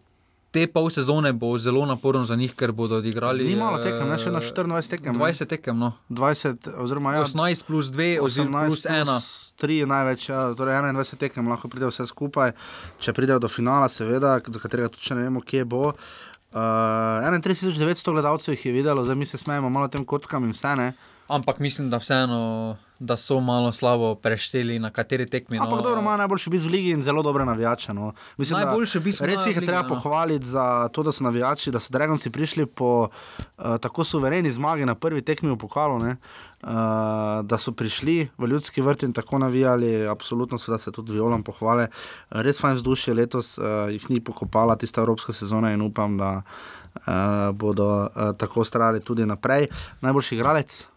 [0.51, 3.47] te pol sezone bo zelo naporno za njih, ker bodo odigrali.
[3.47, 5.15] Ni malo tekem, ne še na 24 tekem.
[5.15, 5.93] 20 tekem, no.
[6.09, 9.13] 20, oziroma ja, 18 plus 2, oziroma plus 1.
[9.61, 12.55] 3 je največ, ja, torej 21 tekem, lahko pride vse skupaj.
[12.99, 15.91] Če pridejo do finala, seveda, za katerega tudi ne vemo, kje bo.
[15.91, 20.75] Uh, 31.900 gledalcev jih je videlo, zdaj mi se smejemo malo tem kockam in vse.
[20.75, 20.93] Ne?
[21.27, 22.77] Ampak mislim, da vseeno.
[23.01, 25.57] Da so malo slabo prešteli na kateri tekmi.
[25.57, 25.63] No.
[25.65, 27.93] Ampak dobro, ima najboljši biti v ligi in zelo dobre navijače.
[27.97, 28.11] No.
[28.37, 29.35] Mislim, najboljši biti v ligi.
[29.35, 29.89] Res jih je treba no.
[29.89, 34.85] pohvaliti za to, da so navijači, da so Dragoci prišli po uh, tako suvereni zmagi
[34.85, 35.97] na prvi tekmi v pokalu.
[35.97, 36.13] Uh,
[36.63, 36.69] uh,
[37.45, 41.87] da so prišli v ljudski vrt in tako navijali, absolutno so se tudi violom pohvale.
[42.29, 47.51] Res fajn vzdušje letos uh, jih ni pokopala tista evropska sezona in upam, da uh,
[47.53, 49.67] bodo uh, tako ostali tudi naprej.
[50.01, 50.87] Najboljši igralec?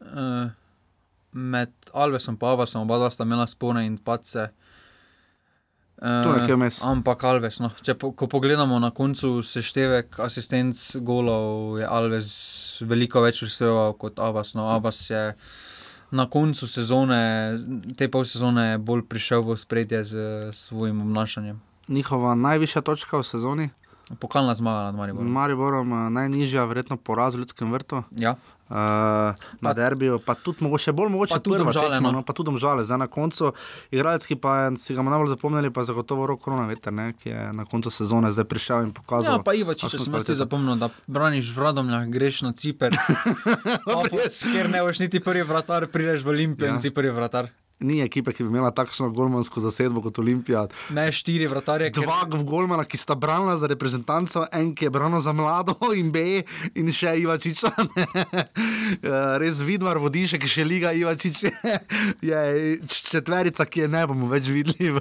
[0.00, 0.61] Uh.
[1.32, 4.48] Med Alvesom in Avasom, oba sta imela spone in pace.
[6.02, 6.80] Tu nekje vmes.
[6.82, 7.70] Ampak Alves, no.
[7.82, 12.32] Če po, ko pogledamo na koncu seštevek asistenc golov, je Alves
[12.82, 14.56] veliko več prispeval kot Avas.
[14.58, 15.22] No, Avas je
[16.10, 17.20] na koncu sezone,
[17.96, 20.24] te pol sezone, bolj prišel v spredje z
[20.56, 21.62] svojim obnašanjem.
[21.88, 23.70] Njihova najvišja točka v sezoni,
[24.20, 25.32] Pokalna zmaga nad Mariborom.
[25.32, 28.02] Mariborom, eh, najnižja, verjetno poraz v ljudskem vrtu.
[28.16, 28.36] Ja.
[28.72, 32.16] Uh, na derbiju, pa tudi mogoče bolj mogoče Pa tudi prva Domžale, tekma, no.
[32.16, 32.84] no, pa tudi žale.
[32.84, 33.52] Zdaj na koncu,
[33.92, 37.28] igralec, ki pa je, si ga najbolj zapomnili, pa zagotovo rok korona veter, ne, ki
[37.28, 39.36] je na koncu sezone zdaj prišel in pokazal.
[39.36, 42.96] Ja, pa Ivačič, če sem jaz zapomnil, da braniš v Radomljah, greš na Ciper.
[43.84, 46.74] Pafos, ker ne boš niti prvi vratar, prideš v Olimpijo Ja.
[46.74, 47.52] in si prvi vratar.
[47.82, 50.66] Ni ekipe, ki bi imela takšno golmansko zasedbo kot Olimpija.
[50.90, 55.20] Ne štiri vratarje, ker- Dva golmana, ki sta branila za reprezentanco, en, ki je branil
[55.20, 56.42] za mlado in B,
[56.74, 57.72] in še Ivačiča.
[58.92, 59.08] Eh,
[59.40, 61.52] Res vidmar vodiše, ki še liga Ivačič je,
[62.30, 62.40] je
[62.86, 65.00] četverica, ki je ne bomo več videli v,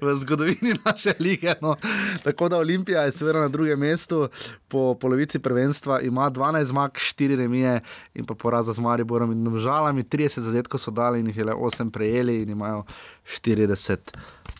[0.00, 1.54] v zgodovini naše lige.
[1.62, 1.76] No.
[2.24, 4.26] Tako da Olimpija je seveda na drugem mestu,
[4.68, 7.76] po polovici prvenstva ima 12 zmag, 4 remije
[8.14, 10.02] in pa poraza z Mariborom in Domžalami.
[10.04, 12.84] 30 zadetkov so dali in jih je le 8 prejeli in imajo
[13.24, 13.96] 40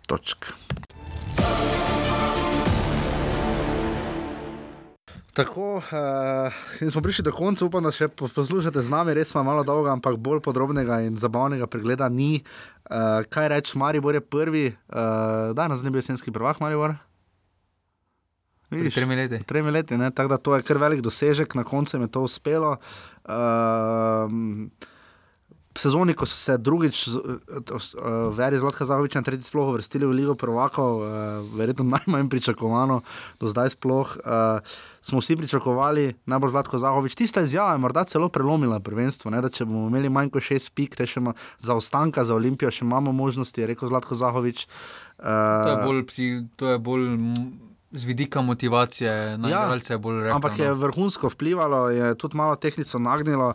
[0.06, 0.47] točk.
[5.32, 5.82] Tako, uh,
[6.81, 9.62] in smo prišli do konca, upam, da še po- poslušate z nami, res smo malo
[9.64, 12.43] dolga, ampak bolj podrobnega in zabavnega pregleda ni.
[12.90, 16.98] Uh, kaj reči, Maribor je prvi, uh, da nas ne bi jesenski prvak, Maribor.
[18.70, 19.43] Tremi leti.
[19.47, 20.10] Tremi leti, ne?
[20.10, 22.77] tako da to je kar velik dosežek, na koncu je to uspelo.
[23.24, 24.31] Uh,
[25.78, 27.14] Sezoni, ko so se drugič, uh,
[28.34, 31.10] Veri Zlotka Zahovič in tretji sploh uvrstili v Ligo prvakov, uh,
[31.55, 33.01] verjetno najmanj pričakovano
[33.38, 34.59] do zdaj sploh, uh,
[34.98, 37.14] smo vsi pričakovali, najbolj Zlatko Zahovič.
[37.14, 40.74] Tista izjava je morda celo prelomila prvenstvo, ne, da če bomo imeli manj kot šest
[40.74, 44.66] pik, te še ima zaostanka za Olimpijo, še imamo možnosti, je rekel Zlatko Zahovič.
[45.22, 47.14] Uh, To je bolj, psi, to je bolj
[47.92, 50.36] z vidika motivacije, na Ja, igralce je bolj rekel.
[50.36, 50.74] Ampak je no.
[50.74, 53.55] vrhunsko vplivalo, je tudi malo tehnico nagnilo.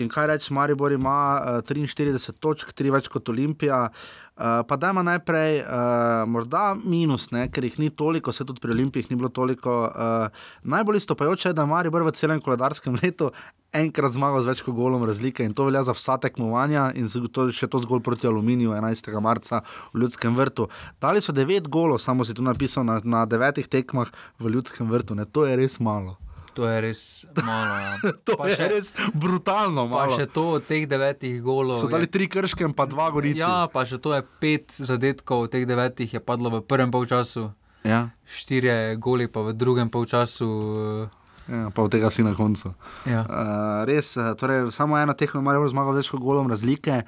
[0.00, 3.88] In kaj reči, Maribor ima uh, 43 točk, 3 več kot Olimpija.
[4.32, 8.72] Uh, pa dajmo najprej, uh, morda minus, ne, ker jih ni toliko, se tudi pri
[8.72, 9.74] Olimpijih ni bilo toliko.
[9.92, 13.28] Uh, najbolj istopajoče je, da Maribor v celem koledarskem letu
[13.72, 17.48] enkrat zmagal z več kot golom razlike in to velja za vsa tekmovanja in to,
[17.52, 19.12] še to zgolj proti Aluminiju 11.
[19.20, 19.62] marca
[19.92, 20.68] v Ljudskem vrtu.
[21.00, 25.16] Dali so 9 golov, samo si tu napisal na, na devetih tekmah v Ljudskem vrtu,
[25.16, 26.16] ne, to je res malo.
[26.52, 27.00] To je res
[27.34, 27.74] malo.
[27.74, 27.92] Ja.
[28.26, 29.86] To pa je še, res brutalno.
[29.86, 30.12] Pa malo.
[30.12, 31.76] še to od teh devetih golov.
[31.76, 33.40] So dali je- tri krške pa dva gorice.
[33.40, 37.52] Ja, pa še to je pet zadetkov, od teh devetih je padlo v prvem polčasu,
[37.82, 41.08] Ja, štirje goli pa v drugem polčasu.
[41.48, 42.74] ja, pa od tega vsi na koncu.
[43.02, 43.22] Ja.
[43.22, 43.36] Uh,
[43.82, 47.02] res, eh, torej, samo ena tekma ima zmagal več kot golom razlike.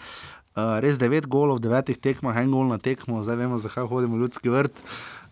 [0.54, 4.22] Uh, res devet golov devetih tekmah, en gol na tekmo, zdaj vemo, zakaj hodimo v
[4.22, 4.78] ljudski vrt.
[4.78, 5.23] Uh,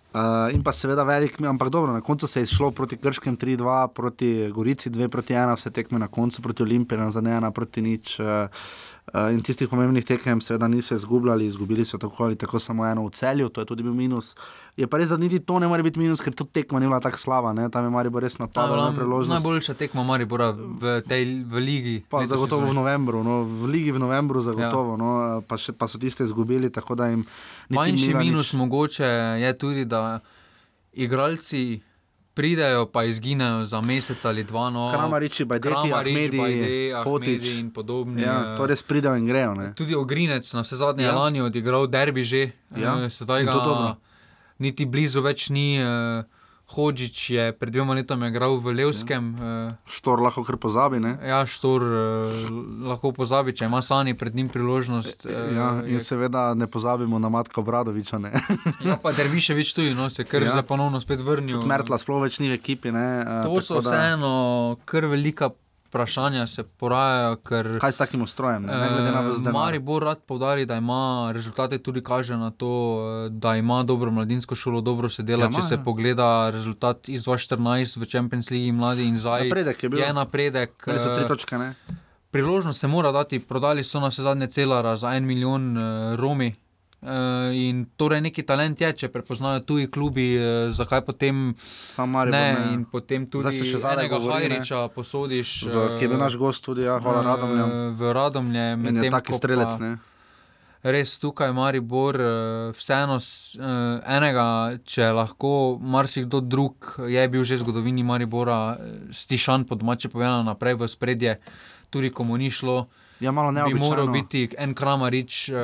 [0.53, 4.51] in pa seveda velik, ampak dobro, na koncu se je izšlo proti Krškem 3-2, proti
[4.53, 8.21] Gorici 2-1, vse tekme na koncu proti Olimpiji, za ne ena proti nič.
[8.21, 8.27] Uh,
[9.11, 13.07] uh, in tistih pomembnih tekem seveda niso izgubljali, izgubili so tako ali tako samo eno
[13.07, 14.35] v celju, to je tudi bil minus.
[14.77, 17.01] Je pa res, da niti to ne more biti minus, ker tudi tekma ni bila
[17.01, 17.69] tako slaba, ne?
[17.71, 19.35] tam je Maribor res napadal na priložnost.
[19.37, 21.97] najboljša tekma Maribora v tej v ligi.
[22.09, 25.01] Pa zagotovo v novembru, no, v Ligi v novembru, zagotovo, ja.
[25.03, 25.11] no,
[25.49, 27.27] pa, še, pa so tiste izgubili, tako da jim
[27.69, 29.05] Manjši minus mogoče
[29.39, 30.21] je tudi, da
[30.93, 31.81] igralci
[32.35, 34.71] pridejo, pa izginejo za mesec ali dva.
[34.71, 36.95] No, Kramariči, Bajdeti, Kramarič, Ahmedi, Bajde.
[36.95, 38.23] Ahmedi in podobni.
[38.23, 39.55] Ja, eh, to res pridejo in grejo.
[39.55, 39.73] Ne.
[39.75, 41.13] Tudi Ogrinec, na vse zadnje, Ja.
[41.13, 43.11] lani odigral derbi že, Ja, ja.
[43.11, 43.97] sedaj in ga
[44.59, 45.79] niti blizu več ni.
[45.79, 46.25] Uh,
[46.73, 49.77] Hodžič je pred dvema letoma igral v Levskem, ja.
[49.85, 50.99] Štor lahko kar pozabi.
[50.99, 51.19] Ne.
[51.23, 52.49] ja, Štor uh,
[52.82, 55.27] lahko pozabi, če ima Sani pred njim priložnost.
[55.27, 58.19] eh, Ja, in je- seveda ne pozabimo na Matka Bradoviča.
[58.19, 58.32] Ne.
[58.82, 60.51] Ja, pa Derviševič tudi, no, se kar Ja.
[60.51, 61.62] zdaj ponovno spet vrnil.
[61.62, 62.90] Mertla sploh več ni v ekipi.
[62.90, 63.20] Ne.
[63.20, 64.32] eh, To so tako da- vseeno
[64.85, 65.51] kar velika
[65.93, 67.36] vprašanja, se porajajo.
[67.36, 68.62] Ker, Kaj s takim ustrojem?
[68.62, 69.52] Ne, ne eh.
[69.52, 74.55] Maribor rad povdari, da ima rezultate tudi kaže na to, eh, da ima dobro mladinsko
[74.55, 75.44] šolo, dobro se dela.
[75.44, 75.82] Ja, ima, Če se ja.
[75.85, 80.01] pogleda rezultat iz 2014 v Champions League mladi in zdaj, Napredek je bil.
[80.01, 80.85] je napredek.
[80.86, 81.59] Imeli so tri eh, točke.
[81.59, 81.74] Ne.
[82.31, 86.55] Priložnost se mora dati, prodali so na vse zadnje celara za en milijon uh, Romi.
[87.03, 87.09] Uh,
[87.51, 92.39] in torej neki talent je, če prepoznajo tuji klubi, uh, zakaj potem Sam Maribor.
[92.39, 92.74] ne, ne.
[92.74, 94.20] in potem tudi Zdaj se še zadaj enega.
[94.23, 95.65] Hajriča posodiš.
[95.65, 97.70] V, ki je bil naš gost tudi, ja, hvala Radomljam.
[97.70, 99.74] eh, V Radomlje, In je medtem taki strelec.
[99.79, 99.99] Ne.
[100.85, 102.27] Res tukaj Maribor, eh,
[102.73, 103.59] vseeno eh,
[104.09, 104.47] enega,
[104.85, 108.79] če lahko marsikdo drug je bil že v zgodovini Maribora, eh,
[109.11, 111.39] stišan po domače povedano naprej v spredje,
[111.87, 112.87] tudi ko mu ni šlo.
[113.23, 113.86] Ja, malo bi neobičajno.
[113.86, 115.57] moral biti en kramarič uh,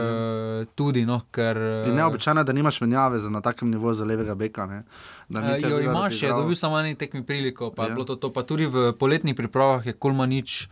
[0.73, 1.57] tudi, no, ker.
[1.57, 4.67] Eh, neobičajno, je, da nimaš menjave za, na takem nivoju za levega beka.
[4.67, 4.83] Ne?
[5.29, 7.89] Da Mitja Jo imaš, je dobil samo eni tekmi priliko, pa, Ja.
[7.91, 8.05] ja.
[8.05, 10.69] to, to, pa tudi v poletnih pripravah je Kulmanič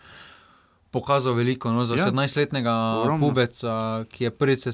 [0.88, 1.68] pokazal veliko.
[1.70, 2.00] No, za Ja.
[2.00, 2.06] ja.
[2.06, 3.20] 17-letnega Ogromno.
[3.20, 3.72] pubeca,
[4.06, 4.72] ki je prvič se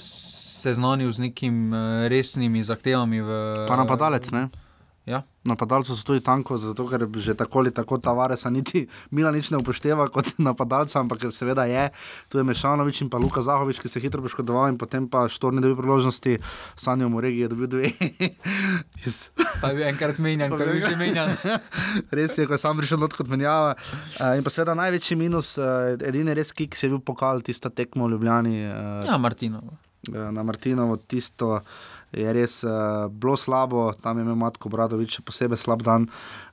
[0.63, 1.73] seznanil z nekimi
[2.09, 3.21] resnimi zahtevami.
[3.21, 3.29] V,
[3.67, 4.49] Pa napadalec, ne?
[5.03, 5.23] Ja.
[5.43, 9.59] Napadalcev so tudi tanko, zato ker že tako ali tako Tavaresa niti Mila nič ne
[9.59, 11.91] upošteva kot napadalca, ampak seveda je.
[12.29, 15.27] Tu je Mešanovič in pa Luka Zahovič, ki se je hitro poškodoval in potem pa
[15.27, 16.39] štorni dobil priložnosti,
[16.77, 17.91] Sanjo Moregi je dobil dve.
[19.03, 21.35] Jaz- Pa je bil enkrat menjan, Pa je bil že menjan.
[22.15, 23.75] Res je, ko sam prišel not kot menjava.
[24.17, 27.67] Uh, in pa seveda največji minus, uh, edini res kik, se je bil pokal tista
[27.69, 28.57] tekmo v Ljubljani.
[28.65, 29.63] Uh, Ja, Martino.
[30.05, 31.61] eh, na Martinovo, tisto
[32.13, 36.09] je res uh, bilo slabo, tam je imel Matko Bradovič še posebej slab dan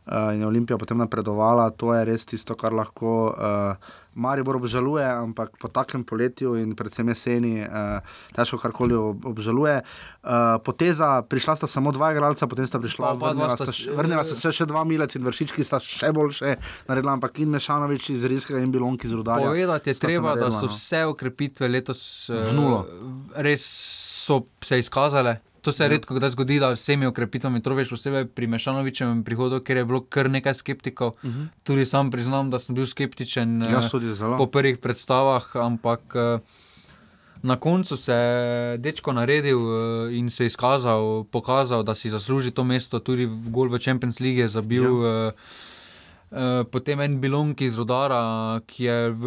[0.08, 1.70] uh, in je Olimpija potem napredovala.
[1.76, 3.76] To je res tisto, kar lahko uh,
[4.20, 8.00] Maribor obžaluje, ampak po takem poletju in predvsem jeseni uh,
[8.36, 9.80] težko karkoli ob, obžaluje.
[10.20, 14.24] Uh, poteza, prišla sta samo dva igralca, potem sta prišla, Pa vrnila sta še- vrnila
[14.24, 16.58] sta se še dva milec in vršički sta še boljše
[16.90, 19.46] naredila, ampak in Mešanovič iz Rijskega in Bilonki iz Rudarja.
[19.46, 20.74] Povedati je treba, da naredila, so no.
[20.74, 22.80] vse ukrepitve letos eh, V nulo.
[23.40, 23.64] res
[24.26, 25.40] so se izkazale.
[25.62, 25.90] To se je Ja.
[25.90, 30.02] redko kdaj zgodi, da vsemi ukrepitvami, to veš posebej pri Mešanovičevem prihodu, ker je bilo
[30.02, 31.08] kar nekaj skeptikov.
[31.24, 31.48] Uh -huh.
[31.64, 34.38] Tudi sam priznam, da sem bil skeptičen eh, tudi zelo.
[34.38, 36.40] po prvih predstavah, ampak eh,
[37.44, 42.64] na koncu se je dečko naredil eh, in se izkazal, pokazal, da si zasluži to
[42.64, 45.04] mesto, tudi v gol v Champions League je zabil.
[45.04, 45.32] Ja.
[46.72, 49.24] Potem en bilonk iz Rodara, ki je, v,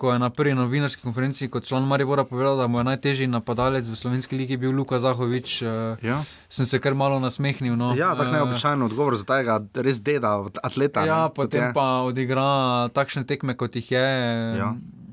[0.00, 3.84] ko je na prvi novinarski konferenci kot član Maribora povedal, da mu je najtežji napadalec
[3.84, 5.60] v slovenski ligi bil Luka Zahovič.
[5.60, 5.68] Uh,
[6.02, 6.16] Ja.
[6.48, 7.76] sem se kar malo nasmehnil.
[7.76, 7.92] No.
[7.92, 10.32] Ja, tako Eh, neobičajen odgovor za tega, res deda,
[10.62, 11.04] atleta.
[11.04, 11.72] Ja, ne, potem je.
[11.72, 12.48] pa odigra
[12.90, 14.08] takšne tekme, kot jih je.
[14.56, 14.72] Ja.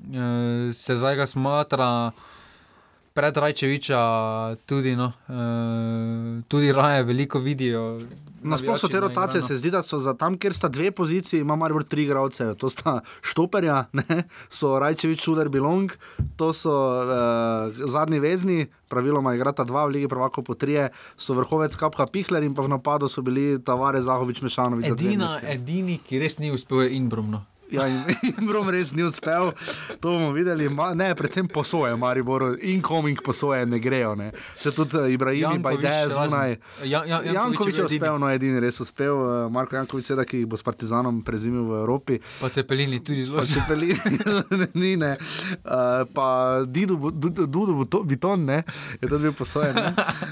[0.10, 0.24] E,
[0.72, 2.12] se zdaj ga smatra.
[3.18, 4.00] Pred Rajčeviča
[4.70, 7.98] tudi, no, e, tudi raje veliko vidijo.
[8.44, 9.48] Nasploh so te na rotacije, igrano.
[9.48, 12.54] se zdi, da so za tam, kjer sta dve poziciji, ima Maribor tri igralce.
[12.62, 14.24] To sta Štoperja, ne?
[14.50, 15.92] so Rajčevič, Šuder, Bilong,
[16.38, 21.76] to so uh, zadnji vezni, praviloma igrata dva v Ligi Prvako po trije, so vrhovec
[21.76, 24.94] Kapha Pihler in pa v napadu so bili Tavare, Zahovič, Mešanovič.
[24.94, 27.42] Edina, edini, ki res ni uspel, je Inbrumno.
[27.70, 28.00] Ja, in,
[28.32, 29.52] in Brom res ni uspel,
[30.00, 30.70] to bomo videli.
[30.70, 34.16] Ma, ne, predvsem posoje, Maribor, incoming posoje ne grejo.
[34.16, 34.30] Ne.
[34.56, 36.56] Se tudi uh, Ibrahim, pa ideje zunaj.
[36.84, 39.12] Ja, ja, Jankovič je uspel, no edini res uspel.
[39.14, 42.20] uh, Marko Jankovič, seveda, ki bo s Partizanom prezimil v Evropi.
[42.40, 43.92] Pa Cepelini tudi zelo peli,
[44.82, 45.18] ni ne.
[45.60, 46.28] Uh, pa
[46.64, 48.64] Didu, Dudu, Biton, ne,
[48.98, 49.76] je tudi bil posojen.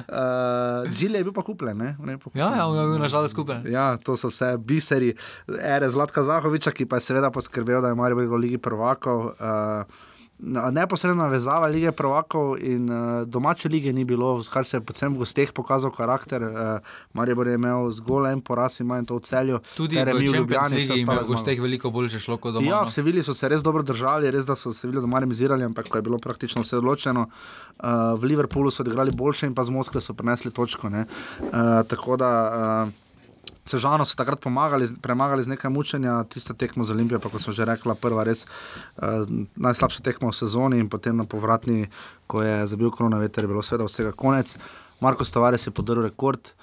[0.05, 1.95] Uh, Žilje je bil pa kupljen, ne.
[1.99, 2.57] ne pa Ja, kupljen.
[2.57, 3.61] ja, on je bil nažalost skupaj.
[3.67, 5.13] Ja, to so vse biseri,
[5.49, 9.25] ere Zlatka Zahoviča, ki pa je seveda poskrbel, da je Marijo v Ligi prvakov.
[9.25, 10.11] Uh,
[10.71, 15.17] Neposredna navezava lige prvakov in uh, domače lige ni bilo, kar se je predvsem v
[15.17, 16.43] gosteh pokazal karakter.
[16.43, 16.79] Uh,
[17.13, 19.59] Marijo je imel zgolj en poraz in manj to v celju.
[19.77, 22.67] Tudi v Ljubljani, je ostale v gosteh veliko boljše šlo kot doma.
[22.67, 22.91] Ja, no.
[22.91, 25.87] v Sevilji so se res dobro držali, res da so se bili doma remizirali, ampak
[25.87, 27.29] ko je bilo praktično vse odločeno.
[27.79, 30.89] Uh, v Liverpoolu so odigrali boljše in pa z Moskve so prenesli točko.
[30.89, 31.07] ne.
[31.39, 32.31] Uh, tako da
[32.83, 33.04] uh,
[33.65, 37.53] Sežano so takrat pomagali, premagali z nekaj mučenja, tista tekmo z Olimpijo, pa kot smo
[37.53, 39.25] že rekla, prva res uh,
[39.57, 41.89] najslabša tekma v sezoni in potem na povratni,
[42.29, 44.53] ko je zabil korona veter, je bilo seveda vsega konec.
[45.01, 46.53] Marko Stavares je podrl rekord.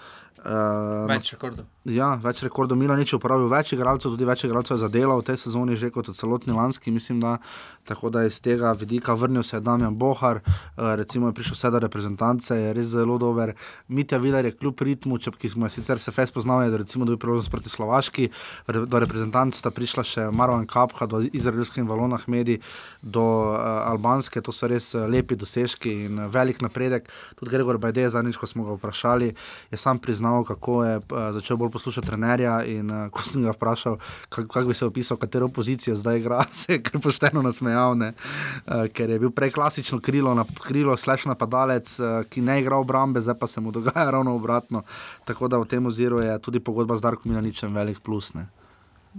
[0.46, 1.66] Uh, Več rekordov.
[1.82, 5.40] Ja, več rekordov Milanič je uporabil, več igralcev, tudi več igralcev je zadelo v tej
[5.42, 7.40] sezoni, že kot celotni lanski, mislim, da
[7.82, 11.70] tako da iz tega vidika vrnil se je Damjan Bohar, uh, recimo je prišel vse
[11.74, 13.56] do reprezentance, je res zelo dober.
[13.88, 17.18] Mitja Viler je kljub ritmu, če, ki smo sicer se fes poznali, je recimo dobil
[17.18, 18.28] priložnost proti Slovaški,
[18.70, 22.60] do reprezentance sta prišla še Marwan Kapha, do izraelske in Valona Hmedi,
[23.02, 23.58] do uh,
[23.90, 27.10] albanske, to so res uh, lepi dosežki in velik napredek.
[27.34, 29.34] Tudi Gregor Bajde, zadnjič, ko smo ga vprašali,
[29.74, 32.60] je sam priznal, kako je uh, začel bolj poslušati trenerja.
[32.68, 36.44] In uh, ko sem ga vprašal, kako kak bi se opisal, katero pozicijo zdaj igra,
[36.60, 38.12] se je kar pošteno nasmejal, ne?
[38.12, 42.78] uh, ker je bil prej klasično krilo, na, krilo slash napadalec, uh, ki ne igra
[42.80, 44.84] obrambe, zdaj pa se mu dogaja ravno obratno.
[45.24, 48.48] Tako da v tem oziru je tudi pogodba z Darkom Milaničem velik plus ne?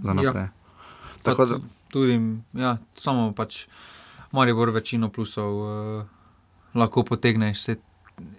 [0.02, 0.48] za naprej.
[0.48, 1.22] Ja.
[1.22, 1.58] Tako da,
[1.94, 2.18] Tudi,
[2.58, 3.68] ja, samo pač
[4.34, 6.06] Maribor večino plusov uh,
[6.74, 7.76] lahko potegne iz te,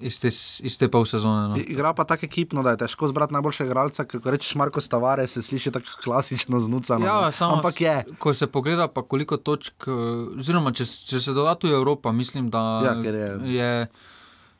[0.01, 0.27] iz te,
[0.61, 1.47] iz te pol sezone.
[1.49, 1.55] No.
[1.57, 5.41] Igra pa tako ekipno, da je težko zbrati najboljšega igralca, ko rečeš Marko Stavare, se
[5.41, 7.05] sliši tako klasično znucano.
[7.05, 7.31] Ja, ne.
[7.31, 8.03] samo, Ampak je.
[8.19, 9.91] Ko se pogleda, pa koliko točk, eh,
[10.37, 13.87] oziroma če, če se doda tu Evropa, mislim, da Ja, je- je,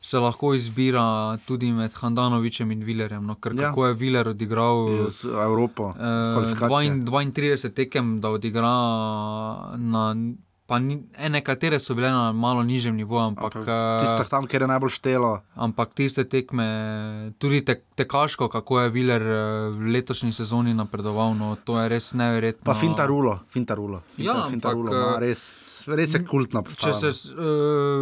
[0.02, 1.04] se lahko izbira
[1.38, 3.24] tudi med Handanovičem in Vilerjem.
[3.24, 3.62] No, ker Ja.
[3.64, 5.08] kako je Viler odigral.
[5.10, 5.88] Z Evropo.
[5.90, 6.02] Eh,
[6.34, 7.00] kvalifikacije.
[7.00, 8.70] 32 tekem, da odigra
[9.76, 10.14] na
[10.66, 14.62] Pa ni, e, nekatere so bile na malo nižjem nivoju, ampak, eh, Tiste tam, kjer
[14.62, 15.40] je najbolj štelo.
[15.54, 16.66] ampak tiste tekme,
[17.38, 19.36] tudi te, tekaško, kako je Viler eh,
[19.70, 22.62] v letošnji sezoni napredoval, no, to je res neverjetno.
[22.62, 24.02] Pa Fintarulo, Fintarulo.
[24.10, 25.42] Finta, Ja, ampak, Fintarulo eh, ima res,
[25.88, 26.92] res je kultna Če postava.
[26.94, 27.40] se uh,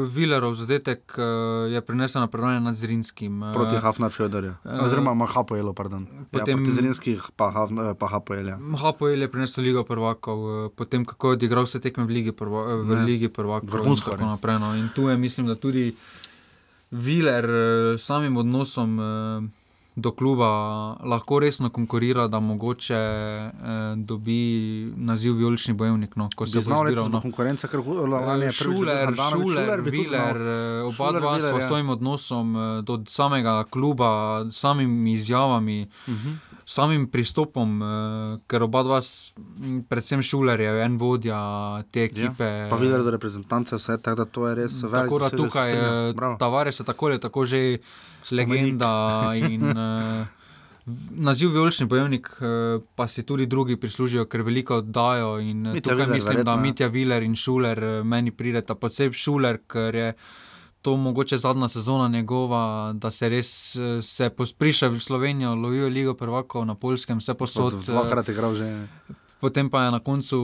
[0.09, 1.25] Vilerov zadetek uh,
[1.69, 3.43] je prinesel napredovanje nad Zrinskim.
[3.43, 4.55] eh, Proti Hafnar Fjodorju.
[4.81, 6.07] Oziroma ima Hapoelo, pardon.
[6.29, 8.07] potem- ja, proti Zrinskih pa, eh, pa.
[8.77, 12.61] Hapoel je prinesel Ligo prvakov, eh, potem kako je odigral vse tekme v Ligi, prvo,
[12.62, 13.05] eh, v Ne.
[13.05, 13.65] Ligi prvakov.
[13.65, 14.21] in Vrhunsko res.
[14.23, 14.59] naprej.
[14.59, 14.75] No.
[14.75, 15.95] In tu je, mislim, da tudi
[16.91, 17.59] Viler eh,
[17.95, 19.64] s samim odnosom eh,
[19.97, 20.47] do kluba
[21.03, 23.51] lahko resno konkurira, da mogoče eh,
[23.97, 24.39] dobi
[24.97, 26.16] naziv Vijolični bojevnik.
[26.16, 27.05] No, ko se znal izbiral.
[27.05, 27.21] da bo No.
[27.23, 29.53] konkurenca, ker lani je dobil Šuler, Handanović.
[29.53, 29.91] Šuler, znal.
[29.93, 31.62] Viler, eh, oba Šuler, dva Viler, s ja.
[31.62, 34.11] svojim odnosom eh, do samega kluba,
[34.53, 36.31] samimi izjavami, Mhm.
[36.66, 37.89] Samim pristopom, eh,
[38.47, 39.01] ker oba dva,
[39.89, 41.39] predvsem Šuler je en vodja
[41.91, 42.45] te ekipe.
[42.45, 45.73] Ja, pa videl do reprezentance, vse tako da to je res velik Tako da tukaj
[45.73, 46.36] eh, Bravo.
[46.36, 47.78] Tavares je tako ali tako že
[48.23, 48.49] Spomenik.
[48.49, 48.93] legenda
[49.51, 49.61] in
[50.86, 52.47] v- naziv Vijolični bojevnik, eh,
[52.95, 55.39] pa si tudi drugi prislužijo, ker veliko oddajo.
[55.41, 56.62] In Mitja tukaj Viler, mislim, verjetno, da ja.
[56.62, 60.12] Mitja Viler in Šuler meni prideta, posebej Šuler, ker je.
[60.85, 66.12] To mogoče zadnja sezona njegova, da se res eh, se pospriša v Slovenijo, lovijo Ligo
[66.15, 67.74] prvakov na Polskem, vse posod.
[67.74, 68.69] Od eh, Dvakrat je igral že.
[69.40, 70.36] Potem pa je na koncu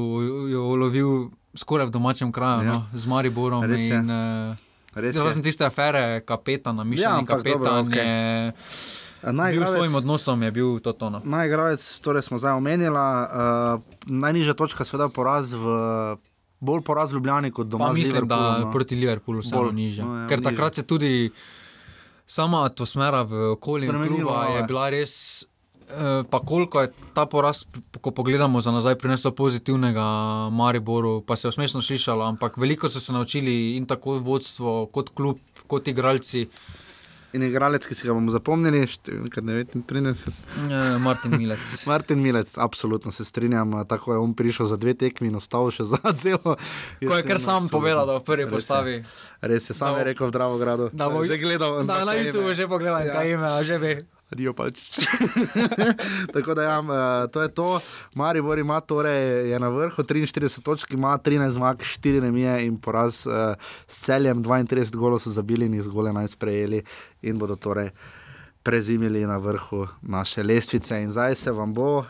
[0.49, 2.73] jo lovil skoraj v domačem kraju, Ja.
[2.73, 3.65] no, z Mariborom.
[3.65, 3.93] Res je.
[3.93, 4.57] in, eh,
[4.97, 5.21] Res je.
[5.23, 8.01] Razen tiste afere, kapetana, mišljen Ja, ampak dobro, kapetan okej.
[8.01, 11.21] je bil s svojim odnosom, je bil to tono.
[11.25, 13.77] Najigravec, torej smo zdaj omenili, uh,
[14.09, 15.65] najnižja točka, seveda poraz v.
[16.61, 17.87] Bolj poraz Ljubljani kot doma.
[17.87, 18.71] Pa mislim, da no.
[18.73, 20.03] proti Liverpoolu vseeno Bolj, niže.
[20.03, 20.51] no ja, Ker nižje.
[20.51, 21.31] takrat se tudi
[22.27, 24.63] sama atmosfera v okolju kluba je ja.
[24.63, 25.43] bila res.
[25.89, 27.65] eh, Pa koliko je ta poraz,
[28.01, 30.05] ko pogledamo za nazaj, prinesel pozitivnega
[30.51, 35.09] Mariboru, pa se je smešno slišalo, ampak veliko so se naučili in tako vodstvo, kot
[35.09, 36.47] klub, kot igralci.
[37.33, 40.31] In igralec, ki si ga bomo zapomnili, številka 39.
[40.67, 41.63] Eh, Martin Milec.
[41.87, 43.71] Martin Milec, absolutno se strinjam.
[43.85, 46.59] Tako je on prišel za dve tekmi in ostal še za celo.
[46.99, 48.53] Ko je kar sam povedal, da v prvi Res je.
[48.53, 48.97] postavi.
[49.41, 50.85] Res je, sam Da je rekel v Dravogradu.
[50.93, 51.87] Da bo že gledal.
[51.87, 53.15] Da, na YouTubu že pogledaj, Ja.
[53.15, 53.93] kaj ima, že ve.
[54.31, 54.79] Dio pač.
[56.35, 57.81] Tako da, ja, eh, to je to.
[58.15, 63.27] Maribor ima torej, je na vrhu 43 točk, ima 13 zmag, 4 remije in poraz
[63.27, 63.55] uh,
[63.87, 66.83] s celjem, 32 golov so zabili in jih zgolj 11 sprejeli
[67.23, 67.91] in bodo torej.
[68.63, 72.07] Prezimili na vrhu naše lestvice, in zdaj se vam bo uh,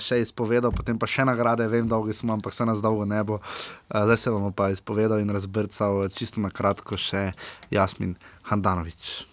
[0.00, 3.38] še izpovedal, potem pa še nagrade, vem, dolgi smo, ampak se nas dolgo ne bo.
[3.38, 7.30] Uh, zdaj se vam bo pa izpovedal in razbrcal, čisto na kratko, še
[7.70, 8.16] Jasmin
[8.48, 9.31] Handanovič.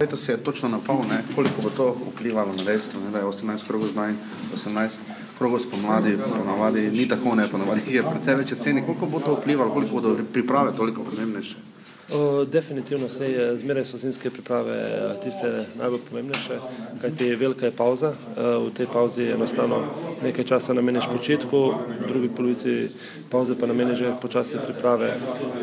[0.00, 3.24] Letos se je točno napol, ne, koliko bo to vplivalo na dejstvo, ne, da je
[3.24, 4.14] 18 krogov zdaj,
[4.54, 4.98] 18
[5.38, 8.84] krogov spomladi, ponavadi ni tako, ne, ponavadi je precej več jeseni.
[8.86, 11.81] Koliko bo to vplivalo, koliko bodo priprave toliko pomembnejše?
[12.14, 16.58] O, Definitivno se je, zmeraj so zimske priprave eh, tiste najbolj pomembnejše,
[17.00, 18.12] kajti velika je pauza.
[18.36, 19.80] Eh, V tej pauzi enostavno
[20.22, 21.74] nekaj časa nameniš počitku,
[22.04, 22.88] v drugi polovici
[23.30, 25.14] pauze pa nameniš že počasi priprave,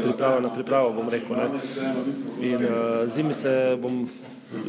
[0.04, 1.36] priprava na pripravo, bom rekel.
[1.36, 1.48] Ne.
[2.42, 2.68] In
[3.08, 4.10] zimi se bom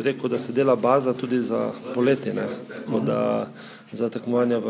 [0.04, 2.46] rekel, da se dela baza tudi za poletje, ne.
[2.68, 3.46] tako da
[3.92, 4.68] za tekmovanja v,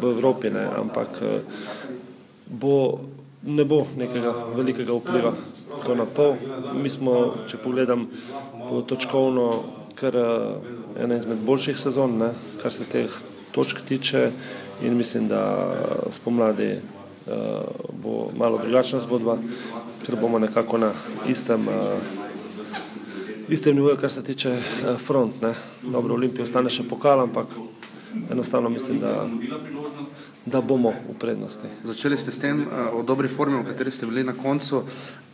[0.00, 0.68] v Evropi, ne.
[0.78, 1.08] ampak
[2.46, 3.00] bo,
[3.42, 5.32] ne bo nekega velikega vpliva,
[5.78, 6.34] tako na pol.
[6.74, 8.08] Mi smo, če pogledam
[8.68, 9.48] po točkovno,
[9.94, 12.32] kar eh, ena izmed boljših sezon, ne,
[12.62, 13.10] kar se teh
[13.54, 14.30] točk tiče
[14.82, 15.42] in mislim, da
[16.10, 16.72] spomladi
[17.26, 17.32] uh,
[18.02, 19.36] bo malo drugačna zgodba,
[20.06, 20.90] ker bomo nekako na
[21.28, 21.74] istem, uh,
[23.48, 25.42] istem nivoju, kar se tiče uh, front.
[25.42, 25.54] Ne.
[25.82, 27.54] Dobro, Olimpija ostane še pokal, ampak
[28.30, 29.28] enostavno mislim, da,
[30.46, 31.68] da bomo v prednosti.
[31.82, 34.84] Začeli ste s tem uh, o dobri formi, v kateri ste bili na koncu.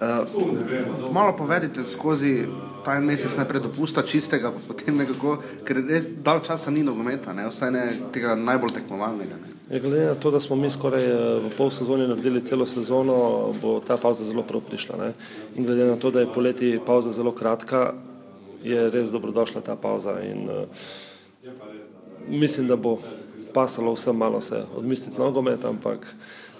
[0.00, 2.46] Uh, malo povedite skozi
[2.84, 7.34] ta en mesec najprej dopusta čistega, pa potem nekako, ker res dal časa ni nogometa,
[7.36, 7.84] ne, vsaj ne
[8.14, 9.36] tega najbolj tekmovalnega.
[9.36, 9.48] Ne.
[9.70, 13.50] Ja, Glede na to, da smo mi skoraj eh, v pol sezoni naredili celo sezono,
[13.60, 14.96] bo ta pauza zelo prav prišla.
[14.96, 15.12] Ne?
[15.54, 17.92] In glede na to, da je poleti pauza zelo kratka,
[18.64, 20.16] je res dobrodošla ta pauza.
[20.24, 20.64] In, uh,
[22.28, 22.98] mislim, da bo
[23.54, 26.06] pasalo vsem malo se odmisliti nogomet, ampak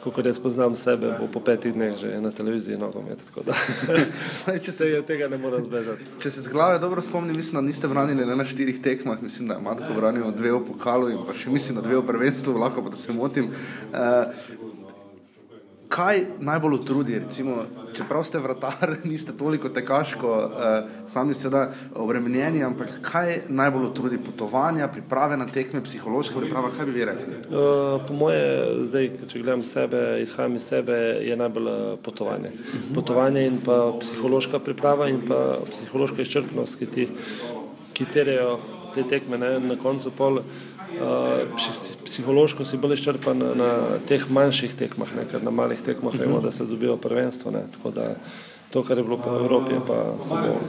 [0.01, 3.21] kot jaz poznam sebe, bo po petih dneh že na televiziji nogomet.
[3.21, 6.07] Zdaj, če se je tega ne morem zbežati.
[6.25, 9.53] Če se z glave dobro spomnim, mislim, da niste branili le na štirih tekmah, mislim,
[9.53, 12.57] da je Matko branil dve v pokalu in pa še mislim, da dve v prvenstvu,
[12.57, 13.53] lahko pa da se motim.
[13.93, 14.33] Uh,
[15.91, 17.65] kaj najbolj utrudi, recimo,
[17.97, 24.89] čeprav ste vratar, niste toliko tekaško, uh, sami seveda obremenjeni, ampak kaj najbolj utrudi potovanja,
[24.89, 27.41] priprave na tekme, psihološka priprava, kaj bi vi rekli?
[27.51, 28.43] Uh, po moje,
[28.87, 31.71] zdaj, če gledam sebe, izhajam iz sebe, je najbolj
[32.07, 32.55] potovanje.
[32.95, 37.09] Potovanje in pa psihološka priprava in pa psihološka izčrpnost, ki ti
[38.01, 38.59] ki terjajo
[38.95, 40.41] te tekme ne, na koncu pol.
[41.01, 41.49] Uh,
[42.05, 43.71] psihološko si bolj izčrpan na, na
[44.09, 47.51] teh manjših tekmah, ne, ker na malih tekmah vemo, da se dobijo prvenstvo.
[47.51, 48.15] Ne, tako da
[48.71, 50.61] to, kar je bilo po Evropi, pa samo,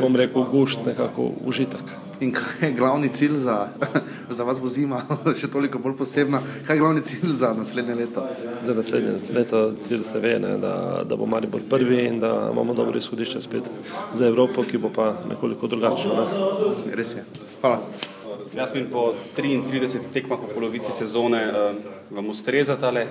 [0.00, 1.80] bom rekel, gušt, nekako užitek.
[2.20, 3.68] In kaj je glavni cilj za,
[4.36, 5.00] za vas, bo zima,
[5.40, 6.42] še toliko bolj posebna?
[6.66, 8.26] Kaj je glavni cilj za naslednje leto?
[8.66, 10.74] Za naslednje leto cilj se ve, ne, da,
[11.08, 13.70] da bo Maribor prvi in da imamo dobro izhodišče spet
[14.14, 16.20] za Evropo, ki bo pa nekoliko drugačno.
[16.20, 16.94] Ne.
[16.94, 17.24] Res je.
[17.60, 18.18] Hvala.
[18.54, 21.76] Jasmin, po 33 tekmah v polovici sezone uh,
[22.10, 23.06] vam ustreza tale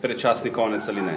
[0.00, 1.16] predčasni konec ali ne?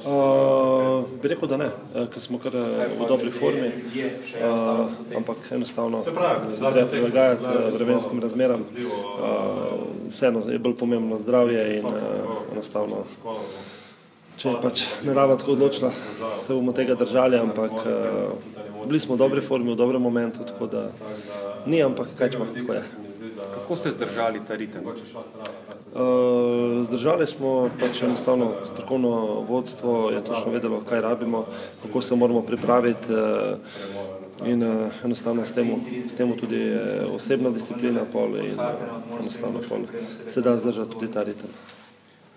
[0.00, 6.10] Uh, bi rekel, da ne, ker smo kar v dobri formi, uh, ampak enostavno se
[6.10, 7.44] treba prilagajati
[7.78, 8.60] vremenskim razmeram.
[8.60, 11.94] Uh, vseeno je bolj pomembno zdravje in uh,
[12.52, 13.04] enostavno.
[14.40, 15.90] Če je pač narava tako odločila,
[16.40, 18.32] se bomo tega držali, ampak uh,
[18.86, 20.84] bili smo v dobri formi, v dobrem momentu, tako da
[21.68, 22.84] ni, ampak kaj če tako je.
[23.40, 24.86] Kako ste zdržali ta ritem?
[24.86, 24.94] Uh,
[26.88, 29.10] zdržali smo pač enostavno strokovno
[29.48, 31.44] vodstvo, je točno vedelo, kaj rabimo,
[31.82, 35.74] kako se moramo pripraviti uh, in uh, enostavno s tem,
[36.08, 38.72] s tem tudi uh, osebna disciplina pol in uh,
[39.20, 39.84] enostavno pol
[40.28, 41.52] se da zdržati tudi ta ritem.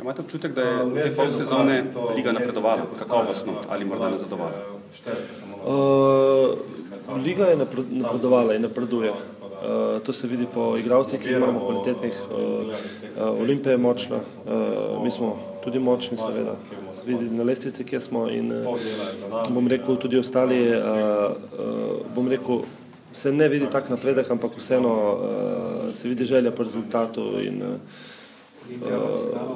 [0.03, 1.75] Imate občutek, da je v tej pol sezone
[2.15, 4.51] liga napredovala, kakovostno ali morda nazadovala?
[5.63, 6.59] Uh,
[7.23, 9.13] liga je napredovala in napreduje.
[9.15, 12.15] Uh, to se vidi po igravcih, ki imamo kvalitetnih.
[12.19, 16.57] Uh, uh, Olimpija je močna, uh, mi smo tudi močni, seveda.
[17.05, 18.75] Vidi na lestvici, kje smo in uh,
[19.49, 22.67] bom rekel, tudi ostali, uh, uh, bom rekel,
[23.13, 27.69] se ne vidi tak napredek, ampak vseeno uh, se vidi želja po rezultatu in uh,
[27.69, 28.12] uh,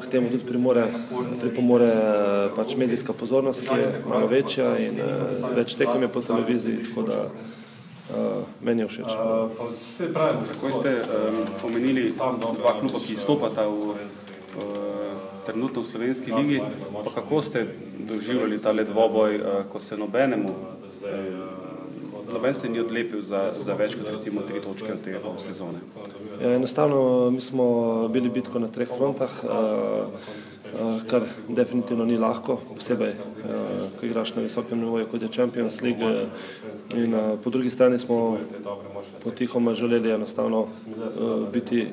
[0.02, 0.44] k temu tudi
[1.42, 6.22] pripomore uh, pač medijska pozornost, ki je malo večja in uh, več tekem je po
[6.22, 6.86] televiziji.
[6.96, 9.12] Uh, meni je všeč.
[9.12, 9.52] Uh,
[10.48, 13.98] Tako ste um, omenili dva kluba, ki izstopata v, uh,
[15.46, 16.62] trenutno v slovenski ligi.
[17.04, 17.68] Pa kako ste
[18.00, 21.57] doživljali ta dvoboj, uh, ko se nobenemu, uh,
[22.34, 25.82] noben se ni odlepil za, za več kot recimo tri točke od tega pol sezone?
[26.42, 27.68] Ja, enostavno, mi smo
[28.14, 29.40] bili bitko na treh frontah.
[29.44, 30.57] Uh,
[31.10, 33.14] kar definitivno ni lahko, posebej,
[34.00, 36.28] ko igraš na visokem nivoju, kot je Champions League.
[36.96, 38.38] In po drugi strani smo
[39.24, 40.68] potihoma želeli enostavno
[41.54, 41.88] biti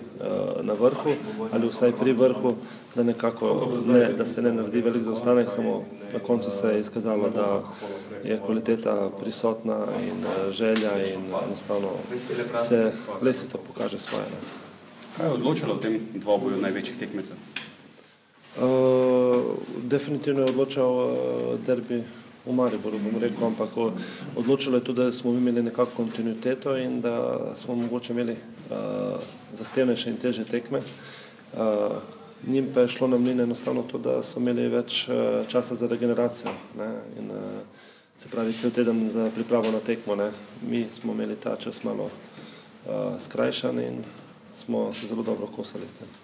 [0.63, 1.11] na vrhu
[1.53, 2.55] ali vsaj pri vrhu,
[2.95, 7.31] da, nekako, ne, da se ne naredi velik zaostanek, samo na koncu se je izkazalo,
[7.31, 7.63] da
[8.25, 11.89] je kvaliteta prisotna in želja in enostavno
[12.69, 12.93] se
[13.23, 14.25] lesica pokaže svoje.
[14.25, 14.65] Ne.
[15.17, 17.37] Kaj je odločilo v tem dvoboju največjih tekmecev?
[18.55, 19.43] Uh,
[19.83, 21.15] definitivno je odločal uh,
[21.67, 22.03] derbi
[22.47, 23.71] v Mariboru, bom rekel, ampak
[24.37, 29.19] odločilo je tudi, da smo imeli nekako kontinuiteto in da smo mogoče imeli uh,
[29.53, 30.81] zahtevnejše in teže tekme.
[31.53, 31.99] Uh,
[32.47, 35.87] njim pa je šlo na mline enostavno to, da so imeli več uh, časa za
[35.87, 36.53] regeneracijo.
[36.79, 36.91] Ne?
[37.19, 37.39] In, uh,
[38.19, 40.15] se pravi, cel teden za pripravo na tekmo.
[40.17, 40.31] Ne?
[40.69, 44.05] Mi smo imeli ta čas malo uh, skrajšan in
[44.65, 46.24] smo se zelo dobro kosali s tem.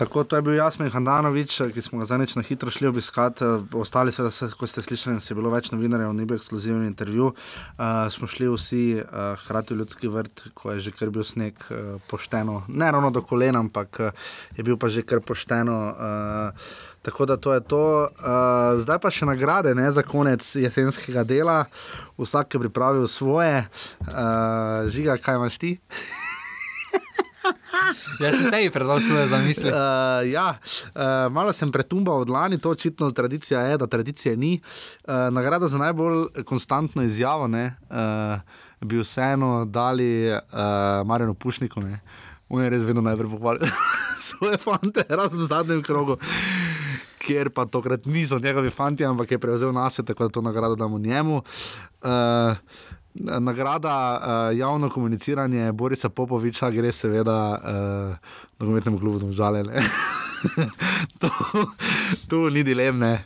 [0.00, 3.44] Tako, to je bil Jasmin Handanovič, ki smo ga zadnjič na hitro šli obiskati.
[3.76, 7.26] Ostali, seveda, se, kot ste slišali, se je bilo več novinarjev, ni bil ekskluzivni intervju.
[7.34, 11.60] Uh, smo šli vsi uh, hrati v ljudski vrt, ko je že kar bil sneg
[11.68, 15.76] uh, pošteno, ne ravno do kolena, ampak uh, je bil pa že kar pošteno.
[15.92, 16.72] Uh,
[17.02, 17.84] Tako da to je to.
[18.04, 21.64] Uh, zdaj pa še nagrade ne, za konec jesenskega dela,
[22.20, 23.64] vsak je pripravil svoje,
[24.04, 25.76] uh, žiga, kaj imaš ti?
[28.22, 29.70] Jaz sem tebi predal svoje zamisli.
[29.70, 34.60] Uh, ja, uh, malo sem pretumbal od lani, to očitno tradicija je, da tradicije ni.
[35.04, 38.40] Uh, nagrada za najbolj konstantno izjavo ne, uh,
[38.80, 40.40] bi vseeno dali uh,
[41.06, 41.80] Marjanu Pušniku.
[41.80, 42.00] Ne.
[42.48, 43.66] On je res vedno najbolj pohvalil
[44.28, 46.18] svoje fante, razen v zadnjem krogu.
[47.20, 50.98] Ker pa tokrat niso njegovi fanti, ampak je prevzel nas, tako da to nagrado damo
[50.98, 51.42] njemu.
[52.02, 52.56] Uh,
[53.14, 58.16] Nagrada uh, javno komuniciranje Borisa Popoviča gre seveda uh,
[58.58, 59.64] nogometnemu klubu Domžale.
[61.20, 61.30] to,
[62.28, 63.24] tu ni dilemne.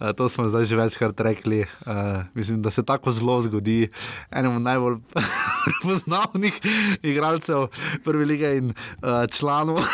[0.00, 1.60] Uh, to smo zdaj že večkrat rekli.
[1.86, 3.88] Uh, mislim, da se tako zelo zgodi
[4.30, 4.96] enemu najbolj
[5.64, 6.60] prepoznavnih
[7.02, 7.66] igralcev
[8.04, 9.80] prve lige in uh, članov.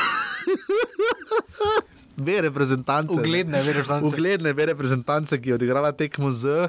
[2.17, 3.15] B reprezentance.
[3.15, 3.21] ne.
[3.21, 4.17] Ugledne B reprezentance.
[4.17, 6.69] Ugledne B reprezentance, ki je odigrala tekmo z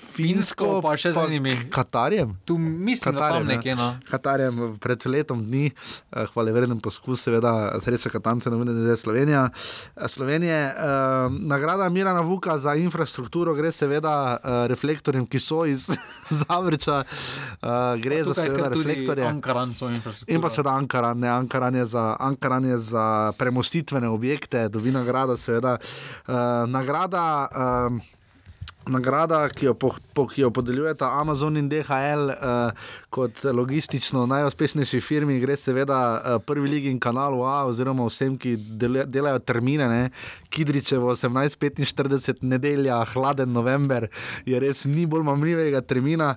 [0.00, 1.54] Finsko, pa še z enimi.
[1.72, 2.34] Katarjem.
[2.48, 3.56] Tu mislim, da tam ja.
[3.56, 3.76] nekje.
[3.78, 3.88] No.
[4.10, 9.48] Katarjem pred letom dni, eh, hvale vreden poskus, seveda, sreča Katance, vrhu zdaj Slovenija.
[9.96, 10.58] Eh, Slovenije.
[10.70, 10.74] Eh,
[11.46, 15.86] nagrada Mirana Vuka za infrastrukturo gre seveda eh, reflektorjem, ki so iz
[16.40, 19.26] Zavrča, eh, gre za je seveda reflektorje.
[19.26, 20.36] Ankaran so infrastruktura.
[20.36, 25.36] In pa seveda Ankaran, ne, Ankaran, je za, Ankaran je za premostitvene objekte, dobi nagrado,
[25.36, 25.76] seveda.
[26.26, 26.34] Uh,
[26.70, 28.19] nagrada, uh,
[28.90, 35.00] nagrada ki, jo po, po, ki jo podeljujeta Amazon in DHL uh, kot logistično najuspešnejši
[35.00, 39.88] firmi, gre seveda uh, prvi ligi in kanalu A, oziroma vsem, ki dele, delajo termine.
[39.88, 40.10] Ne.
[40.50, 44.08] Kidričevo 18:45, nedelja, hladen november,
[44.46, 46.34] je res ni bolj mamljivega termina.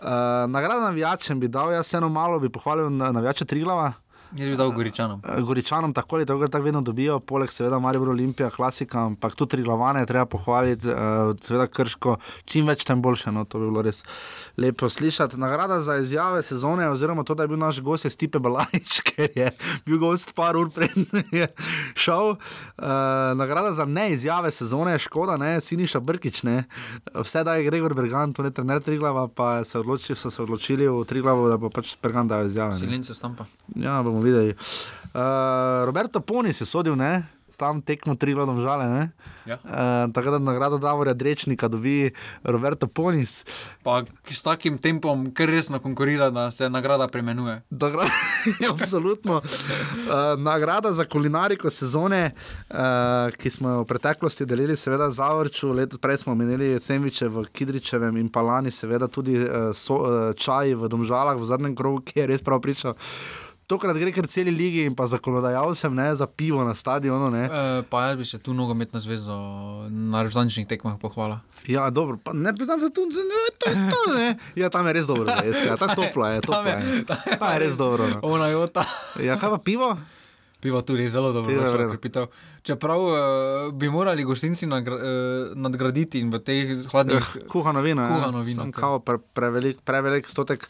[0.00, 3.92] Uh, nagrada navijačem bi dal, jaz eno malo bi pohvalil na- navijače Triglava.
[4.36, 5.22] Jaz bi dal Goričanom.
[5.28, 9.50] Eh, Goričanom tako ali tako, tako vedno dobijo, poleg seveda Maribor Olimpija, klasika, ampak tudi
[9.50, 10.94] tri glavane treba pohvaliti, uh,
[11.42, 13.32] seveda krško, čim več, tem boljše.
[13.34, 14.04] No, to bi bilo res
[14.56, 15.40] lepo slišati.
[15.40, 19.28] Nagrada za izjave sezone, oziroma to, da je bil naš gost je Stipe Balajič, ker
[19.34, 19.50] je
[19.86, 20.94] bil gost par ur pred
[21.40, 21.48] je
[21.94, 22.30] šel.
[22.30, 22.86] Uh,
[23.34, 26.64] nagrada za neizjave sezone škoda, ne, Siniša Brkič, ne.
[27.14, 30.88] Vse da je Gregor Bergan, to je trener Triglava, pa se odloči, so se odločili
[30.88, 32.70] v Triglavu, da bo pač Bergan dal izjave.
[32.70, 32.78] ne.
[32.78, 33.46] Silince stampa.
[33.74, 34.54] Ja, bomo videli.
[35.10, 35.20] Uh,
[35.84, 37.26] Roberto Poni je sodil, ne?
[37.56, 38.88] tam tekmo tri gledom žale.
[38.88, 39.10] ne.
[39.46, 39.58] Ja.
[39.64, 42.10] Uh, tako da nagrado Davorja Drečnika dobi
[42.42, 43.44] Roberto Ponis.
[43.82, 47.62] Pa ki s takim tempom kar resno konkurira, da se nagrada premenuje.
[47.70, 48.08] Nagra-
[48.60, 49.36] Ja, Absolutno.
[49.36, 49.44] Uh,
[50.38, 52.30] nagrada za kulinariko sezone,
[52.70, 52.76] uh,
[53.36, 57.44] ki smo jo v preteklosti delili, seveda za Vrču, letos prej smo menili sendviče v
[57.52, 62.00] Kidričevem in pa lani, seveda tudi uh, so, uh, čaj v Domžalah v zadnjem krogu,
[62.00, 62.96] ki je res prav pričal.
[63.70, 67.30] Tokrat gre kar celi ligi in pa zakonodajalcem, ne za pivo na stadionu.
[67.30, 67.44] Ne.
[67.44, 69.36] E, pa jaz bi se tu nogometno zvezo
[69.88, 71.38] na reprezentančnih tekmah pohvala.
[71.66, 74.28] Ja, dobro, pa ne priznam za to, da je to, to ne.
[74.56, 77.04] Ja, tam je res dobro, res, ja, tam toplo je, toplo Tam je- je.
[77.38, 78.08] Tam je res dobro.
[78.08, 78.18] No.
[78.24, 78.82] Ona jota.
[79.22, 79.94] Ja, kaj pa pivo?
[80.60, 82.26] Piva tudi zelo dobro, Pivo je da krepitev.
[82.62, 83.14] Čeprav uh,
[83.72, 85.02] bi morali gostinci nagra, uh,
[85.56, 87.16] nadgraditi in v teh hladnih.
[87.36, 88.02] Eh, Kuhano vino.
[88.02, 88.08] ja.
[88.10, 90.68] Kuhano vino, kao pre, prevelik, prevelik stotek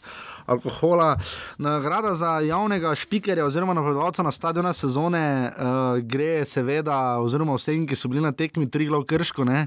[0.51, 1.15] alkohola.
[1.57, 7.95] Nagrada za javnega špikerja oziroma napovedovalca na stadionu sezone uh, gre seveda, oziroma vsem, ki
[7.95, 9.45] so bili na tekmi Triglav Krško.
[9.47, 9.65] Ne,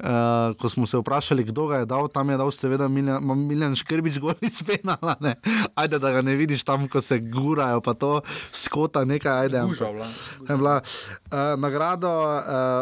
[0.00, 3.76] uh, ko smo se vprašali, kdo ga je dal, tam je dal seveda Miljan, Miljan
[3.76, 5.16] Škrbič gol iz penala.
[5.20, 5.36] Ne.
[5.74, 8.20] Ajde, da ga ne vidiš tam, ko se gurajo, pa to
[8.52, 9.62] skota nekaj, ajde.
[9.68, 10.08] Gužva bila.
[10.48, 12.10] je bila uh, nagrado,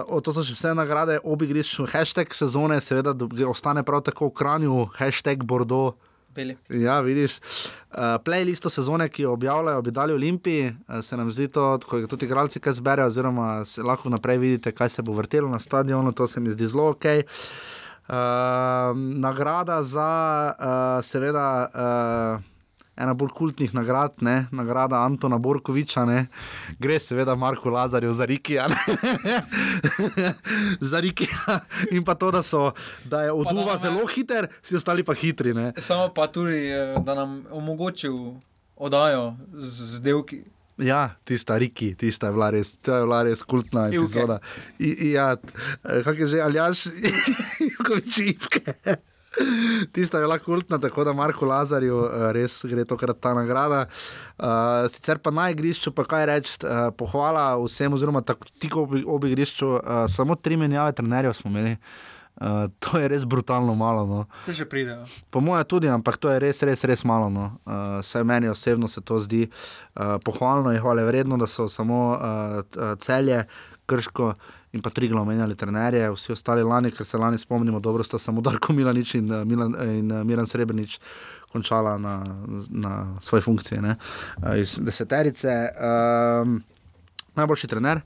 [0.09, 4.31] uh, to so še vse nagrade, obi greš, hashtag sezone, seveda do- ostane prav tako
[4.31, 5.95] v Kranju, hashtag Bordeaux.
[6.35, 6.57] Beli.
[6.69, 7.39] Ja, vidiš.
[7.39, 12.01] Uh, playlisto sezone, ki jo objavljajo, bi dali Olimpiji, uh, se nam zdi to, ko
[12.01, 15.59] jih tudi igralci kaj zberejo, oziroma se lahko naprej vidite, kaj se bo vrtelo na
[15.59, 17.05] stadionu, to se mi zdi zelo ok.
[17.05, 18.15] Uh,
[18.97, 20.09] nagrada za,
[20.59, 22.52] uh, seveda, uh,
[22.97, 24.47] ena bolj kultnih nagrad, ne?
[24.52, 26.27] nagrada Antona Borkoviča, ne?
[26.78, 28.69] gre seveda Marku Lazarju za Rikija.
[28.69, 28.77] ne.
[30.82, 31.60] za Rikija
[31.90, 32.73] in pa to, da, so,
[33.05, 35.55] da je oduva da nam je- zelo hiter, vsi ostali pa hitri.
[35.55, 35.73] Ne?
[35.78, 38.14] Samo pa tudi, eh, da nam omogočil
[38.77, 40.43] oddajo z, z delki.
[40.78, 44.39] Ja, tista Riki, tista je bila res, to je bila res kultna epizoda.
[44.78, 45.36] I, i, ja,
[45.82, 46.86] kako je že, Aljaš,
[47.60, 48.60] Jukovič, Ivke.
[49.93, 53.87] Tista je bila kultna, tako da Marko Lazarju eh, res gre tokrat ta nagrada.
[54.39, 58.97] Uh, sicer pa na igrišču, pa kaj reči, uh, pohvala vsem, oziroma tako tik ob,
[59.07, 61.77] ob igrišču, uh, samo tri menjave trenerjev smo imeli.
[62.41, 64.07] Uh, to je res brutalno malo.
[64.09, 64.21] No.
[64.45, 65.05] Se še pridejo.
[65.31, 67.29] Po mojem tudi, ampak to je res, res, res malo.
[67.31, 67.51] No.
[67.65, 72.01] Uh, Vsaj meni osebno se to zdi uh, pohvalno in hvale vredno, da so samo
[72.17, 73.45] uh, celje,
[73.87, 74.33] krško
[74.73, 78.19] in pa tri glavne menjali trenerje, vsi ostali lani, ker se lani spomnimo, dobro sta
[78.19, 80.99] samo Darko Milanič in, uh, Milan, in uh, Miran Srebrenic
[81.53, 82.23] končala na,
[82.70, 83.82] na svoje funkcije.
[83.82, 83.97] Ne.
[84.57, 85.69] Iz deseterice.
[86.43, 86.62] Um,
[87.36, 88.01] najboljši trener,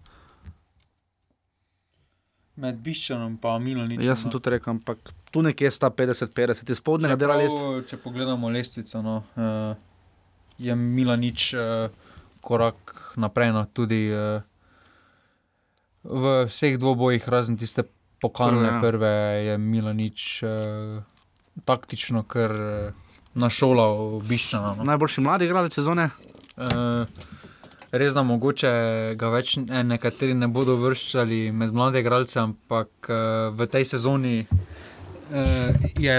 [2.56, 4.06] Med Biščanom in Milaničem.
[4.06, 7.88] jaz sem tudi rekel, ampak tu nekje sta 50-50, iz spodnjega dela lestvice.
[7.90, 9.16] Če pogledamo lestvico, no,
[10.58, 11.50] je Milanič
[12.40, 13.52] korak naprej.
[13.52, 14.40] No, tudi uh,
[16.10, 17.84] v vseh dvobojih, razen tiste
[18.22, 18.80] pokalne Prve, ja.
[18.80, 19.14] prve,
[19.46, 21.02] je Milanič uh,
[21.64, 22.92] taktično kar uh,
[23.34, 24.74] našolal Biščana.
[24.78, 24.86] No.
[24.88, 26.10] Najboljši mladi igralec sezone.
[26.56, 27.04] Uh,
[27.96, 28.70] Res da mogoče
[29.16, 34.40] ga več ne, nekateri ne bodo vrščali med mlade igralce, ampak uh, v tej sezoni
[34.42, 36.16] uh, je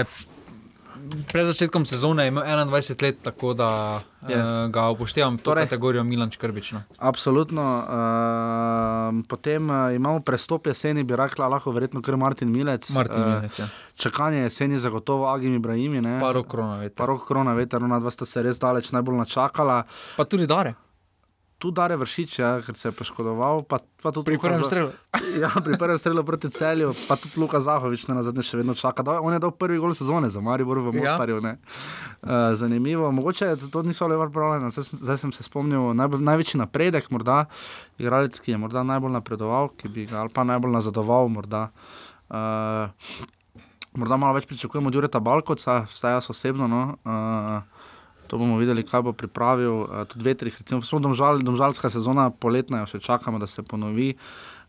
[1.26, 2.70] pred začetkom sezone imel 21
[3.02, 4.34] let, tako da Je.
[4.34, 6.72] uh, ga upoštevam to Torej- kategorijo Milan Škrbič.
[6.72, 6.82] No.
[6.98, 7.62] Absolutno.
[7.62, 12.90] Uh, potem uh, imamo prestop jeseni, bi rekla, lahko verjetno kar Martin Milec.
[12.90, 13.68] Martin Eh, Milec, ja.
[13.96, 16.00] čakanje jeseni zagotovo Agim Ibrahimi.
[16.00, 16.20] ne.
[16.20, 16.96] Paro korona, veste.
[16.96, 19.82] Paro korona, veter, ona dva sta se res daleč najbolj načakala.
[20.16, 20.74] Pa tudi Dare,
[21.58, 23.64] Tu Dare vršič, ja, ker se je poškodoval.
[23.66, 24.94] Pa, pa pri prvem strelu.
[25.42, 28.74] Ja, pri prvem strelu proti celju, pa tudi Luka Zahovič ne na zadnje še vedno
[28.78, 29.02] čaka.
[29.02, 31.14] Da, on je dal prvi gol sezone za Maribor v Ja.
[31.14, 31.38] Mostarju.
[31.42, 31.54] Ja.
[32.22, 34.70] Uh, zanimivo, mogoče to, niso le vrpravljeno.
[34.70, 37.44] Zdaj, zdaj sem se spomnil, najbolj, največji napredek, morda
[37.98, 41.26] igralec, ki je morda najbolj napredoval, ki bi ga ali pa najbolj nazadoval.
[41.26, 41.68] Morda.
[42.30, 42.86] Uh,
[43.98, 46.70] morda malo več pričakujemo od Jureta Balkoca, vsaj jaz osebno.
[46.70, 46.82] No.
[47.02, 47.77] Uh,
[48.28, 49.72] To bomo videli, kaj bo pripravil.
[49.80, 54.14] Uh, tudi vetrih, recimo, smo domžal, domžalska sezona, poletna, še čakamo, da se ponovi.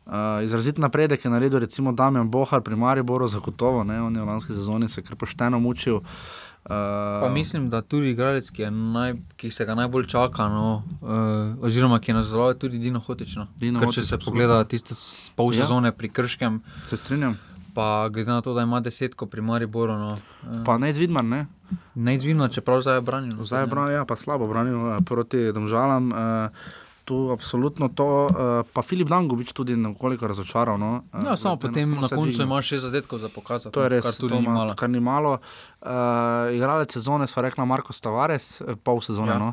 [0.06, 4.26] Uh, izrazit napredek je naredil, recimo, Damien Bohar pri Mariboru, zagotovo, ne, on je v
[4.26, 6.00] lanski sezoni se kar pošteno mučil.
[6.62, 6.72] Uh,
[7.22, 10.66] Pa mislim, da tudi igralec, ki, naj, ki se ga najbolj čaka, no,
[11.00, 11.10] uh,
[11.62, 13.48] oziroma ki je nazval, je tudi Dino Hotično.
[13.56, 14.26] Dino Ker če se absolutno.
[14.28, 14.98] pogleda tiste
[15.36, 15.62] pol Ja.
[15.62, 17.38] sezone pri Krškem, Se strinjam.
[17.72, 20.12] pa glede na to, da ima desetko pri Mariboru, no,
[20.44, 21.46] uh, Pa ne izvidman, ne.
[21.96, 23.38] Ne izvidno, čeprav zdaj je branil.
[23.40, 26.12] Zdaj je branil, ja, pa slabo branil eh, proti Domžalam.
[26.12, 26.18] Uh,
[27.02, 28.32] Tu absolutno to, uh,
[28.70, 30.78] pa Filip Dangovič tudi nekoliko razočaral.
[30.78, 32.46] No, uh, Ja, samo zdaj potem enostavno na koncu dvignil.
[32.46, 33.74] ima še zadetkov za pokazati.
[33.74, 34.76] To je no, res, kar tudi to ni ima- malo.
[34.76, 35.32] Kar ni malo.
[35.82, 35.90] Uh,
[36.54, 39.28] igralec sezone, sva rekla Marko Tavares, eh, pol sezone.
[39.28, 39.34] Ja.
[39.34, 39.40] Ja.
[39.40, 39.50] No?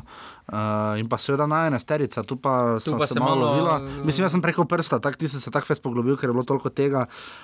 [0.47, 0.55] Uh,
[0.95, 3.73] in pa seveda najna sterica, tu pa sem pa se se malo lovila.
[3.77, 6.33] eh, Mislim, jaz sem preko prsta, tak, ti si se tako fest poglobil, ker je
[6.33, 7.03] bilo toliko tega.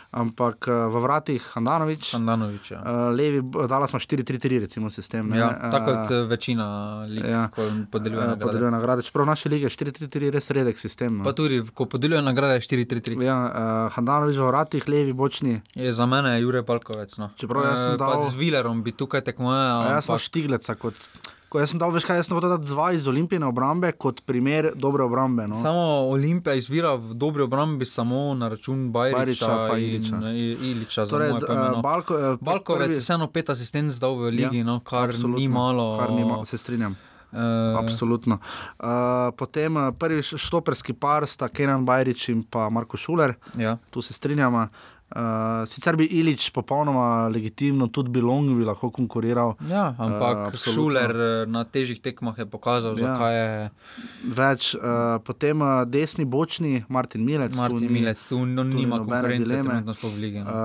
[0.10, 2.72] Ampak uh, v vratih Handanovič, uh, Andanovič.
[2.72, 2.80] Ja.
[3.10, 4.24] levi, b- dala smo 4-3-3,
[4.62, 5.28] recimo sistem.
[5.28, 5.36] ne.
[5.36, 6.68] Ja, tako kot eh, večina
[7.04, 7.30] lig, ja.
[7.30, 7.44] ja.
[7.50, 8.40] ko podeljuje nagrade.
[8.42, 9.02] podeljuje nagrade.
[9.02, 11.18] Čeprav v naši lige je 4-3-3 res redek sistem.
[11.18, 11.24] No.
[11.24, 13.20] Pa tudi, ko podeljuje nagrade 4-3-3.
[13.20, 13.52] Ja, uh,
[13.92, 15.60] Handanovič v vratih, levi bočni.
[15.76, 17.18] Je za mene Jure Palkovec.
[17.18, 17.34] No.
[17.36, 19.82] Čeprav jaz sem pa dal- Z Vilerom bi tukaj tekmoval.
[19.84, 20.96] A jaz sem Štigleca kot.
[21.54, 24.24] Ko jaz sem dal, veš kaj, jaz sem hotel dati dva iz olimpijske obrambe kot
[24.26, 25.46] primer dobre obrambe.
[25.52, 25.56] No.
[25.62, 30.18] Samo Olimpija izvira v dobri obrambi samo na račun Bajriča, Bajriča pa in Iliča.
[30.32, 31.06] I- Iliča.
[31.06, 34.58] Torej, Torej, uh, eh, Balko, eh, Balkovec prvi- je vseeno pet asistent dal v ligi,
[34.58, 35.98] ja, no, kar ni malo.
[36.00, 36.98] Kar ni malo, se strinjam.
[37.32, 37.40] Uh,
[37.78, 38.40] Absolutno.
[38.80, 43.78] Uh, potem eh, prvi štoperski par sta Kenan Bajrič in pa Marko Šuler, ja.
[43.92, 44.68] tu se strinjamo.
[45.14, 45.22] Uh,
[45.64, 49.54] sicer bi Ilič popolnoma legitimno, tudi Bilong bi lahko konkuriral.
[49.64, 50.74] Ja, ampak Eh, uh, absolutno.
[50.76, 53.06] Šuler eh, na težjih tekmah je pokazal, Ja.
[53.08, 53.70] zakaj je
[54.26, 54.82] Več, uh,
[55.20, 57.52] potem uh, desni bočni Martin Milec.
[57.52, 59.70] tu Martin ni- Milec tu no, ni nima konkurence dileme.
[59.70, 60.40] trenutno sploh v ligi.
[60.40, 60.48] No.
[60.48, 60.56] Uh,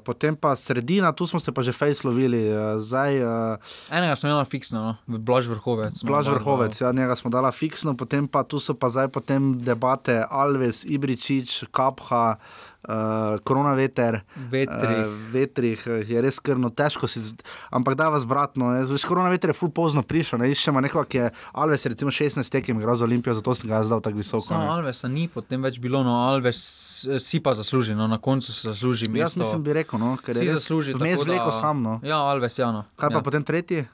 [0.00, 2.48] potem pa sredina, tu smo se pa že fejslovili.
[2.48, 3.58] Uh, zdaj, uh,
[3.90, 5.18] Enega sem imel fiksno, no.
[5.18, 5.92] Blaž Vrhovec.
[5.94, 9.52] smo Blaž Vrhovec, ja, njega smo dala fiksno, potem pa tu so pa zdaj potem
[9.54, 12.38] debate Alves, Ibričič, Kapha,
[12.82, 14.20] uh, Koronaveter.
[14.50, 15.06] Vetrih.
[15.06, 17.20] Uh, vetrih eh, je res krno, težko si,
[17.70, 18.70] ampak da vas bratno.
[18.88, 22.78] Veš, koronaveter je ful pozno prišel, ne iščemo nekoga, ki je Alves, recimo 16 tekem
[22.80, 24.54] igral za Olimpijo, zato sem ga jaz dal tako visoko.
[24.54, 24.68] Ne.
[24.68, 26.60] Alvesa ni potem več bilo, no Alves
[27.08, 29.40] eh, si pa zasluži, no na koncu se zasluži Jaz mesto.
[29.40, 30.94] mislim, bi rekel, no, ker si je res zasluži.
[30.94, 31.82] vmes tako da- vleko sam.
[31.82, 32.00] No.
[32.02, 32.72] Ja, Alves, ja.
[32.72, 32.84] No.
[32.96, 33.22] Kaj pa ja.
[33.22, 33.84] potem tretji?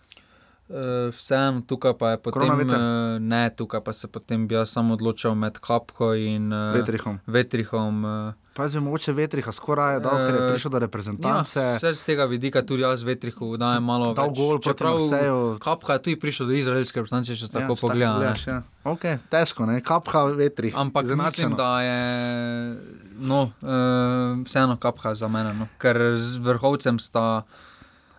[0.69, 2.61] Uh, Vseeno, tukaj pa je potem.
[2.65, 7.20] Uh, ne, tukaj pa se potem bi jaz samo odločil med Kapko in uh, Vetrihom.
[7.27, 8.05] Vetrihom.
[8.05, 11.59] Uh, Pa jaz bi mogoče vetriha skoraj dal, ker je Eh, prišel do reprezentance.
[11.61, 14.39] Ja, vse z tega vidika tudi jaz Vetrihu dajem malo Dal več.
[14.39, 15.59] gol proti Čeprav Marseju.
[15.59, 18.35] Kapka je tudi prišel do izraelske reprezentance, če se tako če pogleda.
[18.47, 18.62] ja.
[18.85, 19.81] okay, težko, ne?
[19.82, 20.77] kapha vetrih.
[20.77, 21.49] Ampak izenačeno.
[21.51, 22.78] mislim, da je
[23.19, 25.66] no, uh, vseeno kapha za mene, no.
[25.78, 27.43] ker z vrhovcem sta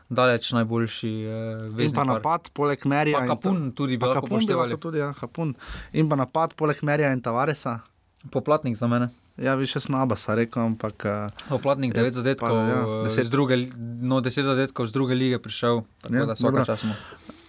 [0.09, 2.07] daleč najboljši uh, In pa par.
[2.07, 3.19] napad, poleg Merija.
[3.19, 4.77] Pa Kapun tudi bi lahko poštevali.
[4.77, 5.55] tudi, ja, Kapun.
[5.93, 7.79] In pa napad, poleg Merija in Tavaresa.
[8.31, 9.09] Poplatnik za mene.
[9.35, 11.03] Ja, bi še snabasa rekel, ampak
[11.49, 13.27] Poplatnik Je 9 zadetkov, pa, ja, ja, deset.
[13.27, 13.73] 10.
[14.01, 16.65] No, 10 zadetkov z druge lige prišel, tako Ja, da vsaka dobro.
[16.65, 16.93] čas smo.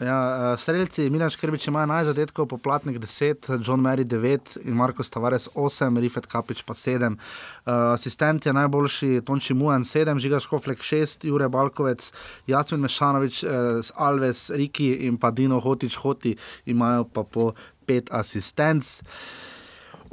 [0.00, 5.02] Ja, uh, streljci, Milan Škrbič ima 11 zadetkov, poplatnik 10, John Mary 9 in Marko
[5.02, 7.16] Tavares 8, Rifet Kapič pa 7.
[7.16, 12.12] Uh, asistent je najboljši Tonči Mujan 7, Žiga Škoflek 6, Jure Balkovec,
[12.46, 13.50] Jasmin Mešanovič, uh,
[13.96, 16.36] Alves, Riki in pa Dino Hotič Hoti
[16.66, 17.52] imajo pa po
[17.86, 19.00] 5 asistenc.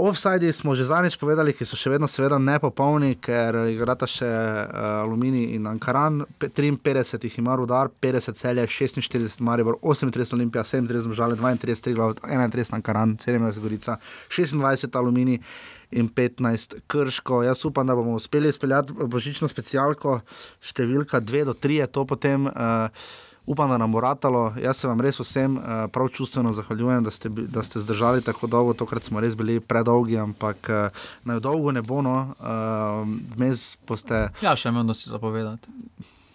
[0.03, 5.05] Offside smo že zadnjič povedali, ki so še vedno seveda nepopolni, ker igrata še uh,
[5.05, 6.25] Alumini in Ankaran.
[6.35, 12.17] Pe- 53 jih ima Rudar, 50 celje, 46 Maribor, 38 Olimpija, 37 Žale, 32 Triglav,
[12.19, 13.95] 31 Ankaran, 17 Gorica,
[14.27, 15.39] 26 Alumini
[15.95, 17.45] in 15 Krško.
[17.47, 20.19] Jaz upam, da bomo uspeli izpeljati božično specialko,
[20.59, 22.51] številka 2 do 3 je to potem.
[22.51, 22.91] Uh,
[23.45, 24.53] upam, da nam bo ratalo.
[24.57, 28.47] Jaz se vam res vsem uh, prav čustveno zahvaljujem, da ste, da ste zdržali tako
[28.47, 28.73] dolgo.
[28.73, 32.01] Tokrat smo res bili predolgi, ampak uh, naj dolgo ne bo.
[32.01, 32.35] No.
[32.39, 34.29] Uh, Vmes boste.
[34.41, 35.67] Ja, še imam dosti zapovedati.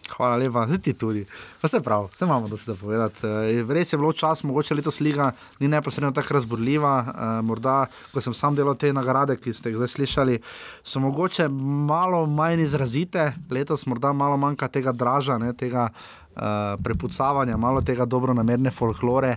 [0.09, 1.27] Hvala lepa, zdaj ti tudi.
[1.61, 3.27] Pa se pravi, vse imamo dosti zapovedati.
[3.27, 6.95] Eh, Res je bilo čas, mogoče letos liga ni neposredno tako razburljiva.
[7.07, 7.75] eh, Morda,
[8.13, 10.39] ko sem sam delal te nagrade, ki ste jih zdaj slišali,
[10.83, 15.91] so mogoče malo manj izrazite, letos morda malo manjka tega draža, ne, tega
[16.39, 19.37] uh, prepucavanja, malo tega dobronamerne folklore.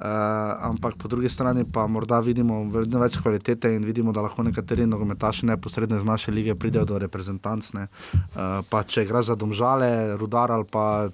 [0.00, 0.06] Uh,
[0.64, 4.86] ampak po drugi strani pa morda vidimo vedno več kvalitete in vidimo, da lahko nekateri
[4.88, 7.84] nogometaši neposredno iz naše lige pridejo do reprezentancne.
[8.14, 11.10] Uh, pa če gre za domžale, rudar ali pa,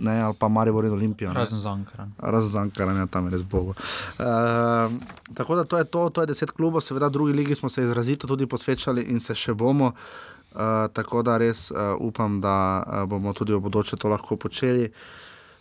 [0.00, 1.34] ne, ali pa Maribor in Olimpijo.
[1.36, 2.14] Razen za Ankaran.
[2.18, 3.76] Razen za Ankaranje, tam je res bogo.
[3.76, 4.96] Uh,
[5.36, 8.26] tako da to je to, to je deset klubov, seveda drugi ligi smo se izrazito
[8.26, 9.92] tudi posvečali in se še bomo.
[10.54, 14.88] Uh, tako da res uh, upam, da uh, bomo tudi v bodoče to lahko počeli.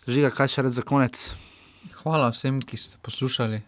[0.07, 1.20] Žiga, kaj še reči za konec?
[2.02, 3.62] Hvala vsem, ki ste poslušali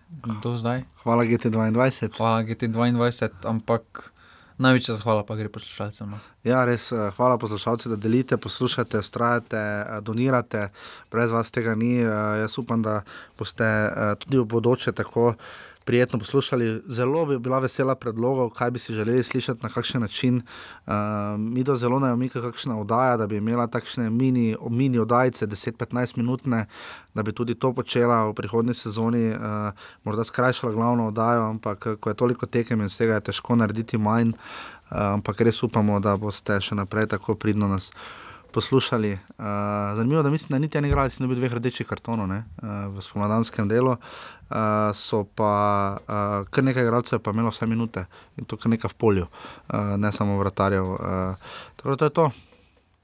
[0.44, 0.86] do zdaj.
[1.04, 2.14] Hvala GT22.
[2.18, 4.12] Hvala GT22, ampak
[4.58, 6.10] največja zahvala pa gre poslušalcem.
[6.14, 6.20] No.
[6.46, 10.70] Ja, res, hvala poslušalcem, da delite, poslušate, ustrajate, eh, donirate.
[11.12, 11.98] Brez vas tega ni.
[12.02, 13.02] Jaz upam, da
[13.38, 13.68] boste
[14.24, 15.36] tudi v bodoče tako
[15.88, 16.82] prijetno poslušali.
[16.88, 20.42] Zelo bi bila vesela predlogov, kaj bi si želeli slišati, na kakšen način.
[20.86, 20.94] Uh,
[21.40, 26.66] mi do zelo najomika, kakšna oddaja, da bi imela takšne mini, mini oddajice, 10-15 minutne,
[27.14, 29.40] da bi tudi to počela v prihodnji sezoni, uh,
[30.04, 34.36] morda skrajšala glavno oddajo, ampak ko je toliko tekem in vsega, je težko narediti manj.
[34.92, 37.94] Uh, ampak res upamo, da boste še naprej tako pridno nas
[38.52, 39.12] poslušali.
[39.14, 39.46] Uh,
[39.96, 43.04] zanimivo, da mislim, da niti en igralec ni bil dveh rdečih kartonov ne, uh, v
[43.06, 43.98] spomladanskem delu.
[44.48, 48.06] Uh, so pa uh, kar nekaj igralcev je pa imelo vse minute
[48.40, 50.94] in to kar nekaj v polju, uh, ne samo vratarjev.
[50.94, 52.30] Uh, tako da to je to.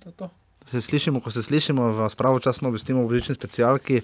[0.03, 0.29] To je to.
[0.65, 4.01] Se slišimo, ko se slišimo, vas pravočasno obvestimo v bližnji specialki.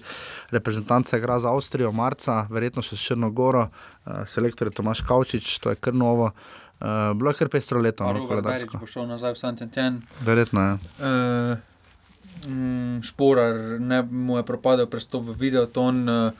[0.50, 5.72] Reprezentanta igra za Avstrijo, marca, verjetno še s Črnogoro, uh, selektor je Tomaš Kavčič, to
[5.72, 6.34] je kar novo.
[6.80, 8.78] Uh, bilo je kar pestro leto, no, koledarsko.
[8.80, 9.98] bo šel nazaj v Santentjen.
[10.24, 10.76] Verjetno je.
[11.00, 16.32] Uh, mm, šporar, ne mu je propadel prestop v Videoton, uh,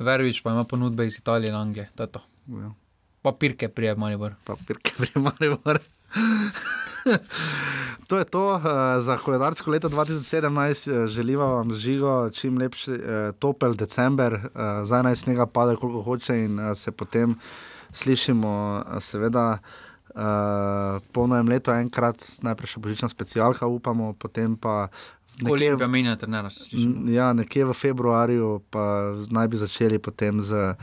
[0.00, 1.90] Vervič pa ima ponudbe iz Italije in Anglije.
[1.94, 2.20] To je to.
[2.48, 2.70] Ja.
[3.22, 4.34] Papirke prije Maribor.
[4.44, 5.80] papirke pri Mariboru.
[8.08, 8.62] to je to uh,
[9.00, 11.02] za koledarsko leto 2017.
[11.02, 12.98] eh, Želiva vam žigo, čim lepši uh,
[13.38, 14.40] topel december, uh,
[14.84, 17.34] zdaj naj snega pade, koliko hoče, in uh, se potem
[17.92, 19.58] slišimo, uh, seveda.
[20.16, 20.22] Uh,
[21.12, 24.94] po novem letu, enkrat, najprej še božična specialka, upamo, potem pa nekje,
[25.42, 26.48] Olimpija menja trenera.
[26.72, 28.84] N- Ja, nekje v februarju pa
[29.28, 30.74] naj bi začeli potem z,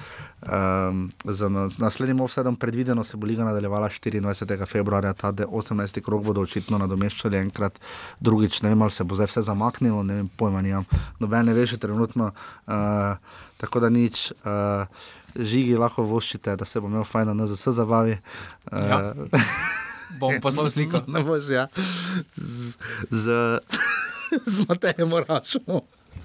[0.43, 2.55] um, z na- z naslednjim offsetom.
[2.55, 4.29] Predvideno se bo liga nadaljevala 24.
[4.65, 6.01] februarja, ta de- 18.
[6.01, 7.79] krok bodo očitno nadomeščali enkrat,
[8.19, 10.85] drugič ne vem, ali se bo zdaj vse zamaknilo, ne vem, pojma nimam.
[11.19, 12.31] Noben ne ve še trenutno,
[12.67, 13.17] uh,
[13.57, 14.31] tako da nič.
[14.39, 14.85] Uh,
[15.35, 18.17] Žigi lahko voščite, da se bo imel fajn na NZS zabavi.
[18.69, 19.13] Uh, Ja.
[20.19, 21.01] Bom poslal sliko.
[21.09, 21.65] Ne boš, ja.
[22.37, 22.77] Z,
[23.09, 23.57] z,
[24.53, 25.81] z Matejem Morašom.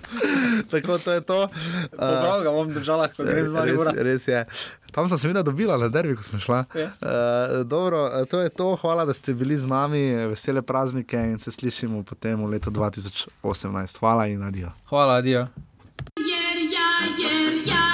[0.71, 1.49] Tako to je to.
[1.97, 4.45] Prav ga bom držala, ko grem na res, res je.
[4.93, 6.65] Tam sem seveda dobila na derbi, ko smo šla.
[6.73, 6.97] Yeah.
[7.01, 8.77] Uh, dobro, eh, to je to.
[8.81, 10.01] Hvala, da ste bili z nami.
[10.33, 13.99] Vesele praznike in se slišimo potem v letu 2018.
[13.99, 14.73] Hvala in adijo.
[14.89, 15.47] Hvala, adijo.
[16.17, 16.91] Jer, ja,
[17.21, 17.88] jer, ja.